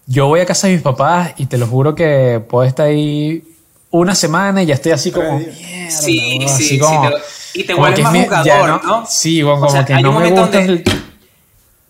yo 0.09 0.27
voy 0.27 0.41
a 0.41 0.47
casa 0.47 0.67
de 0.67 0.73
mis 0.73 0.83
papás 0.83 1.35
y 1.37 1.47
te 1.47 1.57
lo 1.59 1.67
juro 1.69 1.95
que 1.95 2.43
puedo 2.49 2.67
estar 2.67 2.87
ahí 2.87 3.45
una 3.91 4.15
semana 4.15 4.63
y 4.63 4.67
ya 4.67 4.75
estoy 4.75 4.93
así 4.93 5.13
como... 5.13 5.39
Mierda, 5.39 5.53
Sí, 5.91 6.19
sí, 6.19 6.45
así 6.45 6.65
sí, 6.65 6.79
te- 6.81 7.61
y 7.61 7.65
te 7.65 7.75
vuelves 7.75 8.03
más 8.03 8.13
mi- 8.13 8.25
jugador, 8.25 8.47
ya 8.47 8.67
¿no? 8.67 9.07
Sí, 9.09 9.43
bueno, 9.43 9.59
O 9.59 9.61
como 9.61 9.73
sea, 9.73 9.85
que 9.85 9.95
hay 9.95 10.03
no 10.03 10.11
un 10.11 10.17
me 10.17 10.21
momento 10.31 10.43
gusta 10.43 10.59
donde- 10.59 10.73
el- 10.73 10.85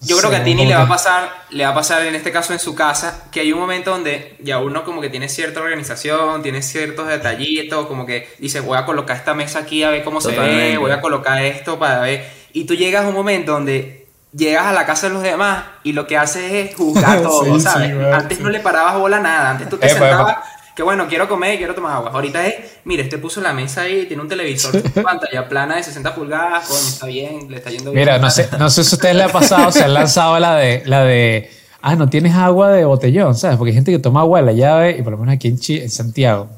Yo 0.00 0.16
creo 0.18 0.31
que 0.31 0.37
a 0.37 0.44
Tini 0.44 0.64
le 0.66 0.74
va 0.76 0.83
a 0.83 0.88
pasar, 0.88 1.28
le 1.50 1.64
va 1.64 1.70
a 1.70 1.74
pasar 1.74 2.07
en 2.07 2.14
este 2.14 2.31
caso 2.31 2.52
en 2.52 2.61
su 2.61 2.76
casa, 2.76 3.24
que 3.33 3.40
hay 3.40 3.52
un 3.52 3.59
momento 3.59 3.90
donde 3.90 4.37
ya 4.40 4.59
uno 4.61 4.85
como 4.85 5.00
que 5.00 5.11
tiene 5.11 5.28
cierta 5.28 5.61
organización, 5.61 6.40
tiene 6.42 6.62
ciertos 6.62 7.09
detallitos, 7.09 7.87
como 7.87 8.07
que 8.07 8.28
dice, 8.38 8.61
voy 8.61 8.78
a 8.78 8.85
colocar 8.87 9.16
esta 9.16 9.35
mesa 9.35 9.59
aquí 9.61 9.83
a 9.83 9.90
ver 9.90 10.04
cómo 10.04 10.20
se 10.20 10.28
ve, 10.28 10.35
Totalmente. 10.37 10.78
voy 10.78 10.90
a 10.92 11.00
colocar 11.00 11.44
esto 11.44 11.78
para 11.81 12.00
ver. 12.00 12.28
Y 12.52 12.64
tú 12.64 12.74
llegas 12.74 13.04
a 13.04 13.09
un 13.09 13.14
momento 13.14 13.50
donde 13.52 13.97
llegas 14.32 14.66
a 14.66 14.72
la 14.72 14.84
casa 14.86 15.08
de 15.08 15.14
los 15.14 15.22
demás 15.22 15.64
y 15.82 15.92
lo 15.92 16.06
que 16.06 16.16
haces 16.16 16.52
es 16.52 16.76
juzgar 16.76 17.22
todo, 17.22 17.44
Sí, 17.44 17.52
sí, 17.54 17.60
¿sabes? 17.60 17.92
Antes 18.12 18.38
sí. 18.38 18.44
no 18.44 18.50
le 18.50 18.60
parabas 18.60 18.96
bola 18.98 19.18
a 19.18 19.20
nada, 19.20 19.50
antes 19.50 19.68
tú 19.68 19.76
te 19.78 19.86
Epa, 19.86 19.96
epa. 19.96 20.06
sentabas 20.08 20.36
que 20.76 20.82
bueno, 20.84 21.08
quiero 21.08 21.28
comer, 21.28 21.58
quiero 21.58 21.74
tomar 21.74 21.96
agua. 21.96 22.10
Ahorita 22.12 22.46
es, 22.46 22.54
mire, 22.84 23.02
este 23.02 23.18
puso 23.18 23.40
la 23.40 23.52
mesa 23.52 23.80
ahí, 23.82 24.06
tiene 24.06 24.22
un 24.22 24.28
televisor, 24.28 24.80
pantalla 25.02 25.48
plana 25.48 25.74
de 25.74 25.82
60 25.82 26.14
pulgadas, 26.14 26.68
coño, 26.68 26.78
está 26.78 27.06
bien, 27.06 27.50
le 27.50 27.56
está 27.56 27.70
yendo 27.70 27.90
bien. 27.90 28.04
Mira, 28.04 28.18
no 28.18 28.30
sé, 28.30 28.48
no 28.56 28.70
sé 28.70 28.84
si 28.84 28.94
a 28.94 28.96
ustedes 28.96 29.16
les 29.16 29.26
ha 29.26 29.32
pasado, 29.32 29.72
se 29.72 29.82
han 29.82 29.92
lanzado 29.92 30.38
la 30.38 30.54
de, 30.54 30.84
la 30.86 31.02
de, 31.02 31.50
ah, 31.82 31.96
no 31.96 32.08
tienes 32.08 32.32
agua 32.36 32.70
de 32.70 32.84
botellón, 32.84 33.34
¿sabes? 33.34 33.56
Porque 33.56 33.70
hay 33.70 33.74
gente 33.74 33.90
que 33.90 33.98
toma 33.98 34.20
agua 34.20 34.38
de 34.38 34.46
la 34.46 34.52
llave 34.52 34.96
y 34.96 35.02
por 35.02 35.10
lo 35.14 35.18
menos 35.18 35.34
aquí 35.34 35.48
en, 35.48 35.58
Chi- 35.58 35.80
en 35.80 35.90
Santiago. 35.90 36.48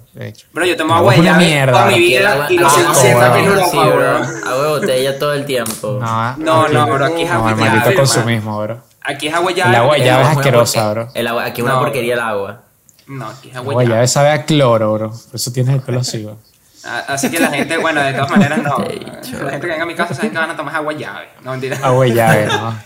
Bro, 0.53 0.65
yo 0.67 0.77
tomo 0.77 0.95
agua 0.95 1.15
es 1.15 1.23
llave 1.23 1.45
mierda, 1.47 1.73
toda 1.73 1.87
mi 1.87 1.99
vida 1.99 2.47
y 2.51 2.57
no, 2.57 2.67
aquí 2.67 2.81
en 2.81 3.17
weón. 3.17 3.37
Europa, 3.45 3.71
Sí, 3.71 3.77
bro. 3.77 4.17
Agua 4.51 4.63
de 4.65 4.69
botella 4.69 5.19
todo 5.19 5.33
el 5.35 5.45
tiempo. 5.45 5.99
No, 6.01 6.37
No, 6.37 6.63
aquí- 6.65 6.75
no, 6.75 6.87
bro, 6.87 7.05
aquí 7.07 7.23
es 7.23 7.31
agua 7.31 7.51
el 7.53 7.57
llave, 7.59 7.71
maldito 7.79 7.95
consumismo, 7.97 8.61
bro. 8.61 8.81
Aquí 9.03 9.29
es 9.29 9.35
agua 9.35 9.51
El 9.51 9.57
llave. 9.57 9.77
agua 9.77 9.95
de 9.97 10.05
llave 10.05 10.23
es 10.25 10.29
asquerosa, 10.31 10.91
bro. 10.91 11.09
El 11.15 11.27
agua, 11.27 11.45
aquí 11.45 11.61
es 11.61 11.65
una 11.65 11.75
No. 11.75 11.81
porquería 11.81 12.15
el 12.15 12.21
agua. 12.21 12.63
No, 13.07 13.29
aquí 13.29 13.49
es 13.49 13.55
El 13.55 13.59
agua 13.59 13.73
agua 13.73 13.83
de 13.83 13.89
llave. 13.89 13.97
llave 13.99 14.09
sabe 14.09 14.31
a 14.31 14.45
cloro, 14.45 14.93
bro. 14.95 15.11
Por 15.11 15.35
eso 15.35 15.53
tienes 15.53 15.75
el 15.75 15.81
pelo 15.81 16.01
así, 16.01 16.25
bro. 16.25 16.39
Ah, 16.85 17.05
Así 17.09 17.31
que 17.31 17.39
la 17.39 17.49
gente, 17.49 17.77
bueno, 17.77 18.03
de 18.03 18.13
todas 18.15 18.31
maneras 18.31 18.59
no. 18.63 18.79
La 19.45 19.51
gente 19.51 19.61
que 19.61 19.67
venga 19.67 19.83
a 19.83 19.87
mi 19.87 19.95
casa 19.95 20.15
saben 20.15 20.31
que 20.33 20.39
van 20.39 20.51
a 20.51 20.57
tomar 20.57 20.75
agua 20.77 20.93
llave. 20.93 21.29
No, 21.45 21.53
mentira. 21.53 21.79
Agua 21.83 22.07
llave, 22.07 22.47
¿no? 22.47 22.79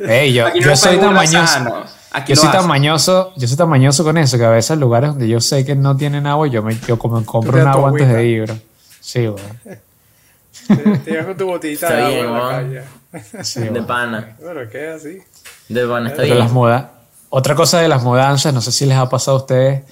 Ey, 0.08 0.32
yo, 0.32 0.52
yo 0.54 0.72
es 0.72 0.80
soy 0.80 0.96
Perú, 0.96 1.10
Aquí 2.16 2.32
Yo 2.34 2.36
soy 2.36 2.48
tan 2.48 2.58
hacen. 2.58 2.68
mañoso, 2.68 3.32
yo 3.36 3.48
soy 3.48 3.56
tan 3.56 3.68
mañoso 3.68 4.04
con 4.04 4.16
eso 4.18 4.38
que 4.38 4.44
a 4.44 4.50
veces 4.50 4.78
lugares 4.78 5.10
donde 5.10 5.26
yo 5.28 5.40
sé 5.40 5.64
que 5.64 5.74
no 5.74 5.96
tienen 5.96 6.26
agua, 6.28 6.46
yo 6.46 6.62
me 6.62 6.78
yo 6.86 6.98
como 6.98 7.24
compro 7.26 7.60
un 7.60 7.66
agua 7.68 7.88
antes 7.90 8.08
de 8.08 8.24
ir, 8.26 8.44
bro. 8.44 8.56
Sí, 9.00 9.26
bro. 9.26 9.36
Te, 10.68 10.76
te 10.98 11.10
llevas 11.10 11.26
con 11.26 11.36
tu 11.36 11.46
botellita 11.46 11.92
de 11.92 12.02
agua 12.02 12.12
bien, 12.12 12.26
en 12.26 12.34
la 12.34 13.20
calle. 13.20 13.44
Sí, 13.44 13.60
de 13.60 13.70
bro. 13.70 13.86
pana. 13.86 14.36
Bueno, 14.40 14.60
queda 14.70 14.94
así. 14.94 15.18
De 15.68 15.86
pana, 15.86 16.08
está 16.10 16.22
Pero 16.22 16.34
bien. 16.36 16.54
las. 16.54 16.86
Otra 17.30 17.54
cosa 17.56 17.80
de 17.80 17.88
las 17.88 18.02
mudanzas, 18.04 18.54
no 18.54 18.60
sé 18.60 18.70
si 18.70 18.86
les 18.86 18.96
ha 18.96 19.08
pasado 19.08 19.38
a 19.38 19.40
ustedes, 19.40 19.82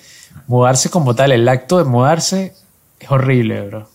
mudarse 0.46 0.90
como 0.90 1.14
tal, 1.16 1.32
el 1.32 1.48
acto 1.48 1.78
de 1.78 1.84
mudarse 1.84 2.54
es 3.00 3.10
horrible, 3.10 3.66
bro. 3.66 3.88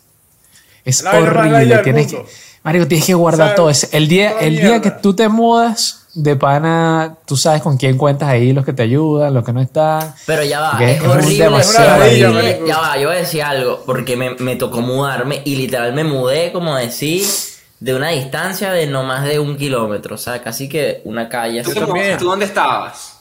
Es 0.83 1.01
La 1.01 1.11
horrible. 1.17 1.77
Tienes 1.83 2.07
que, 2.11 2.25
marico, 2.63 2.87
tienes 2.87 3.05
que 3.07 3.13
guardar 3.13 3.45
O 3.47 3.49
sea, 3.49 3.55
todo. 3.55 3.69
Es- 3.69 3.89
El 3.93 4.09
día, 4.09 4.31
el 4.41 4.57
día 4.57 4.81
que 4.81 4.91
tú 4.91 5.13
te 5.15 5.29
mudas 5.29 6.06
de 6.19 6.35
pana, 6.35 7.15
tú 7.25 7.37
sabes 7.37 7.61
con 7.61 7.77
quién 7.77 7.95
cuentas 7.95 8.27
ahí, 8.27 8.51
los 8.51 8.65
que 8.65 8.73
te 8.73 8.81
ayudan, 8.81 9.33
los 9.35 9.45
que 9.45 9.53
no 9.53 9.61
están. 9.61 10.15
Pero 10.25 10.43
ya 10.43 10.59
va, 10.61 10.83
es, 10.83 10.99
horrible. 11.03 11.43
demasiado 11.43 12.03
es 12.03 12.23
horrible. 12.23 12.61
ya 12.67 12.79
va, 12.79 12.97
yo 12.97 13.07
voy 13.09 13.17
a 13.17 13.19
decir 13.19 13.43
algo, 13.43 13.83
porque 13.85 14.17
me, 14.17 14.31
me 14.35 14.55
tocó 14.55 14.81
mudarme 14.81 15.41
y 15.45 15.55
literal 15.55 15.93
me 15.93 16.03
mudé, 16.03 16.51
como 16.51 16.75
decir, 16.75 17.23
de 17.79 17.93
una 17.93 18.09
distancia 18.09 18.71
de 18.71 18.87
no 18.87 19.03
más 19.03 19.25
de 19.25 19.37
un 19.39 19.57
kilómetro, 19.57 20.15
o 20.15 20.17
sea, 20.17 20.41
casi 20.41 20.67
que 20.67 21.01
una 21.05 21.29
calle. 21.29 21.61
¿Tú, 21.61 21.69
así. 21.71 22.17
¿Tú 22.17 22.25
dónde 22.25 22.45
estabas? 22.45 23.19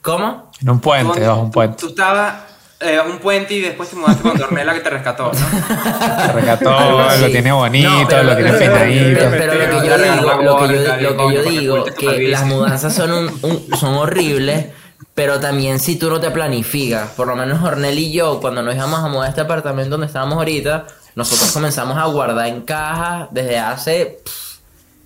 ¿Cómo? 0.00 0.50
En 0.60 0.70
un 0.70 0.80
¿Tú 0.80 0.82
puente, 0.82 1.20
de 1.20 1.28
un 1.30 1.44
tú- 1.46 1.50
puente. 1.52 1.76
Tú 1.78 1.88
estabas 1.90 2.34
eh, 2.84 3.00
un 3.06 3.18
puente 3.18 3.54
y 3.54 3.60
después 3.60 3.88
te 3.88 3.96
mudaste 3.96 4.22
con 4.22 4.36
Dornela 4.36 4.74
que 4.74 4.80
te 4.80 4.90
rescató, 4.90 5.32
¿no? 5.32 6.32
Te 6.32 6.32
así. 7.08 7.20
lo 7.22 7.30
tiene 7.30 7.52
bonito, 7.52 7.88
No, 7.90 8.08
pero 8.08 8.22
lo 8.24 8.36
tiene 8.36 8.52
peinadito. 8.52 9.20
Pero, 9.30 9.54
lo 9.54 9.80
que 9.80 9.86
yo 9.88 9.98
digo, 9.98 10.32
lo 10.42 10.56
que 10.58 10.74
yo, 11.02 11.10
lo 11.10 11.30
yo 11.32 11.42
digo, 11.42 11.84
las 12.28 12.44
mudanzas 12.44 12.94
son, 12.94 13.12
un- 13.12 13.38
un- 13.42 13.66
son 13.78 13.94
horribles, 13.94 14.66
pero 15.14 15.40
también 15.40 15.78
si 15.80 15.96
tú 15.96 16.08
no 16.10 16.20
te 16.20 16.30
planificas, 16.30 17.10
por 17.10 17.26
lo 17.28 17.36
menos 17.36 17.62
Ornel 17.62 17.98
y 17.98 18.12
yo, 18.12 18.40
cuando 18.40 18.62
nos 18.62 18.74
íbamos 18.74 19.00
a 19.00 19.08
mudar 19.08 19.26
a 19.26 19.28
este 19.30 19.40
apartamento 19.42 19.90
donde 19.90 20.06
estábamos 20.06 20.36
ahorita, 20.38 20.86
nosotros 21.14 21.50
comenzamos 21.52 21.98
a 21.98 22.04
guardar 22.06 22.46
en 22.46 22.62
cajas 22.62 23.28
desde 23.30 23.58
hace 23.58 24.18
pff, 24.24 24.51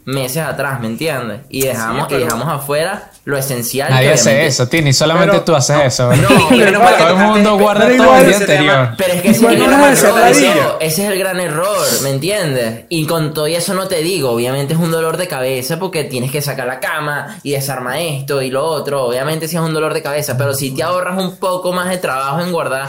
meses 0.07 0.39
atrás, 0.39 0.81
¿me 0.81 0.87
entiendes? 0.87 1.41
Y 1.51 1.63
dejamos, 1.63 2.07
pero- 2.09 2.21
y 2.21 2.25
dejamos 2.25 2.49
afuera 2.49 3.11
lo 3.25 3.37
esencial. 3.37 3.91
Nadie 3.91 4.07
que 4.09 4.15
hace 4.15 4.47
eso, 4.47 4.69
Tini, 4.69 4.93
solamente 4.93 5.33
Pero- 5.33 5.45
tú 5.45 5.55
haces 5.57 5.77
eso. 5.85 6.09
bro. 6.09 6.17
No, 6.31 6.49
pero 6.49 6.71
no, 6.71 6.81
Todo 6.97 7.09
el 7.09 7.17
mundo 7.17 7.59
guarda 7.59 7.87
pero 7.89 8.05
todo 8.05 8.17
el 8.17 8.27
día 8.29 8.37
anterior. 8.37 8.91
Pero 8.97 9.13
es 9.15 9.23
que 9.23 9.29
ese 9.31 9.47
es, 9.47 9.53
el 9.53 9.59
no 9.59 9.67
gran 9.67 9.93
es 9.93 10.03
error, 10.05 10.19
eso- 10.29 10.77
ese 10.81 11.05
es 11.05 11.11
el 11.13 11.19
gran 11.19 11.41
error, 11.41 11.87
¿me 12.05 12.11
entiendes? 12.11 12.85
Y 12.89 13.05
con 13.07 13.35
todo 13.35 13.47
eso 13.47 13.75
no 13.75 13.89
te 13.89 13.97
digo, 13.97 14.31
obviamente 14.31 14.75
es 14.75 14.79
un 14.79 14.93
dolor 14.93 15.17
de 15.17 15.27
cabeza 15.27 15.79
porque 15.81 16.05
tienes 16.05 16.31
que 16.31 16.41
sacar 16.41 16.69
la 16.69 16.79
cama 16.79 17.39
y 17.43 17.51
desarmar 17.51 17.97
esto 17.99 18.41
y 18.43 18.51
lo 18.51 18.65
otro, 18.65 19.05
obviamente 19.07 19.49
sí 19.49 19.57
es 19.57 19.63
un 19.63 19.75
dolor 19.75 19.93
de 19.93 20.03
cabeza, 20.03 20.39
pero 20.39 20.55
si 20.55 20.71
te 20.71 20.85
ahorras 20.85 21.21
un 21.21 21.37
poco 21.39 21.73
más 21.73 21.89
de 21.89 21.99
trabajo 21.99 22.41
en 22.43 22.53
guardar 22.53 22.89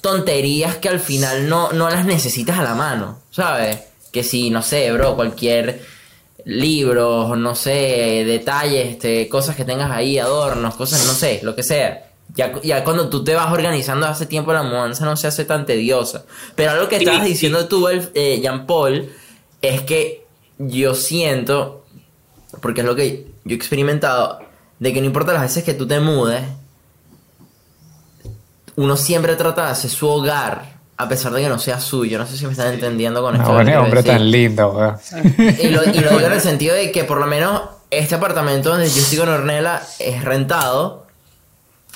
tonterías 0.00 0.76
que 0.76 0.88
al 0.88 1.00
final 1.00 1.48
no, 1.48 1.72
no 1.72 1.90
las 1.90 2.04
necesitas 2.04 2.58
a 2.58 2.62
la 2.62 2.74
mano, 2.74 3.18
¿sabes? 3.30 3.78
Que 4.12 4.22
si, 4.22 4.50
no 4.50 4.62
sé, 4.62 4.90
bro, 4.92 5.16
cualquier 5.16 5.82
libros, 6.46 7.36
no 7.36 7.54
sé, 7.56 8.22
detalles, 8.24 8.86
este, 8.92 9.28
cosas 9.28 9.56
que 9.56 9.64
tengas 9.64 9.90
ahí, 9.90 10.18
adornos, 10.18 10.76
cosas, 10.76 11.04
no 11.04 11.12
sé, 11.12 11.40
lo 11.42 11.54
que 11.56 11.62
sea. 11.64 12.04
Ya, 12.36 12.52
ya 12.62 12.84
cuando 12.84 13.08
tú 13.08 13.24
te 13.24 13.34
vas 13.34 13.52
organizando 13.52 14.06
hace 14.06 14.26
tiempo 14.26 14.52
la 14.52 14.62
mudanza 14.62 15.04
no 15.04 15.16
se 15.16 15.26
hace 15.26 15.44
tan 15.44 15.66
tediosa. 15.66 16.24
Pero 16.54 16.70
algo 16.70 16.88
que 16.88 16.98
Sí, 16.98 17.04
estabas 17.04 17.24
sí. 17.26 17.32
diciendo 17.32 17.66
tú, 17.66 17.88
el- 17.88 18.10
eh, 18.14 18.38
Jean 18.40 18.64
Paul, 18.66 19.10
es 19.60 19.82
que 19.82 20.24
yo 20.58 20.94
siento, 20.94 21.84
porque 22.62 22.80
es 22.82 22.86
lo 22.86 22.94
que 22.94 23.26
yo 23.44 23.52
he 23.52 23.56
experimentado, 23.56 24.38
de 24.78 24.92
que 24.92 25.00
no 25.00 25.06
importa 25.06 25.32
las 25.32 25.42
veces 25.42 25.64
que 25.64 25.74
tú 25.74 25.86
te 25.88 25.98
mudes, 25.98 26.42
uno 28.76 28.96
siempre 28.96 29.34
trata 29.36 29.64
de 29.66 29.70
hacer 29.72 29.90
su 29.90 30.06
hogar, 30.08 30.75
a 30.98 31.08
pesar 31.08 31.32
de 31.32 31.42
que 31.42 31.48
no 31.48 31.58
sea 31.58 31.80
suyo. 31.80 32.18
No 32.18 32.26
sé 32.26 32.36
si 32.36 32.46
me 32.46 32.52
están 32.52 32.72
entendiendo 32.72 33.22
con 33.22 33.34
esto. 33.36 33.48
No, 33.48 33.54
bueno, 33.54 33.80
hombre 33.82 34.02
decir. 34.02 34.12
tan 34.18 34.30
lindo, 34.30 34.68
weón. 34.70 34.96
Y 35.60 35.68
lo, 35.68 35.84
y 35.84 35.98
lo 35.98 36.10
digo 36.10 36.20
en 36.26 36.32
el 36.32 36.40
sentido 36.52 36.74
de 36.74 36.90
que 36.92 37.04
por 37.04 37.18
lo 37.18 37.26
menos 37.26 37.62
este 37.90 38.14
apartamento 38.14 38.70
donde 38.70 38.88
yo 38.88 39.00
estoy 39.00 39.18
con 39.18 39.28
Ornella 39.28 39.82
es 39.98 40.24
rentado, 40.24 41.06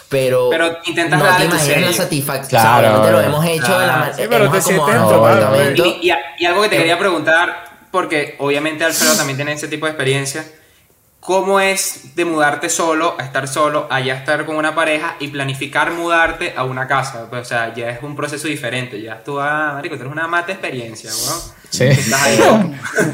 pero, 0.09 0.49
Pero 0.51 0.77
intentas 0.87 1.19
no 1.19 1.25
darle 1.25 1.47
te 1.47 1.55
imaginas 1.55 1.91
la 1.97 2.03
satisfacción. 2.05 2.61
Claro, 2.61 2.79
obviamente 2.89 3.11
lo 3.13 3.19
bro. 3.19 3.27
hemos 3.27 3.45
hecho 3.47 3.79
de 3.79 3.87
la 3.87 3.93
Claro. 3.95 3.99
manera. 4.01 4.17
Sí, 4.17 4.23
pero 4.29 4.51
te 4.51 4.61
sientes. 4.61 5.79
Y, 6.03 6.09
y- 6.09 6.12
y 6.39 6.47
algo 6.47 6.62
que 6.62 6.68
te 6.68 6.77
quería 6.79 6.99
preguntar, 6.99 7.64
porque 7.93 8.37
obviamente 8.41 8.85
Alfredo 8.85 9.14
también 9.14 9.37
tiene 9.37 9.53
ese 9.53 9.68
tipo 9.68 9.87
de 9.87 9.93
experiencia. 9.93 10.45
¿Cómo 11.21 11.61
es 11.61 12.16
de 12.16 12.25
mudarte 12.25 12.71
solo 12.71 13.14
a 13.18 13.25
estar 13.25 13.47
solo, 13.47 13.87
allá 13.91 14.14
estar 14.14 14.47
con 14.47 14.57
una 14.57 14.75
pareja 14.75 15.16
y 15.21 15.29
planificar 15.29 15.93
mudarte 15.93 16.55
a 16.57 16.64
una 16.64 16.89
casa? 16.89 17.27
Pues, 17.29 17.43
o 17.43 17.45
sea, 17.45 17.75
ya 17.75 17.91
es 17.91 18.03
un 18.03 18.16
proceso 18.16 18.49
diferente. 18.49 19.01
Ya 19.03 19.23
tú, 19.23 19.39
ah, 19.39 19.73
marico, 19.75 19.97
tú 19.97 20.03
eres 20.03 20.12
una 20.12 20.27
mata 20.27 20.53
experiencia, 20.53 21.11
weón. 21.11 21.41
Sí. 21.68 21.85
Estás 21.85 22.23
ahí, 22.23 22.39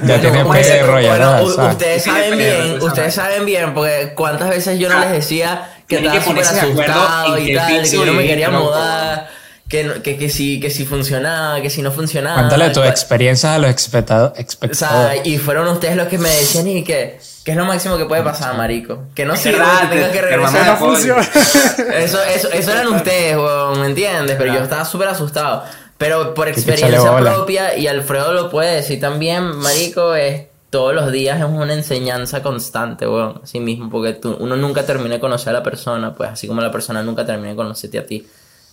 Ya 0.05 0.21
tiene 0.21 0.43
Bueno, 0.45 0.63
perro, 0.67 1.01
ya 1.01 1.41
bueno, 1.41 1.69
ustedes 1.69 2.05
saben 2.05 2.39
bien, 2.39 2.81
ustedes 2.81 3.15
saben 3.15 3.45
bien, 3.45 3.75
porque 3.75 4.13
cuántas 4.15 4.49
veces 4.51 4.79
yo 4.79 4.89
no 4.89 4.97
Ah, 4.97 5.01
les 5.01 5.11
decía 5.11 5.73
que 5.89 5.99
que 5.99 6.07
estaba 6.07 6.23
súper 6.25 6.45
asustado 6.45 7.39
y 7.39 7.55
tal, 7.55 7.83
que 7.83 7.91
yo 7.91 8.07
no 8.07 8.13
me 8.15 8.27
quería 8.27 8.51
mudar, 8.51 9.29
que, 9.69 10.01
que, 10.03 10.17
que 10.17 10.29
si, 10.31 10.61
que 10.61 10.71
si 10.71 10.85
funcionaba, 10.87 11.61
que 11.61 11.71
si 11.71 11.83
no 11.83 11.91
funcionaba. 11.91 12.37
Cuéntale 12.39 12.71
tus 12.71 12.85
experiencias 12.87 13.53
a 13.53 13.59
los 13.59 13.71
espectado- 13.71 14.29
O 14.33 14.35
sea, 14.35 14.41
espectadores. 14.45 15.27
y 15.27 15.39
fueron 15.39 15.69
ustedes 15.69 15.97
los 15.97 16.07
que 16.09 16.19
me 16.19 16.29
decían 16.29 16.69
y 16.69 16.85
que, 16.85 17.19
que 17.45 17.51
es 17.51 17.57
lo 17.57 17.65
máximo 17.65 17.97
que 17.99 18.05
puede 18.05 18.23
pasar, 18.23 18.57
marico. 18.57 19.05
Que 19.15 19.25
no 19.25 19.35
verdad, 19.35 19.81
que 19.83 19.87
tengas 19.97 20.11
te- 20.13 20.17
que 20.19 20.23
regresar. 20.23 20.57
hermano 20.57 20.73
No 20.73 20.77
funciona. 20.79 21.23
Eso, 21.99 22.23
eso, 22.23 22.49
eso 22.53 22.71
eran 22.73 22.89
ustedes, 22.89 23.37
weón, 23.37 23.81
¿me 23.81 23.87
entiendes? 23.87 24.37
Pero 24.39 24.53
yo 24.55 24.61
estaba 24.61 24.85
súper 24.85 25.09
asustado. 25.09 25.65
Pero 25.99 26.35
por 26.35 26.47
experiencia 26.49 27.17
propia, 27.17 27.77
y 27.79 27.87
Alfredo 27.87 28.33
lo 28.35 28.51
puede 28.51 28.77
decir 28.77 29.01
también, 29.01 29.57
marico, 29.57 30.15
es 30.15 30.43
todos 30.71 30.95
los 30.95 31.11
días 31.11 31.39
es 31.39 31.47
una 31.47 31.73
enseñanza 31.73 32.43
constante, 32.43 33.07
weón, 33.09 33.41
así 33.43 33.61
mismo, 33.61 33.89
porque 33.89 34.13
tú, 34.13 34.37
uno 34.39 34.57
nunca 34.57 34.85
termina 34.85 35.15
de 35.15 35.21
conocer 35.21 35.51
a 35.51 35.53
la 35.55 35.63
persona, 35.63 36.15
pues 36.15 36.29
así 36.31 36.47
como 36.47 36.61
la 36.61 36.71
persona 36.71 37.03
nunca 37.03 37.25
termina 37.25 37.49
de 37.51 37.57
conocerte 37.57 37.99
a 37.99 38.05
ti. 38.07 38.27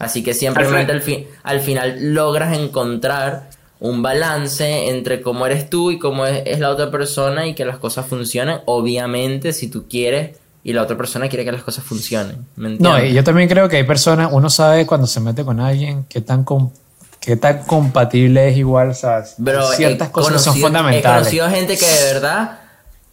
Así 0.03 0.23
que 0.23 0.33
simplemente 0.33 0.91
al, 0.91 1.01
fin, 1.01 1.25
al 1.43 1.59
final 1.59 2.13
logras 2.13 2.57
encontrar 2.57 3.49
un 3.79 4.01
balance 4.01 4.89
entre 4.89 5.21
cómo 5.21 5.45
eres 5.45 5.69
tú 5.69 5.91
y 5.91 5.99
cómo 5.99 6.25
es, 6.25 6.43
es 6.45 6.59
la 6.59 6.69
otra 6.69 6.89
persona 6.89 7.47
y 7.47 7.53
que 7.53 7.65
las 7.65 7.77
cosas 7.77 8.05
funcionen, 8.05 8.59
obviamente 8.65 9.51
si 9.53 9.67
tú 9.67 9.87
quieres 9.89 10.37
y 10.63 10.71
la 10.71 10.83
otra 10.83 10.95
persona 10.95 11.27
quiere 11.27 11.43
que 11.43 11.51
las 11.51 11.63
cosas 11.63 11.83
funcionen. 11.83 12.45
¿me 12.55 12.69
No, 12.79 13.03
y 13.03 13.11
yo 13.13 13.23
también 13.25 13.49
creo 13.49 13.67
que 13.67 13.75
hay 13.77 13.83
personas, 13.83 14.29
uno 14.31 14.49
sabe 14.49 14.85
cuando 14.85 15.07
se 15.07 15.19
mete 15.19 15.43
con 15.43 15.59
alguien 15.59 16.05
qué 16.07 16.21
tan, 16.21 16.45
com- 16.45 16.71
qué 17.19 17.35
tan 17.35 17.63
compatible 17.63 18.47
es 18.49 18.57
igual, 18.57 18.91
o 18.91 18.93
sea, 18.93 19.23
Bro, 19.37 19.73
he 19.73 19.75
ciertas 19.75 20.09
cosas 20.09 20.41
son 20.41 20.53
conocido- 20.53 20.67
He 20.67 20.69
fundamentales. 20.69 21.17
conocido 21.19 21.49
gente 21.49 21.77
que 21.77 21.85
de 21.85 22.13
verdad 22.13 22.59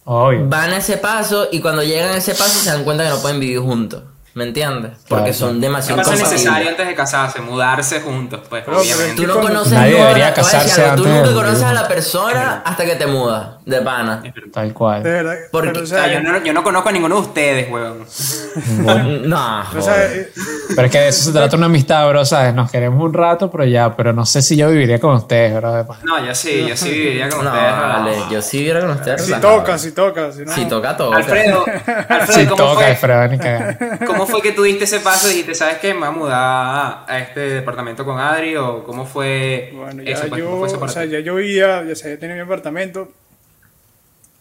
Obvio. 0.05 0.49
van 0.49 0.71
a 0.71 0.77
ese 0.77 0.99
paso 0.99 1.49
y 1.51 1.59
cuando 1.61 1.83
llegan 1.83 2.11
a 2.13 2.17
ese 2.19 2.35
paso 2.37 2.61
se 2.61 2.71
dan 2.71 2.85
cuenta 2.85 3.03
que 3.03 3.11
no 3.11 3.19
pueden 3.21 3.41
vivir 3.41 3.59
juntos. 3.59 4.05
¿Me 4.33 4.45
entiendes? 4.45 4.93
Porque 5.09 5.25
Claro. 5.33 5.39
son 5.39 5.55
¿Qué 5.61 5.67
demasiado 5.67 6.01
incompatibles. 6.03 6.33
necesario 6.33 6.69
antes 6.71 6.87
de 6.87 6.95
casarse? 6.95 7.41
Mudarse 7.41 8.01
juntos, 8.01 8.41
pues, 8.49 8.63
Pero, 8.65 8.81
obviamente. 8.81 9.17
Tú 9.17 9.27
no 9.27 9.41
conoces 9.41 9.73
Nadie 9.73 9.93
nunca- 9.93 10.05
debería 10.07 10.35
casarse 10.35 10.83
algo, 10.85 10.97
Tú 10.97 11.03
antes 11.09 11.15
nunca 11.17 11.29
de 11.31 11.35
conoces 11.35 11.63
a 11.65 11.73
la 11.73 11.89
persona 11.89 12.63
hasta 12.65 12.85
que 12.85 12.95
te 12.95 13.07
mudas 13.09 13.49
de 13.71 13.81
pana. 13.83 14.23
Tal 14.53 14.73
cual. 14.75 15.03
De 15.03 15.11
verdad. 15.11 15.35
Porque- 15.51 15.69
pero, 15.71 15.81
o 15.81 15.85
O 15.85 15.87
sea, 15.87 16.05
sea, 16.05 16.13
yo 16.13 16.21
no, 16.21 16.45
yo 16.45 16.53
no 16.53 16.63
conozco 16.63 16.89
a 16.89 16.93
ninguno 16.93 17.15
de 17.17 17.21
ustedes, 17.23 17.71
weón. 17.71 18.05
No, 19.29 19.61
o 19.61 19.81
sea, 19.81 19.93
joder. 19.95 20.13
eh, 20.13 20.29
Pero 20.75 20.87
es 20.87 20.93
que 20.93 20.99
de 20.99 21.09
eso 21.09 21.23
se 21.25 21.33
trata 21.33 21.57
una 21.57 21.67
amistad, 21.67 22.09
bro, 22.09 22.25
¿sabes? 22.25 22.53
Nos 22.55 22.71
queremos 22.71 23.03
un 23.03 23.13
rato, 23.15 23.51
pero 23.51 23.65
ya, 23.65 23.95
pero 23.97 24.13
no 24.13 24.27
sé 24.27 24.43
si 24.43 24.57
yo 24.57 24.69
viviría 24.71 24.99
con 24.99 25.15
ustedes, 25.15 25.55
bro. 25.55 25.73
de 25.75 25.85
pana. 25.85 26.01
No, 26.05 26.25
yo 26.27 26.35
sí, 26.35 26.67
yo 26.69 26.77
sí 26.77 26.91
viviría 26.91 27.29
con 27.29 27.45
No, 27.45 27.51
ustedes. 27.53 27.73
vale, 27.73 28.17
yo 28.31 28.43
sí 28.43 28.59
viviera 28.59 28.81
con 28.81 28.91
ustedes. 28.91 29.23
si 29.25 29.33
relajado. 29.33 29.57
toca, 29.59 29.79
si 29.79 29.93
toca, 29.93 30.33
si 30.33 30.45
no. 30.45 30.53
Si 30.53 30.65
toca, 30.67 30.97
toca. 30.97 31.17
Alfredo, 31.19 31.65
Alfredo, 32.09 32.33
Si 32.41 32.47
¿cómo, 32.47 32.57
toca, 32.57 32.75
fue, 32.75 32.87
Alfredo, 32.87 33.29
ni 33.29 33.39
cagar. 33.39 33.79
¿cómo 34.07 34.27
fue 34.27 34.43
que 34.43 34.53
tú 34.53 34.63
diste 34.63 34.85
ese 34.85 35.01
paso 35.01 35.27
y 35.29 35.31
dijiste, 35.31 35.55
sabes 35.55 35.79
qué, 35.79 35.93
me 35.95 36.01
voy 36.01 36.09
a 36.09 36.13
mudar 36.13 37.05
a 37.09 37.19
este 37.21 37.41
departamento 37.41 38.05
con 38.05 38.19
Adri? 38.19 38.57
¿O 38.57 38.83
cómo 38.85 39.07
fue 39.07 39.73
Bueno, 39.75 40.03
ya 40.03 40.13
eso? 40.13 40.25
pues, 40.29 40.41
yo, 40.41 40.47
¿Cómo 40.47 40.59
fue 40.59 40.69
esa 40.69 40.79
o 40.79 40.89
sea, 40.89 41.05
ya 41.05 41.21
yo 41.21 41.37
vivía, 41.37 41.85
ya, 41.85 41.95
ya 41.95 42.17
tenía 42.19 42.35
mi 42.35 42.43
apartamento 42.43 43.09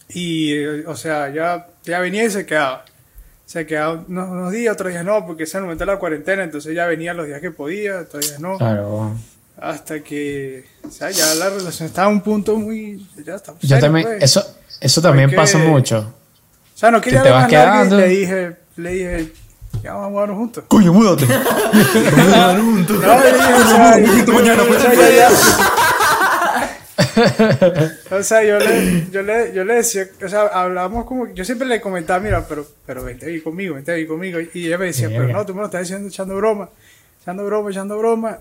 y, 0.10 0.54
eh, 0.54 0.84
o 0.88 0.96
sea, 0.96 1.30
ya, 1.30 1.68
ya 1.84 2.00
venía 2.00 2.24
y 2.26 2.30
se 2.30 2.46
quedaba. 2.46 2.86
Se 3.46 3.66
quedaba 3.66 4.04
unos, 4.08 4.30
unos 4.30 4.52
días, 4.52 4.74
otros 4.74 4.92
días 4.92 5.04
no, 5.04 5.26
porque 5.26 5.46
se 5.46 5.58
aumentó 5.58 5.86
la 5.86 5.98
cuarentena, 5.98 6.44
entonces 6.44 6.76
ya 6.76 6.86
venía 6.86 7.14
los 7.14 7.26
días 7.26 7.42
que 7.42 7.50
podía, 7.52 8.00
otros 8.02 8.28
días 8.28 8.40
no. 8.40 8.58
Claro. 8.58 9.14
Hasta 9.60 10.02
que, 10.02 10.66
o 10.88 10.92
sea, 10.92 11.10
ya 11.12 11.34
la 11.36 11.50
relación 11.50 11.88
estaba 11.88 12.08
a 12.08 12.12
un 12.12 12.22
punto 12.22 12.56
muy, 12.58 13.06
ya 13.26 13.36
está. 13.36 13.54
Yo 13.54 13.68
serio, 13.68 13.80
también, 13.86 14.06
pues. 14.08 14.24
eso, 14.24 14.56
eso 14.80 15.02
también 15.02 15.30
Porque- 15.30 15.38
pasa 15.38 15.58
mucho. 15.58 16.14
O 16.76 16.78
sea, 16.78 16.92
no 16.92 17.02
quería 17.02 17.24
te 17.24 17.30
dar 17.30 17.42
vas 17.42 17.50
quedando. 17.50 17.98
le 17.98 18.08
dije, 18.08 18.56
le 18.78 18.92
dije, 18.92 19.34
ya 19.84 19.94
vamos 19.94 20.08
a 20.08 20.10
mudarnos 20.12 20.38
juntos. 20.38 20.64
Coño, 20.68 20.94
múdate. 20.94 21.26
No, 21.70 22.54
le 22.54 23.34
dije, 23.34 23.54
o 23.54 23.68
sea, 23.68 23.98
o 23.98 24.80
sea, 24.80 24.94
ya, 24.94 25.10
ya. 25.16 25.30
O 28.12 28.24
sea, 28.24 28.44
yo 28.44 28.60
le, 28.60 29.06
yo 29.12 29.22
le, 29.22 29.54
yo 29.54 29.64
le 29.64 29.76
decía, 29.76 30.08
o 30.24 30.28
sea, 30.28 30.42
hablábamos 30.48 31.06
como, 31.06 31.34
yo 31.34 31.46
siempre 31.46 31.68
le 31.68 31.80
comentaba, 31.80 32.20
mira, 32.20 32.46
pero, 32.48 32.66
pero 32.86 33.04
vente 33.04 33.26
a 33.26 33.28
vivir 33.28 33.44
conmigo, 33.44 33.76
vente 33.76 33.92
a 33.92 33.96
vivir 33.96 34.10
conmigo. 34.10 34.40
Y 34.54 34.68
ella 34.68 34.78
me 34.78 34.86
decía, 34.86 35.08
pero 35.10 35.28
no, 35.28 35.46
tú 35.46 35.54
me 35.54 35.62
lo 35.62 35.66
estás 35.66 35.82
diciendo 35.82 36.08
echando 36.08 36.36
broma, 36.36 36.70
echando 37.22 37.46
broma, 37.46 37.70
echando 37.70 37.98
broma. 37.98 38.40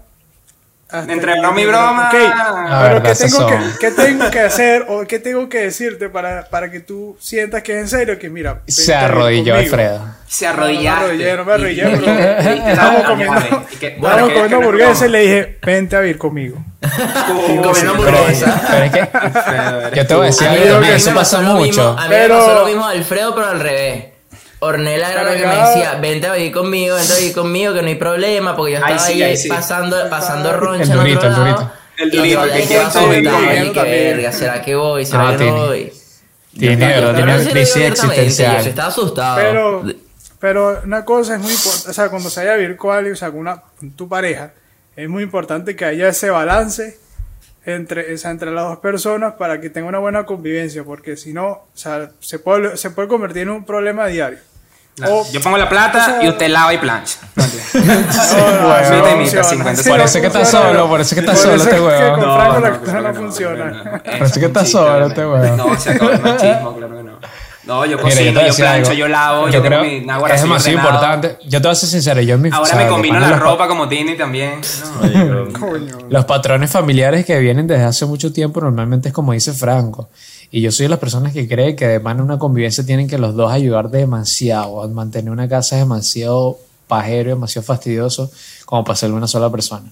Hasta 0.91 1.13
Entre 1.13 1.39
broma 1.39 1.61
y 1.61 1.67
broma. 1.67 2.09
Ok, 2.09 2.15
La 2.15 2.81
pero 2.83 2.95
verdad, 2.95 3.17
¿qué 3.19 3.25
tengo, 3.27 3.47
que. 3.47 3.59
¿qué 3.79 3.91
tengo 3.91 4.31
que 4.31 4.41
hacer 4.41 4.87
o 4.89 5.07
qué 5.07 5.19
tengo 5.19 5.49
que 5.51 5.59
decirte 5.65 6.09
para, 6.09 6.47
para 6.49 6.71
que 6.71 6.81
tú 6.81 7.15
sientas 7.21 7.63
que 7.63 7.73
es 7.75 7.79
en 7.81 7.89
serio? 7.89 8.19
Que 8.19 8.31
mira, 8.31 8.63
Se 8.67 8.95
arrodilló 8.95 9.53
conmigo. 9.53 9.75
Alfredo. 9.77 10.15
Se 10.27 10.47
arrodillaste. 10.47 11.01
No, 11.01 11.07
me 11.09 11.23
arrodillé, 11.23 11.37
no 11.37 11.45
me 11.45 11.53
arrodillé, 11.53 11.91
y- 11.91 12.71
Estábamos 12.71 13.03
comiendo, 13.05 13.65
estábamos 13.81 14.33
comiendo 14.33 14.57
hamburguesas 14.57 15.03
y 15.03 15.09
le 15.11 15.19
dije, 15.21 15.59
vente 15.63 15.97
a 15.97 16.01
vivir 16.01 16.17
conmigo. 16.19 16.57
Comiendo 17.27 17.73
Pero, 17.73 17.91
hamburguesa. 17.91 18.63
pero 18.71 18.85
es 18.85 18.93
que 18.93 19.97
yo 19.97 20.07
te 20.07 20.15
voy 20.15 20.23
a 20.23 20.27
decir 20.27 20.49
algo 20.49 20.83
eso 20.85 21.15
pasó 21.15 21.43
mucho. 21.43 21.97
a 21.99 22.03
mí 22.05 22.07
Pero- 22.09 22.35
me 22.35 22.41
pasó 22.41 22.55
lo 22.61 22.67
mismo 22.67 22.87
Alfredo, 22.87 23.35
pero 23.35 23.47
al 23.49 23.61
revés. 23.61 24.05
Ornella 24.61 25.13
era 25.13 25.23
la 25.25 25.37
que 25.37 25.47
me 25.47 25.55
decía, 25.57 25.95
vente 26.01 26.27
a 26.27 26.33
vivir 26.35 26.53
conmigo, 26.53 26.97
vente 26.97 27.13
a 27.13 27.17
vivir 27.19 27.35
conmigo, 27.35 27.75
que 27.75 27.83
no 27.83 27.89
hay 27.89 27.95
problema, 27.95 28.57
porque 28.57 28.73
yo 28.73 28.79
estaba 28.79 28.99
sí, 28.99 29.23
ahí 29.23 29.37
sí. 29.37 29.49
pasando, 29.49 29.97
pasando 30.11 30.53
roncha 30.53 30.85
El 30.85 30.91
en 30.91 30.97
durito, 30.97 31.19
otro 31.19 31.31
el 31.31 31.35
durito. 31.37 31.73
El 31.99 32.15
y 32.15 32.31
yo 32.31 32.41
durito, 32.41 32.53
que 32.55 32.63
y 32.63 32.67
que 32.67 33.31
también. 33.31 33.73
verga, 33.75 34.33
¿será 34.33 34.63
que 34.63 34.75
voy? 34.75 35.05
¿Será 35.07 35.29
Ah, 35.31 35.37
que 35.37 35.45
no 35.45 35.67
voy? 35.67 35.93
Tiene, 36.59 36.77
tiene 36.77 37.23
una 37.23 37.51
crisis 37.51 37.77
existencial. 37.77 38.63
Yo 38.65 38.69
estaba 38.71 38.89
asustado. 38.89 39.37
Pero, 39.37 39.85
pero 40.41 40.81
una 40.85 41.05
cosa 41.05 41.35
es 41.37 41.41
muy 41.41 41.53
importante, 41.53 41.91
o 41.91 41.93
sea, 41.93 42.09
cuando 42.09 42.31
se 42.31 42.41
vaya 42.41 42.55
a 42.55 42.57
vivir 42.57 42.77
con 42.77 42.97
alguien, 42.97 43.13
o 43.13 43.17
sea, 43.17 43.31
con, 43.31 43.41
una, 43.41 43.63
con 43.79 43.91
tu 43.93 44.09
pareja, 44.09 44.53
es 44.97 45.09
muy 45.09 45.23
importante 45.23 45.77
que 45.77 45.85
haya 45.85 46.09
ese 46.09 46.31
balance 46.31 46.99
entre, 47.65 48.15
o 48.15 48.19
sea, 48.19 48.31
entre 48.33 48.51
las 48.51 48.65
dos 48.65 48.79
personas 48.79 49.35
para 49.35 49.61
que 49.61 49.71
tenga 49.71 49.89
una 49.89 49.99
buena 49.99 50.25
convivencia, 50.25 50.83
porque 50.85 51.17
si 51.17 51.33
no, 51.33 51.49
o 51.49 51.69
sea, 51.75 52.11
se 52.21 52.39
puede, 52.39 52.77
se 52.77 52.91
puede 52.91 53.09
convertir 53.09 53.43
en 53.43 53.51
un 53.51 53.65
problema 53.65 54.07
diario. 54.07 54.39
Claro, 54.99 55.15
O- 55.21 55.31
Yo 55.33 55.41
pongo 55.41 55.57
la 55.57 55.69
plata 55.69 55.99
o 55.99 56.05
sea- 56.05 56.23
y 56.25 56.29
usted 56.29 56.49
lava 56.49 56.75
y 56.75 56.79
plancha. 56.79 57.19
No, 57.37 57.43
No, 57.43 57.49
no, 57.49 58.25
Sí, 58.25 58.37
no 58.37 59.05
funciona. 59.05 59.11
imitas 59.13 59.51
50. 59.51 59.83
Sí, 59.83 59.89
Por 59.89 59.99
no 59.99 60.05
eso 60.05 60.21
que 60.21 60.27
está 60.27 60.45
solo, 60.45 60.73
no. 60.75 60.89
por 60.89 61.01
eso 61.01 61.15
que 61.15 61.21
está 61.21 61.37
solo 61.37 61.55
este 61.55 61.81
huevón. 61.81 62.21
con 62.21 62.35
Franco 62.35 62.61
la 62.61 62.71
claro 62.71 62.81
cosa 62.81 63.01
no 63.01 63.13
que 63.13 63.19
funciona. 63.19 64.03
Es 64.05 64.39
que 64.39 64.47
está 64.47 64.65
solo 64.65 65.07
este 65.07 65.21
no. 65.23 65.31
huevón. 65.33 65.57
No, 65.57 65.79
se 65.79 65.91
acabó 65.91 66.11
el 66.11 66.21
machismo, 66.23 66.77
claro 66.77 66.97
que 66.97 67.03
no. 67.05 67.19
No, 67.65 67.85
yo 67.85 67.99
Mira, 67.99 68.03
cocino, 68.03 68.25
yo 68.25 68.33
te 68.33 68.41
yo, 68.41 68.47
decir 68.47 68.65
plancho, 68.65 68.91
algo. 68.91 68.99
yo 68.99 69.09
lavo, 69.09 69.47
yo, 69.47 69.53
Yo 69.53 69.63
tengo 69.63 69.67
creo 69.67 69.83
mi 69.83 70.01
náguara 70.07 70.35
es 70.35 70.41
demasiado 70.43 70.79
ordenado. 70.79 71.05
importante. 71.05 71.39
Yo 71.49 71.61
te 71.61 71.69
voy 71.69 71.73
a 71.73 71.75
ser 71.75 71.89
sincero, 71.91 72.21
yo 72.23 72.35
en 72.37 72.41
mi 72.43 72.49
Ahora 72.49 72.61
o 72.63 72.67
sea, 72.67 72.77
me 72.77 72.87
combino 72.89 73.21
la 73.21 73.29
pa- 73.31 73.37
ropa 73.37 73.69
como 73.69 73.87
Tini 73.87 74.17
también. 74.17 74.61
No, 75.15 75.53
Coño. 75.61 75.99
Los 76.09 76.25
patrones 76.25 76.71
familiares 76.71 77.27
que 77.27 77.39
vienen 77.39 77.67
desde 77.67 77.85
hace 77.85 78.07
mucho 78.07 78.33
tiempo 78.33 78.61
normalmente 78.63 79.09
es 79.09 79.15
como 79.15 79.33
dice 79.33 79.53
Franco. 79.53 80.09
Y 80.51 80.63
yo 80.63 80.73
soy 80.73 80.85
de 80.85 80.91
las 80.91 80.99
personas 80.99 81.33
que 81.33 81.47
cree 81.47 81.77
que 81.77 81.87
de 81.87 82.01
mano 82.01 82.25
una 82.25 82.39
convivencia 82.39 82.85
tienen 82.85 83.07
que 83.09 83.19
los 83.19 83.35
dos 83.35 83.53
ayudar 83.53 83.91
demasiado. 83.91 84.83
A 84.83 84.89
mantener 84.89 85.31
una 85.31 85.49
casa 85.49 85.77
es 85.77 85.83
demasiado 85.83 86.59
pajero, 86.87 87.31
demasiado 87.31 87.67
fastidioso 87.67 88.31
como 88.65 88.83
para 88.85 88.97
ser 88.97 89.13
una 89.13 89.27
sola 89.29 89.51
persona. 89.51 89.91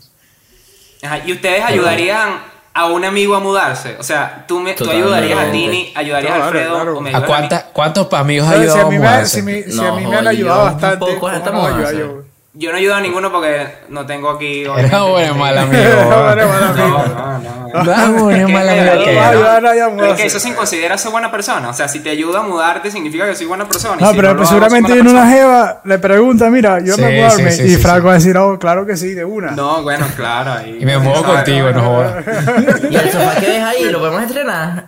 Ajá, 1.03 1.19
¿Y 1.27 1.33
ustedes 1.33 1.63
ayudarían 1.63 2.41
a 2.73 2.87
un 2.87 3.05
amigo 3.05 3.35
a 3.35 3.41
mudarse? 3.41 3.97
O 3.99 4.03
sea, 4.03 4.47
tú, 4.49 4.59
me, 4.61 4.73
tú 4.73 4.91
ayudarías 4.91 5.39
a 5.39 5.51
Tini, 5.53 5.93
ayudarías 5.95 6.33
a 6.33 6.47
Alfredo 6.47 6.75
claro. 6.75 6.99
o 6.99 7.01
me 7.03 7.15
¿A 7.15 7.25
cuánta, 7.27 7.67
cuántos 7.73 8.11
amigos 8.15 8.49
ha 8.49 8.55
Entonces, 8.55 8.73
si 8.73 8.79
a 8.79 8.83
ayudado 8.83 8.91
mí, 8.91 8.99
me, 8.99 9.27
si, 9.27 9.43
me- 9.43 9.63
si 9.65 9.77
No, 9.77 9.89
a 9.95 10.01
mí 10.01 10.07
me 10.07 10.17
han 10.17 10.27
ayudado 10.27 10.65
bastante, 10.65 10.99
poco 10.99 11.21
¿cómo 11.21 11.69
no 11.69 11.93
yo? 11.93 12.26
Yo 12.59 12.71
no 12.73 12.79
ayudo 12.79 12.95
a 12.95 13.01
ninguno 13.03 13.31
porque 13.31 13.67
no 13.91 14.07
tengo 14.07 14.31
aquí... 14.31 14.63
Era 14.63 15.03
bueno, 15.03 15.35
mal 15.35 15.59
amigo. 15.59 15.79
Era 15.83 16.47
mal 16.47 16.65
amigo. 16.65 17.05
No, 17.07 17.39
no, 17.39 17.69
no. 17.69 17.85
Vamos, 17.85 18.35
es 18.35 18.49
mal 18.49 18.67
amigo 18.67 19.91
No, 19.95 20.17
que 20.17 20.23
es 20.23 20.35
eso 20.35 20.41
se 20.41 20.55
considera 20.55 20.97
ser 20.97 21.13
buena 21.13 21.31
persona. 21.31 21.69
O 21.69 21.75
sea, 21.75 21.87
si 21.87 22.01
te 22.01 22.09
ayuda 22.09 22.39
a 22.39 22.43
mudarte 22.45 22.91
significa 22.91 23.27
que 23.27 23.35
soy 23.35 23.45
buena 23.45 23.69
persona. 23.69 23.97
No, 24.01 24.11
si 24.11 24.17
pero 24.17 24.35
pues 24.39 24.49
seguramente 24.49 24.95
viene 24.95 25.11
una 25.11 25.29
jeva, 25.29 25.83
le 25.85 25.99
pregunta, 25.99 26.49
mira, 26.49 26.81
yo 26.81 26.95
Sí, 26.95 27.03
me 27.03 27.31
sí, 27.31 27.51
sí, 27.51 27.75
y 27.75 27.77
Franco 27.77 28.07
va 28.07 28.13
a 28.13 28.15
decir, 28.15 28.35
oh, 28.39 28.59
claro 28.59 28.87
que 28.87 28.97
sí, 28.97 29.13
de 29.13 29.27
una. 29.27 29.51
No, 29.51 29.83
bueno, 29.83 30.07
claro. 30.17 30.53
ahí- 30.55 30.79
Y 30.81 30.87
me 30.87 30.97
muevo 30.97 31.25
contigo, 31.25 31.71
no 31.73 31.83
jodas. 31.83 32.25
Y 32.91 32.97
el 32.97 33.13
sofá 33.13 33.35
que 33.39 33.47
ves 33.49 33.63
ahí, 33.63 33.85
lo 33.91 33.99
podemos 33.99 34.23
estrenar. 34.23 34.87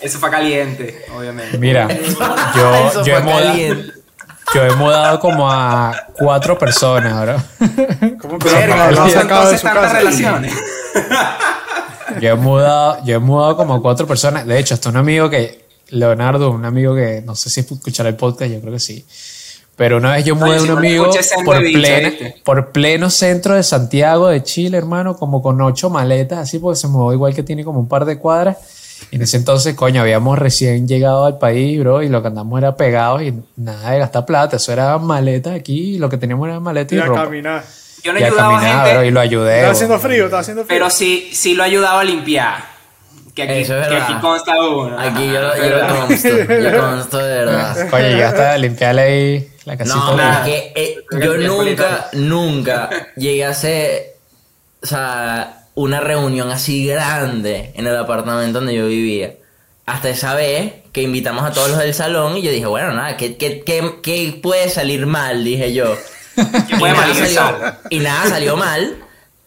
Eso 0.00 0.18
fue 0.18 0.30
caliente, 0.30 1.04
obviamente. 1.14 1.58
Mira, 1.58 1.86
yo, 2.56 3.02
yo, 3.04 3.16
he 3.16 3.20
mudado, 3.20 3.42
caliente. 3.44 3.97
Yo 4.54 4.64
he 4.64 4.74
mudado 4.76 5.20
como 5.20 5.50
a 5.50 5.94
cuatro 6.18 6.58
personas, 6.58 7.20
bro. 7.22 7.36
¿Cómo 8.20 8.38
que 8.38 8.66
¿no 8.94 9.08
sacado 9.10 9.50
de 9.50 9.58
su 9.58 9.64
casa? 9.64 9.92
relaciones? 9.98 10.54
Yo 12.20 12.30
he 12.30 12.34
mudado, 12.34 13.04
yo 13.04 13.16
he 13.16 13.18
mudado 13.18 13.56
como 13.56 13.74
a 13.74 13.82
cuatro 13.82 14.06
personas. 14.06 14.46
De 14.46 14.58
hecho, 14.58 14.74
hasta 14.74 14.88
un 14.88 14.96
amigo 14.96 15.28
que, 15.28 15.66
Leonardo, 15.90 16.50
un 16.50 16.64
amigo 16.64 16.94
que 16.94 17.22
no 17.24 17.34
sé 17.34 17.50
si 17.50 17.60
escuchará 17.60 18.08
el 18.08 18.16
podcast, 18.16 18.50
yo 18.50 18.60
creo 18.60 18.72
que 18.72 18.80
sí. 18.80 19.06
Pero 19.76 19.98
una 19.98 20.12
vez 20.12 20.24
yo 20.24 20.34
mudé 20.34 20.56
a 20.56 20.62
un 20.62 20.70
amigo 20.70 21.08
por, 21.44 21.62
por 22.42 22.72
pleno 22.72 23.10
centro 23.10 23.54
de 23.54 23.62
Santiago 23.62 24.28
de 24.28 24.42
Chile, 24.42 24.76
hermano, 24.76 25.16
como 25.16 25.40
con 25.40 25.60
ocho 25.60 25.88
maletas, 25.88 26.40
así 26.40 26.58
porque 26.58 26.80
se 26.80 26.88
mudó 26.88 27.12
igual 27.12 27.32
que 27.34 27.44
tiene 27.44 27.62
como 27.62 27.78
un 27.78 27.88
par 27.88 28.04
de 28.04 28.18
cuadras. 28.18 28.56
Y 29.10 29.16
en 29.16 29.22
ese 29.22 29.36
entonces, 29.36 29.74
coño, 29.74 30.02
habíamos 30.02 30.38
recién 30.38 30.86
llegado 30.88 31.24
al 31.24 31.38
país, 31.38 31.78
bro, 31.80 32.02
y 32.02 32.08
lo 32.08 32.20
que 32.22 32.28
andamos 32.28 32.58
era 32.58 32.76
pegados 32.76 33.22
y 33.22 33.34
nada 33.56 33.90
de 33.92 33.98
gastar 34.00 34.26
plata. 34.26 34.56
Eso 34.56 34.72
era 34.72 34.98
maletas 34.98 35.54
aquí, 35.54 35.94
y 35.94 35.98
lo 35.98 36.08
que 36.08 36.18
teníamos 36.18 36.48
era 36.48 36.60
maletas 36.60 36.92
y, 36.92 36.96
Y 36.96 37.00
a 37.00 37.04
ropa. 37.06 37.24
caminar. 37.24 37.64
Yo 38.02 38.12
no 38.12 38.20
y 38.20 38.22
a 38.22 38.26
ayudaba 38.26 38.48
a 38.48 38.52
caminar, 38.60 38.76
gente, 38.84 38.94
bro, 38.98 39.04
y 39.06 39.10
lo 39.10 39.20
ayudé. 39.20 39.54
Está 39.56 39.62
bro. 39.68 39.72
haciendo 39.72 39.98
frío, 39.98 40.24
está 40.26 40.38
haciendo 40.40 40.64
frío. 40.64 40.78
pero 40.78 40.90
sí, 40.90 41.30
sí 41.32 41.54
lo 41.54 41.62
ayudaba 41.64 42.00
a 42.00 42.04
limpiar. 42.04 42.78
Que 43.34 43.42
aquí, 43.44 43.52
Eso 43.60 43.78
es 43.78 43.86
que 43.88 43.96
aquí 43.96 44.14
consta 44.20 44.60
uno. 44.60 44.98
Aquí 44.98 45.26
yo, 45.32 45.40
lo- 45.40 45.56
yo 45.56 45.78
lo 45.78 45.96
consto, 46.06 46.28
yo 46.28 46.80
consto 46.80 47.18
de 47.18 47.34
verdad. 47.44 47.76
Coño, 47.90 48.02
llegaste 48.08 48.42
a 48.42 48.58
limpiarle 48.58 49.00
ahí 49.02 49.48
la 49.64 49.76
casita. 49.76 49.96
No, 49.96 50.16
de- 50.16 50.24
es 50.28 50.38
que 50.44 50.72
eh, 50.74 50.96
yo 51.22 51.36
nunca, 51.38 52.08
nunca 52.14 52.90
llegué 53.16 53.44
a 53.44 53.54
ser 53.54 54.16
o 54.82 54.86
sea, 54.86 55.66
una 55.78 56.00
reunión 56.00 56.50
así 56.50 56.84
grande 56.84 57.70
en 57.76 57.86
el 57.86 57.96
apartamento 57.96 58.58
donde 58.58 58.74
yo 58.74 58.88
vivía. 58.88 59.34
Hasta 59.86 60.08
esa 60.08 60.34
vez 60.34 60.72
que 60.92 61.02
invitamos 61.02 61.44
a 61.44 61.52
todos 61.52 61.70
los 61.70 61.78
del 61.78 61.94
salón 61.94 62.36
y 62.36 62.42
yo 62.42 62.50
dije, 62.50 62.66
bueno, 62.66 62.92
nada, 62.92 63.16
¿qué, 63.16 63.36
qué, 63.36 63.62
qué, 63.64 63.94
qué 64.02 64.40
puede 64.42 64.70
salir 64.70 65.06
mal? 65.06 65.44
Dije 65.44 65.72
yo. 65.72 65.96
¿Qué 66.34 66.74
Y 66.74 66.78
puede 66.80 66.94
nada, 66.94 67.14
salió, 67.14 67.28
sal? 67.28 67.78
y 67.90 67.98
nada 68.00 68.28
salió 68.28 68.56
mal. 68.56 68.96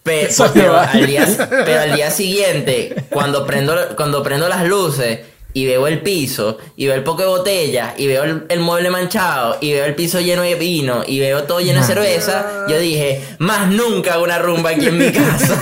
pero, 0.04 0.80
al 0.80 1.06
día, 1.06 1.28
pero 1.50 1.82
al 1.82 1.96
día 1.96 2.10
siguiente, 2.12 2.96
cuando 3.12 3.46
prendo, 3.46 3.76
cuando 3.98 4.24
prendo 4.24 4.48
las 4.48 4.64
luces 4.66 5.20
y 5.54 5.66
veo 5.66 5.88
el 5.88 6.02
piso, 6.02 6.58
y 6.76 6.88
veo 6.88 6.96
el 6.96 7.04
poco 7.04 7.22
de 7.22 7.28
botella, 7.28 7.94
y 7.98 8.08
veo 8.08 8.24
el, 8.24 8.46
el 8.50 8.60
mueble 8.60 8.90
manchado, 8.90 9.58
y 9.62 9.74
veo 9.74 9.86
el 9.86 9.96
piso 9.96 10.20
lleno 10.20 10.42
de 10.42 10.56
vino, 10.56 11.04
y 11.06 11.20
veo 11.20 11.44
todo 11.44 11.60
lleno 11.60 11.82
de 11.82 11.88
cerveza, 11.88 12.66
yo 12.68 12.80
dije, 12.80 13.22
más 13.40 13.68
nunca 13.70 14.20
una 14.20 14.40
rumba 14.40 14.72
aquí 14.72 14.88
en 14.88 14.98
mi 14.98 15.12
casa. 15.12 15.60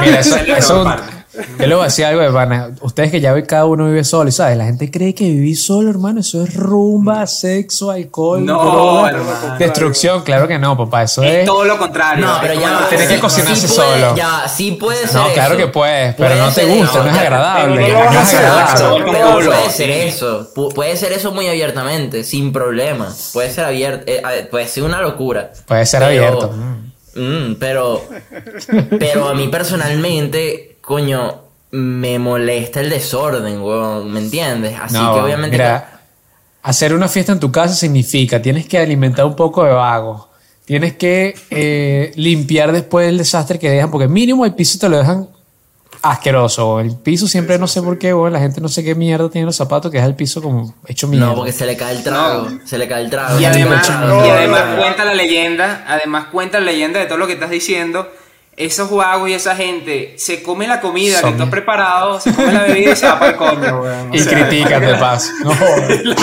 Mira, 0.00 0.20
eso. 0.20 0.84
yo 1.58 1.66
le 1.66 1.74
voy 1.74 1.82
a 1.82 1.86
decir 1.86 2.04
algo 2.04 2.20
de 2.22 2.30
pana. 2.30 2.70
Ustedes 2.80 3.10
que 3.10 3.20
ya 3.20 3.32
ven 3.32 3.44
cada 3.46 3.64
uno 3.66 3.86
vive 3.86 4.04
solo, 4.04 4.28
y 4.28 4.32
¿sabes? 4.32 4.56
La 4.56 4.64
gente 4.64 4.90
cree 4.90 5.14
que 5.14 5.24
vivir 5.24 5.56
solo, 5.56 5.90
hermano, 5.90 6.20
eso 6.20 6.42
es 6.42 6.54
rumba, 6.54 7.26
sexo, 7.26 7.90
alcohol, 7.90 8.44
No, 8.44 8.62
droga, 8.62 9.10
hermano. 9.10 9.58
destrucción. 9.58 10.22
Claro 10.22 10.46
que 10.48 10.58
no, 10.58 10.76
papá. 10.76 11.02
Eso 11.04 11.22
Es 11.22 11.40
es. 11.40 11.44
todo 11.46 11.64
lo 11.64 11.78
contrario. 11.78 12.26
No, 12.26 12.38
pero 12.40 12.54
ya. 12.54 12.86
Tienes 12.88 13.08
que 13.08 13.18
cocinarse 13.20 13.68
sí 13.68 13.74
puede- 13.74 14.00
solo. 14.00 14.16
Ya, 14.16 14.48
sí 14.48 14.72
puede 14.72 15.06
ser 15.06 15.16
No, 15.16 15.28
claro 15.32 15.54
eso. 15.54 15.66
que 15.66 15.72
puedes, 15.72 16.14
pero 16.14 16.28
Puede 16.30 16.40
no 16.40 16.50
te 16.52 16.64
gusta, 16.66 17.02
no 17.04 17.10
es 17.10 17.18
agradable. 17.18 17.84
pero 17.86 18.10
no 18.12 18.20
es 18.20 18.34
agradable. 18.34 19.04
Pero 19.12 19.34
puede 19.46 19.70
ser 19.70 19.90
eso, 19.90 20.54
pu- 20.54 20.72
puede 20.74 20.96
ser 20.96 21.12
eso 21.12 21.32
muy 21.32 21.46
abiertamente, 21.48 22.24
sin 22.24 22.52
problema. 22.52 23.14
Puede 23.32 23.50
ser 23.50 23.64
abierto, 23.64 24.04
eh, 24.06 24.22
puede 24.50 24.66
ser 24.68 24.82
una 24.84 25.00
locura. 25.00 25.50
Puede 25.66 25.86
ser 25.86 26.00
Pero- 26.00 26.06
abierto. 26.08 26.50
mm. 26.52 26.88
Mm, 27.16 27.56
pero, 27.58 28.04
pero 28.98 29.28
a 29.28 29.34
mí 29.34 29.48
personalmente, 29.48 30.77
coño, 30.88 31.34
me 31.72 32.18
molesta 32.18 32.80
el 32.80 32.88
desorden, 32.88 33.60
weón, 33.60 34.10
¿me 34.10 34.20
entiendes? 34.20 34.74
Así 34.80 34.94
No, 34.94 35.12
que 35.12 35.20
obviamente... 35.20 35.58
Mira, 35.58 36.00
hacer 36.62 36.94
una 36.94 37.08
fiesta 37.08 37.32
en 37.32 37.40
tu 37.40 37.52
casa 37.52 37.74
significa 37.74 38.40
tienes 38.40 38.66
que 38.66 38.78
alimentar 38.78 39.26
un 39.26 39.36
poco 39.36 39.64
de 39.64 39.72
vago. 39.72 40.30
Tienes 40.64 40.94
que 40.96 41.34
eh, 41.50 42.12
limpiar 42.16 42.72
después 42.72 43.04
del 43.06 43.18
desastre 43.18 43.58
que 43.58 43.68
dejan, 43.68 43.90
porque 43.90 44.08
mínimo 44.08 44.46
el 44.46 44.54
piso 44.54 44.78
te 44.78 44.88
lo 44.88 44.96
dejan 44.96 45.28
asqueroso. 46.00 46.80
El 46.80 46.96
piso 46.96 47.28
siempre, 47.28 47.58
no 47.58 47.66
sé 47.66 47.82
por 47.82 47.98
qué, 47.98 48.14
weón, 48.14 48.32
la 48.32 48.40
gente 48.40 48.62
no 48.62 48.68
sé 48.68 48.82
qué 48.82 48.94
mierda 48.94 49.28
tiene 49.28 49.44
los 49.44 49.56
zapatos, 49.56 49.90
que 49.90 49.98
deja 49.98 50.06
el 50.08 50.14
piso 50.16 50.40
como 50.40 50.74
hecho 50.86 51.06
mierda. 51.06 51.26
no, 51.26 51.34
porque 51.34 51.52
se 51.52 51.66
le 51.66 51.76
cae 51.76 51.96
el 51.96 52.02
trago, 52.02 52.48
se 52.64 52.78
le 52.78 52.88
cae 52.88 53.02
el 53.04 53.10
trago. 53.10 53.38
Y 53.38 53.44
además, 53.44 53.90
No, 53.90 54.24
y 54.24 54.28
no, 54.28 54.34
además 54.34 54.64
no. 54.70 54.76
cuenta 54.78 55.04
la 55.04 55.14
leyenda, 55.14 55.84
además 55.86 56.28
cuenta 56.32 56.60
la 56.60 56.64
leyenda 56.66 56.98
de 56.98 57.04
todo 57.04 57.18
lo 57.18 57.26
que 57.26 57.34
estás 57.34 57.50
diciendo. 57.50 58.08
Esos 58.58 58.90
vagos 58.90 59.28
y 59.28 59.34
esa 59.34 59.54
gente 59.54 60.14
se 60.16 60.42
come 60.42 60.66
la 60.66 60.80
comida 60.80 61.20
Son- 61.20 61.30
que 61.30 61.38
está 61.38 61.48
preparado, 61.50 62.18
se 62.20 62.34
come 62.34 62.52
la 62.52 62.62
bebida 62.64 62.92
y 62.92 62.96
se 62.96 63.06
va 63.06 63.18
para 63.18 63.30
el 63.30 63.36
coño, 63.38 63.80
weón. 63.82 64.10
O 64.10 64.14
Y 64.14 64.20
critican 64.24 64.80
de 64.82 64.94
paso. 64.96 65.30
No, 65.44 65.52
la, 65.54 66.14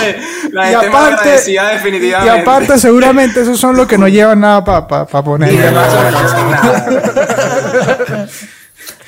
la 0.51 0.69
Y 0.69 0.73
gente 0.75 0.89
más 0.89 1.13
aparte, 1.13 1.51
y 1.51 1.53
definitivamente. 1.53 2.41
aparte 2.41 2.77
seguramente 2.79 3.41
esos 3.41 3.59
son 3.59 3.75
los 3.77 3.87
que 3.87 3.97
no 3.97 4.07
llevan 4.07 4.41
nada 4.41 4.63
para 4.63 5.05
poner. 5.23 5.53
Y 5.53 5.57
además, 5.57 5.87
no 6.11 6.19
hacen 6.19 6.51
nada. 6.51 8.27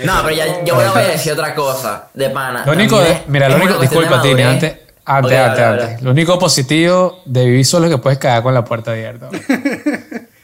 No, 0.04 0.14
pero 0.24 0.36
ya, 0.36 0.64
yo 0.64 0.76
voy 0.76 0.84
a 0.86 1.08
decir 1.08 1.34
otra 1.34 1.56
cosa, 1.56 2.10
de 2.14 2.30
pana. 2.30 2.64
Lo 2.66 2.72
único, 2.74 3.00
de- 3.00 3.24
mira, 3.28 3.50
lo 3.50 3.56
único, 3.56 3.80
disculpa, 3.80 4.22
Tini, 4.22 4.44
antes, 4.44 4.76
antes, 5.06 5.38
antes, 5.40 5.64
antes. 5.64 6.02
Lo 6.04 6.12
único 6.12 6.38
positivo 6.38 7.22
de 7.26 7.46
vivir 7.46 7.66
solo 7.66 7.88
es 7.88 7.92
que 7.94 7.98
puedes 7.98 8.20
cagar 8.20 8.44
con 8.44 8.54
la 8.54 8.64
puerta 8.64 8.92
abierta. 8.92 9.30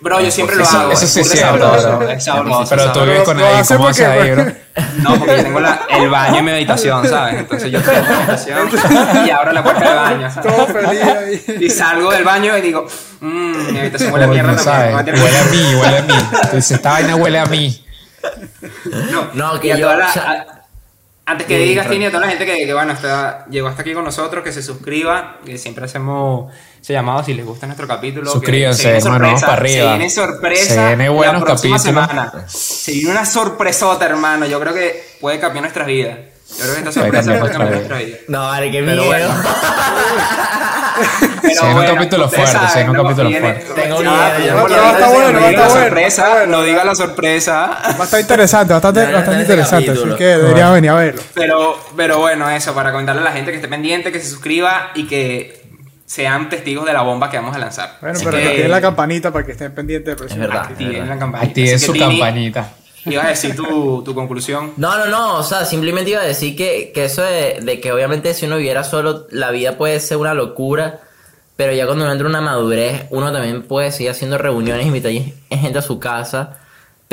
Bro, 0.03 0.19
yo 0.19 0.29
siempre 0.31 0.57
lo 0.57 0.63
Eso- 0.63 0.77
hago. 0.79 0.91
eso 0.91 1.07
sí 1.07 1.21
es 1.21 1.39
sabroso, 1.39 1.97
bro. 1.97 2.09
es 2.09 2.23
sabroso, 2.25 2.65
Pero 2.75 2.91
tú 2.91 2.99
vives 3.01 3.21
con 3.23 3.37
Lo 3.37 3.45
alguien, 3.47 3.65
¿cómo 3.65 3.87
haces 3.87 4.05
porque- 4.05 4.21
ahí, 4.21 4.31
bro? 4.31 4.45
No, 4.97 5.15
porque 5.19 5.37
yo 5.37 5.43
tengo 5.43 5.59
la- 5.61 5.81
el 5.89 6.09
baño 6.09 6.37
en 6.39 6.45
mi 6.45 6.51
habitación, 6.51 7.07
¿sabes? 7.07 7.35
Entonces 7.39 7.71
yo 7.71 7.81
tengo 7.81 8.01
mi 8.01 8.13
habitación 8.13 8.69
y 9.25 9.29
abro 9.29 9.51
la 9.53 9.63
puerta 9.63 9.85
del 9.89 9.95
baño, 9.95 10.31
¿sabes? 10.33 10.55
Todo 10.55 10.67
feliz 10.67 11.01
ahí. 11.03 11.57
Y 11.61 11.69
salgo 11.69 12.11
del 12.11 12.23
baño 12.25 12.57
y 12.57 12.61
digo, 12.61 12.85
mmm, 13.21 13.71
mi 13.71 13.79
habitación 13.79 14.11
huele 14.11 14.25
a 14.25 14.27
mierda 14.27 14.57
¿sabes? 14.57 14.93
también. 14.95 15.21
Huele 15.23 15.37
a 15.37 15.43
mí, 15.45 15.75
huele 15.75 15.97
a 15.97 16.01
mí. 16.01 16.13
Dices, 16.53 16.71
esta 16.71 16.91
vaina 16.91 17.15
huele 17.15 17.39
a 17.39 17.45
mí. 17.45 17.85
No, 19.11 19.29
No, 19.33 19.59
que 19.61 19.67
y 19.69 19.71
a 19.71 19.77
yo, 19.77 19.85
toda 19.87 19.97
la- 19.99 20.07
o 20.09 20.11
sea- 20.11 20.31
a- 20.31 20.62
antes 21.25 21.47
que 21.47 21.57
digas. 21.57 21.89
Tini, 21.89 22.05
a 22.05 22.09
toda 22.09 22.21
la 22.25 22.29
gente 22.29 22.45
que, 22.45 22.65
que, 22.65 22.73
bueno, 22.73 22.93
está, 22.93 23.45
llegó 23.49 23.67
hasta 23.67 23.81
aquí 23.81 23.93
con 23.93 24.03
nosotros, 24.03 24.43
que 24.43 24.51
se 24.51 24.61
suscriba, 24.61 25.37
que 25.45 25.57
siempre 25.57 25.85
hacemos 25.85 26.51
ese 26.81 26.93
llamado 26.93 27.23
si 27.23 27.33
les 27.33 27.45
gusta 27.45 27.65
nuestro 27.65 27.87
capítulo. 27.87 28.29
Suscríbanse, 28.29 28.97
hermano, 28.97 29.25
vamos 29.27 29.41
para 29.41 29.53
arriba. 29.53 29.83
Se 29.83 29.97
viene 29.97 30.09
sorpresa. 30.09 30.73
Se 30.73 30.87
viene 30.87 31.09
buenos 31.09 31.39
la 31.41 31.45
próxima 31.45 31.77
capítulos. 31.77 32.07
semana. 32.07 32.45
Se 32.47 32.91
viene 32.91 33.11
una 33.11 33.25
sorpresota, 33.25 34.05
hermano. 34.05 34.45
Yo 34.45 34.59
creo 34.59 34.73
que 34.73 35.03
puede 35.21 35.39
cambiar 35.39 35.63
nuestras 35.63 35.87
vidas. 35.87 36.17
Yo 36.49 36.63
creo 36.65 36.73
que 36.73 36.79
esta 36.79 36.91
Puede 36.91 36.93
sorpresa 36.93 37.21
cambiar 37.21 37.39
puede 37.39 37.51
cambiar 37.51 37.71
nuestra 37.71 37.97
nuestra 37.97 37.97
vida. 37.97 38.17
No, 38.27 38.39
vale, 38.47 38.71
qué 38.71 38.83
Pero 38.83 39.03
miedo. 39.03 39.29
un 41.63 41.85
capítulo 41.85 42.29
fuerte, 42.29 42.83
un 42.85 42.93
¿no? 42.93 43.03
capítulo 43.03 43.31
fuerte. 43.31 43.81
Tengo 43.81 43.99
miedo, 43.99 44.67
está 44.67 45.07
bueno, 45.09 45.39
no 45.39 45.39
está 45.39 45.49
diga 45.49 45.61
la 45.61 45.67
bueno, 45.67 45.69
sorpresa, 45.69 46.07
está 46.07 46.29
bueno. 46.29 46.57
no 46.57 46.63
diga 46.63 46.83
la 46.83 46.95
sorpresa. 46.95 47.79
Va 47.99 48.01
a 48.01 48.03
estar 48.03 48.19
interesante, 48.19 48.73
bastante, 48.73 49.01
interesante. 49.01 49.85
capítulo. 49.87 50.13
Así 50.13 50.17
que 50.17 50.25
deberían 50.25 50.73
venir 50.73 50.89
a 50.91 50.95
verlo. 50.95 51.21
Pero, 51.33 51.79
pero 51.95 52.19
bueno, 52.19 52.49
eso, 52.49 52.73
para 52.73 52.91
comentarle 52.91 53.21
a 53.21 53.25
la 53.25 53.31
gente 53.31 53.51
que 53.51 53.57
esté 53.57 53.67
pendiente, 53.67 54.11
que 54.11 54.19
se 54.19 54.29
suscriba 54.29 54.91
y 54.95 55.07
que 55.07 55.63
sean 56.05 56.49
testigos 56.49 56.85
de 56.85 56.93
la 56.93 57.01
bomba 57.01 57.29
que 57.29 57.37
vamos 57.37 57.55
a 57.55 57.59
lanzar. 57.59 57.97
Bueno, 58.01 58.15
Así 58.15 58.25
pero 58.25 58.37
que 58.37 58.47
activen 58.47 58.71
la 58.71 58.81
campanita 58.81 59.31
para 59.31 59.45
que 59.45 59.53
estén 59.53 59.73
pendientes. 59.73 60.15
Es 60.21 60.37
verdad. 60.37 60.63
activen 60.69 61.09
la 61.09 61.17
campanita. 61.17 61.47
Activen 61.47 61.75
Así 61.75 61.91
que, 61.91 61.93
su 61.93 61.99
campanita. 61.99 62.69
Ibas 63.05 63.25
a 63.25 63.29
decir 63.29 63.55
tu, 63.55 64.01
tu 64.03 64.15
conclusión. 64.15 64.73
No, 64.77 64.97
no, 64.97 65.07
no, 65.07 65.37
o 65.37 65.43
sea, 65.43 65.65
simplemente 65.65 66.11
iba 66.11 66.21
a 66.21 66.25
decir 66.25 66.55
que, 66.55 66.91
que 66.93 67.05
eso 67.05 67.21
de, 67.21 67.59
de 67.61 67.81
que 67.81 67.91
obviamente 67.91 68.33
si 68.33 68.45
uno 68.45 68.57
viviera 68.57 68.83
solo, 68.83 69.27
la 69.29 69.51
vida 69.51 69.77
puede 69.77 69.99
ser 69.99 70.17
una 70.17 70.33
locura, 70.33 71.01
pero 71.55 71.73
ya 71.73 71.85
cuando 71.85 72.05
uno 72.05 72.13
entra 72.13 72.27
en 72.27 72.35
una 72.35 72.41
madurez, 72.41 73.07
uno 73.09 73.31
también 73.31 73.63
puede 73.63 73.91
seguir 73.91 74.11
haciendo 74.11 74.37
reuniones, 74.37 74.85
invitar 74.85 75.11
gente 75.11 75.79
a 75.79 75.81
su 75.81 75.99
casa, 75.99 76.59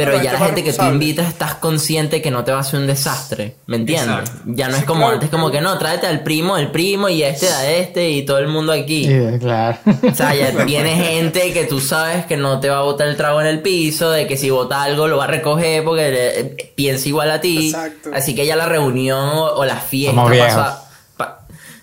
pero 0.05 0.23
ya 0.23 0.33
la 0.33 0.39
gente 0.41 0.63
que 0.65 0.73
tú 0.73 0.85
invitas 0.85 1.29
estás 1.29 1.55
consciente 1.55 2.21
que 2.23 2.31
no 2.31 2.45
te 2.45 2.53
va 2.53 2.59
a 2.59 2.61
hacer 2.61 2.81
un 2.81 2.87
desastre, 2.87 3.57
¿me 3.67 3.77
entiendes? 3.77 4.21
Exacto. 4.29 4.43
Ya 4.47 4.69
no 4.69 4.77
es 4.77 4.85
como 4.85 5.01
claro, 5.01 5.15
antes, 5.15 5.31
como 5.31 5.51
que 5.51 5.61
no, 5.61 5.77
tráete 5.79 6.07
al 6.07 6.23
primo, 6.23 6.57
el 6.57 6.71
primo 6.71 7.09
y 7.09 7.23
este 7.23 7.49
a 7.49 7.71
este 7.71 8.11
y 8.11 8.25
todo 8.25 8.39
el 8.39 8.49
mundo 8.49 8.73
aquí. 8.73 9.05
Sí, 9.07 9.39
claro. 9.41 9.79
O 10.11 10.15
sea, 10.15 10.35
ya 10.35 10.51
viene 10.65 10.95
gente 10.97 11.53
que 11.53 11.65
tú 11.65 11.81
sabes 11.81 12.27
que 12.27 12.37
no 12.37 12.61
te 12.61 12.69
va 12.69 12.79
a 12.79 12.83
botar 12.83 13.09
el 13.09 13.17
trago 13.17 13.41
en 13.41 13.47
el 13.47 13.61
piso, 13.61 14.11
de 14.11 14.27
que 14.27 14.37
si 14.37 14.51
bota 14.51 14.83
algo 14.83 15.07
lo 15.09 15.17
va 15.17 15.25
a 15.25 15.29
recoger 15.29 15.85
porque 15.85 16.11
le- 16.11 16.45
piensa 16.75 17.09
igual 17.09 17.31
a 17.31 17.41
ti. 17.41 17.69
Exacto. 17.71 18.11
Así 18.15 18.35
que 18.35 18.47
ya 18.47 18.57
la 18.57 18.67
reunión 18.67 19.29
o, 19.29 19.45
o 19.55 19.65
la 19.65 19.77
fiesta 19.77 20.13
Somos 20.17 20.31
viejos. 20.31 20.55
pasa- 20.55 20.85
pa- 21.17 21.41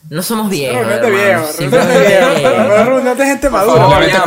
no 0.09 0.22
somos 0.24 0.49
viejos. 0.49 0.88
De 0.88 0.93
hermano, 0.95 1.15
viejos, 1.15 1.49
simplemente- 1.55 2.07
viejos. 2.07 2.86
Reunión 2.88 3.18
de 3.18 3.26
gente 3.26 3.49
madura. 3.49 3.82
no 3.88 3.99
digas 3.99 4.26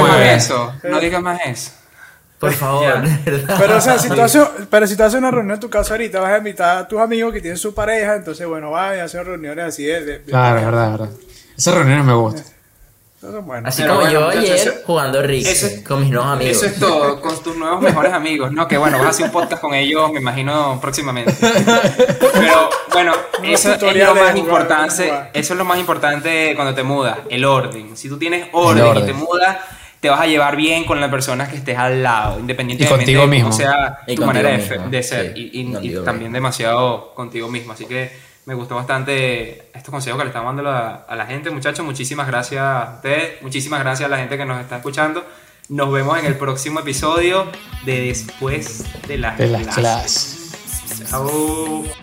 más 0.00 0.20
eso. 0.26 0.72
No 0.84 1.00
digas 1.00 1.22
más 1.22 1.40
eso. 1.46 1.70
Por 2.42 2.52
favor, 2.64 3.00
de 3.02 3.30
verdad. 3.30 3.56
Pero, 3.58 3.76
o 3.76 3.80
sea, 3.80 3.98
si 3.98 4.08
tú, 4.08 4.20
haces, 4.20 4.42
pero 4.68 4.86
si 4.88 4.96
tú 4.96 5.04
haces 5.04 5.18
una 5.18 5.30
reunión 5.30 5.54
en 5.54 5.60
tu 5.60 5.70
casa 5.70 5.94
ahorita, 5.94 6.18
vas 6.20 6.32
a 6.32 6.38
invitar 6.38 6.76
a 6.78 6.88
tus 6.88 7.00
amigos 7.00 7.32
que 7.32 7.40
tienen 7.40 7.56
su 7.56 7.72
pareja, 7.72 8.16
entonces, 8.16 8.46
bueno, 8.48 8.70
vas 8.72 8.98
a 8.98 9.04
hacer 9.04 9.24
reuniones 9.24 9.64
así 9.66 9.84
de. 9.84 10.04
de- 10.04 10.22
Claro, 10.22 10.58
es 10.58 10.64
verdad, 10.64 10.84
es 10.86 10.98
verdad. 11.00 11.16
Esas 11.56 11.74
reuniones 11.74 12.04
me 12.04 12.14
gustan. 12.14 12.44
Entonces, 13.14 13.44
bueno. 13.46 13.68
Así 13.68 13.82
Pero 13.82 13.94
como 13.94 14.04
bueno, 14.06 14.20
yo 14.20 14.28
ayer 14.40 14.56
eso- 14.56 14.72
jugando 14.84 15.22
es- 15.22 15.82
con 15.86 16.00
mis 16.00 16.10
nuevos 16.10 16.32
amigos. 16.32 16.56
Eso 16.56 16.66
es 16.66 16.74
todo, 16.80 17.20
con 17.20 17.40
tus 17.44 17.56
nuevos 17.56 17.80
mejores 17.80 18.12
amigos, 18.12 18.50
¿no? 18.50 18.66
Que 18.66 18.76
bueno, 18.76 18.98
vas 18.98 19.06
a 19.06 19.10
hacer 19.10 19.26
un 19.26 19.30
podcast 19.30 19.62
con 19.62 19.74
ellos, 19.74 20.10
me 20.12 20.18
imagino, 20.18 20.80
próximamente. 20.80 21.32
Pero 21.40 22.70
bueno, 22.92 23.12
eso 23.44 23.72
es 23.74 23.80
lo 23.82 23.86
más 23.92 24.08
jugar, 24.18 24.36
importante, 24.36 25.04
jugar. 25.04 25.30
eso 25.32 25.52
es 25.54 25.58
lo 25.58 25.64
más 25.64 25.78
importante 25.78 26.52
cuando 26.56 26.74
te 26.74 26.82
mudas, 26.82 27.18
el 27.30 27.44
orden. 27.44 27.96
Si 27.96 28.08
tú 28.08 28.18
tienes 28.18 28.48
orden, 28.52 28.82
orden. 28.84 29.04
y 29.04 29.06
te 29.06 29.12
mudas, 29.12 29.56
te 30.02 30.10
vas 30.10 30.20
a 30.20 30.26
llevar 30.26 30.56
bien 30.56 30.84
con 30.84 31.00
las 31.00 31.08
personas 31.10 31.48
que 31.48 31.56
estés 31.56 31.78
al 31.78 32.02
lado, 32.02 32.40
independientemente 32.40 32.92
Y 32.94 32.98
contigo 32.98 33.20
de 33.22 33.28
mismo. 33.28 33.48
cómo 33.50 33.56
sea 33.58 34.00
Y 34.08 34.16
tu 34.16 34.26
manera 34.26 34.50
de, 34.50 34.58
mismo, 34.58 34.74
fe- 34.74 34.88
de 34.90 35.02
ser. 35.04 35.32
sí, 35.34 35.50
y, 35.54 35.60
y- 35.60 35.68
y 35.68 35.72
contigo 35.72 36.02
también 36.02 36.32
demasiado 36.32 37.14
contigo 37.14 37.48
mismo. 37.48 37.72
Así 37.72 37.86
que 37.86 38.10
me 38.44 38.54
gustó 38.54 38.74
bastante 38.74 39.68
estos 39.72 39.90
consejos 39.92 40.18
que 40.18 40.24
le 40.24 40.30
estamos 40.30 40.56
dando 40.56 40.68
a, 40.68 41.06
a 41.08 41.14
la 41.14 41.24
gente, 41.26 41.50
muchachos. 41.50 41.86
Muchísimas 41.86 42.26
gracias 42.26 42.60
a 42.60 42.94
ustedes, 42.96 43.40
muchísimas 43.42 43.78
gracias 43.78 44.06
a 44.08 44.10
la 44.10 44.18
gente 44.18 44.36
que 44.36 44.44
nos 44.44 44.60
está 44.60 44.78
escuchando. 44.78 45.24
Nos 45.68 45.92
vemos 45.92 46.18
en 46.18 46.26
el 46.26 46.34
próximo 46.34 46.80
episodio 46.80 47.46
de 47.86 48.00
Después 48.00 48.84
de 49.06 49.18
las 49.18 49.38
De 49.38 49.46
las 49.46 49.68
clases. 49.76 50.50
clases. 50.88 51.08
Chao. 51.10 52.01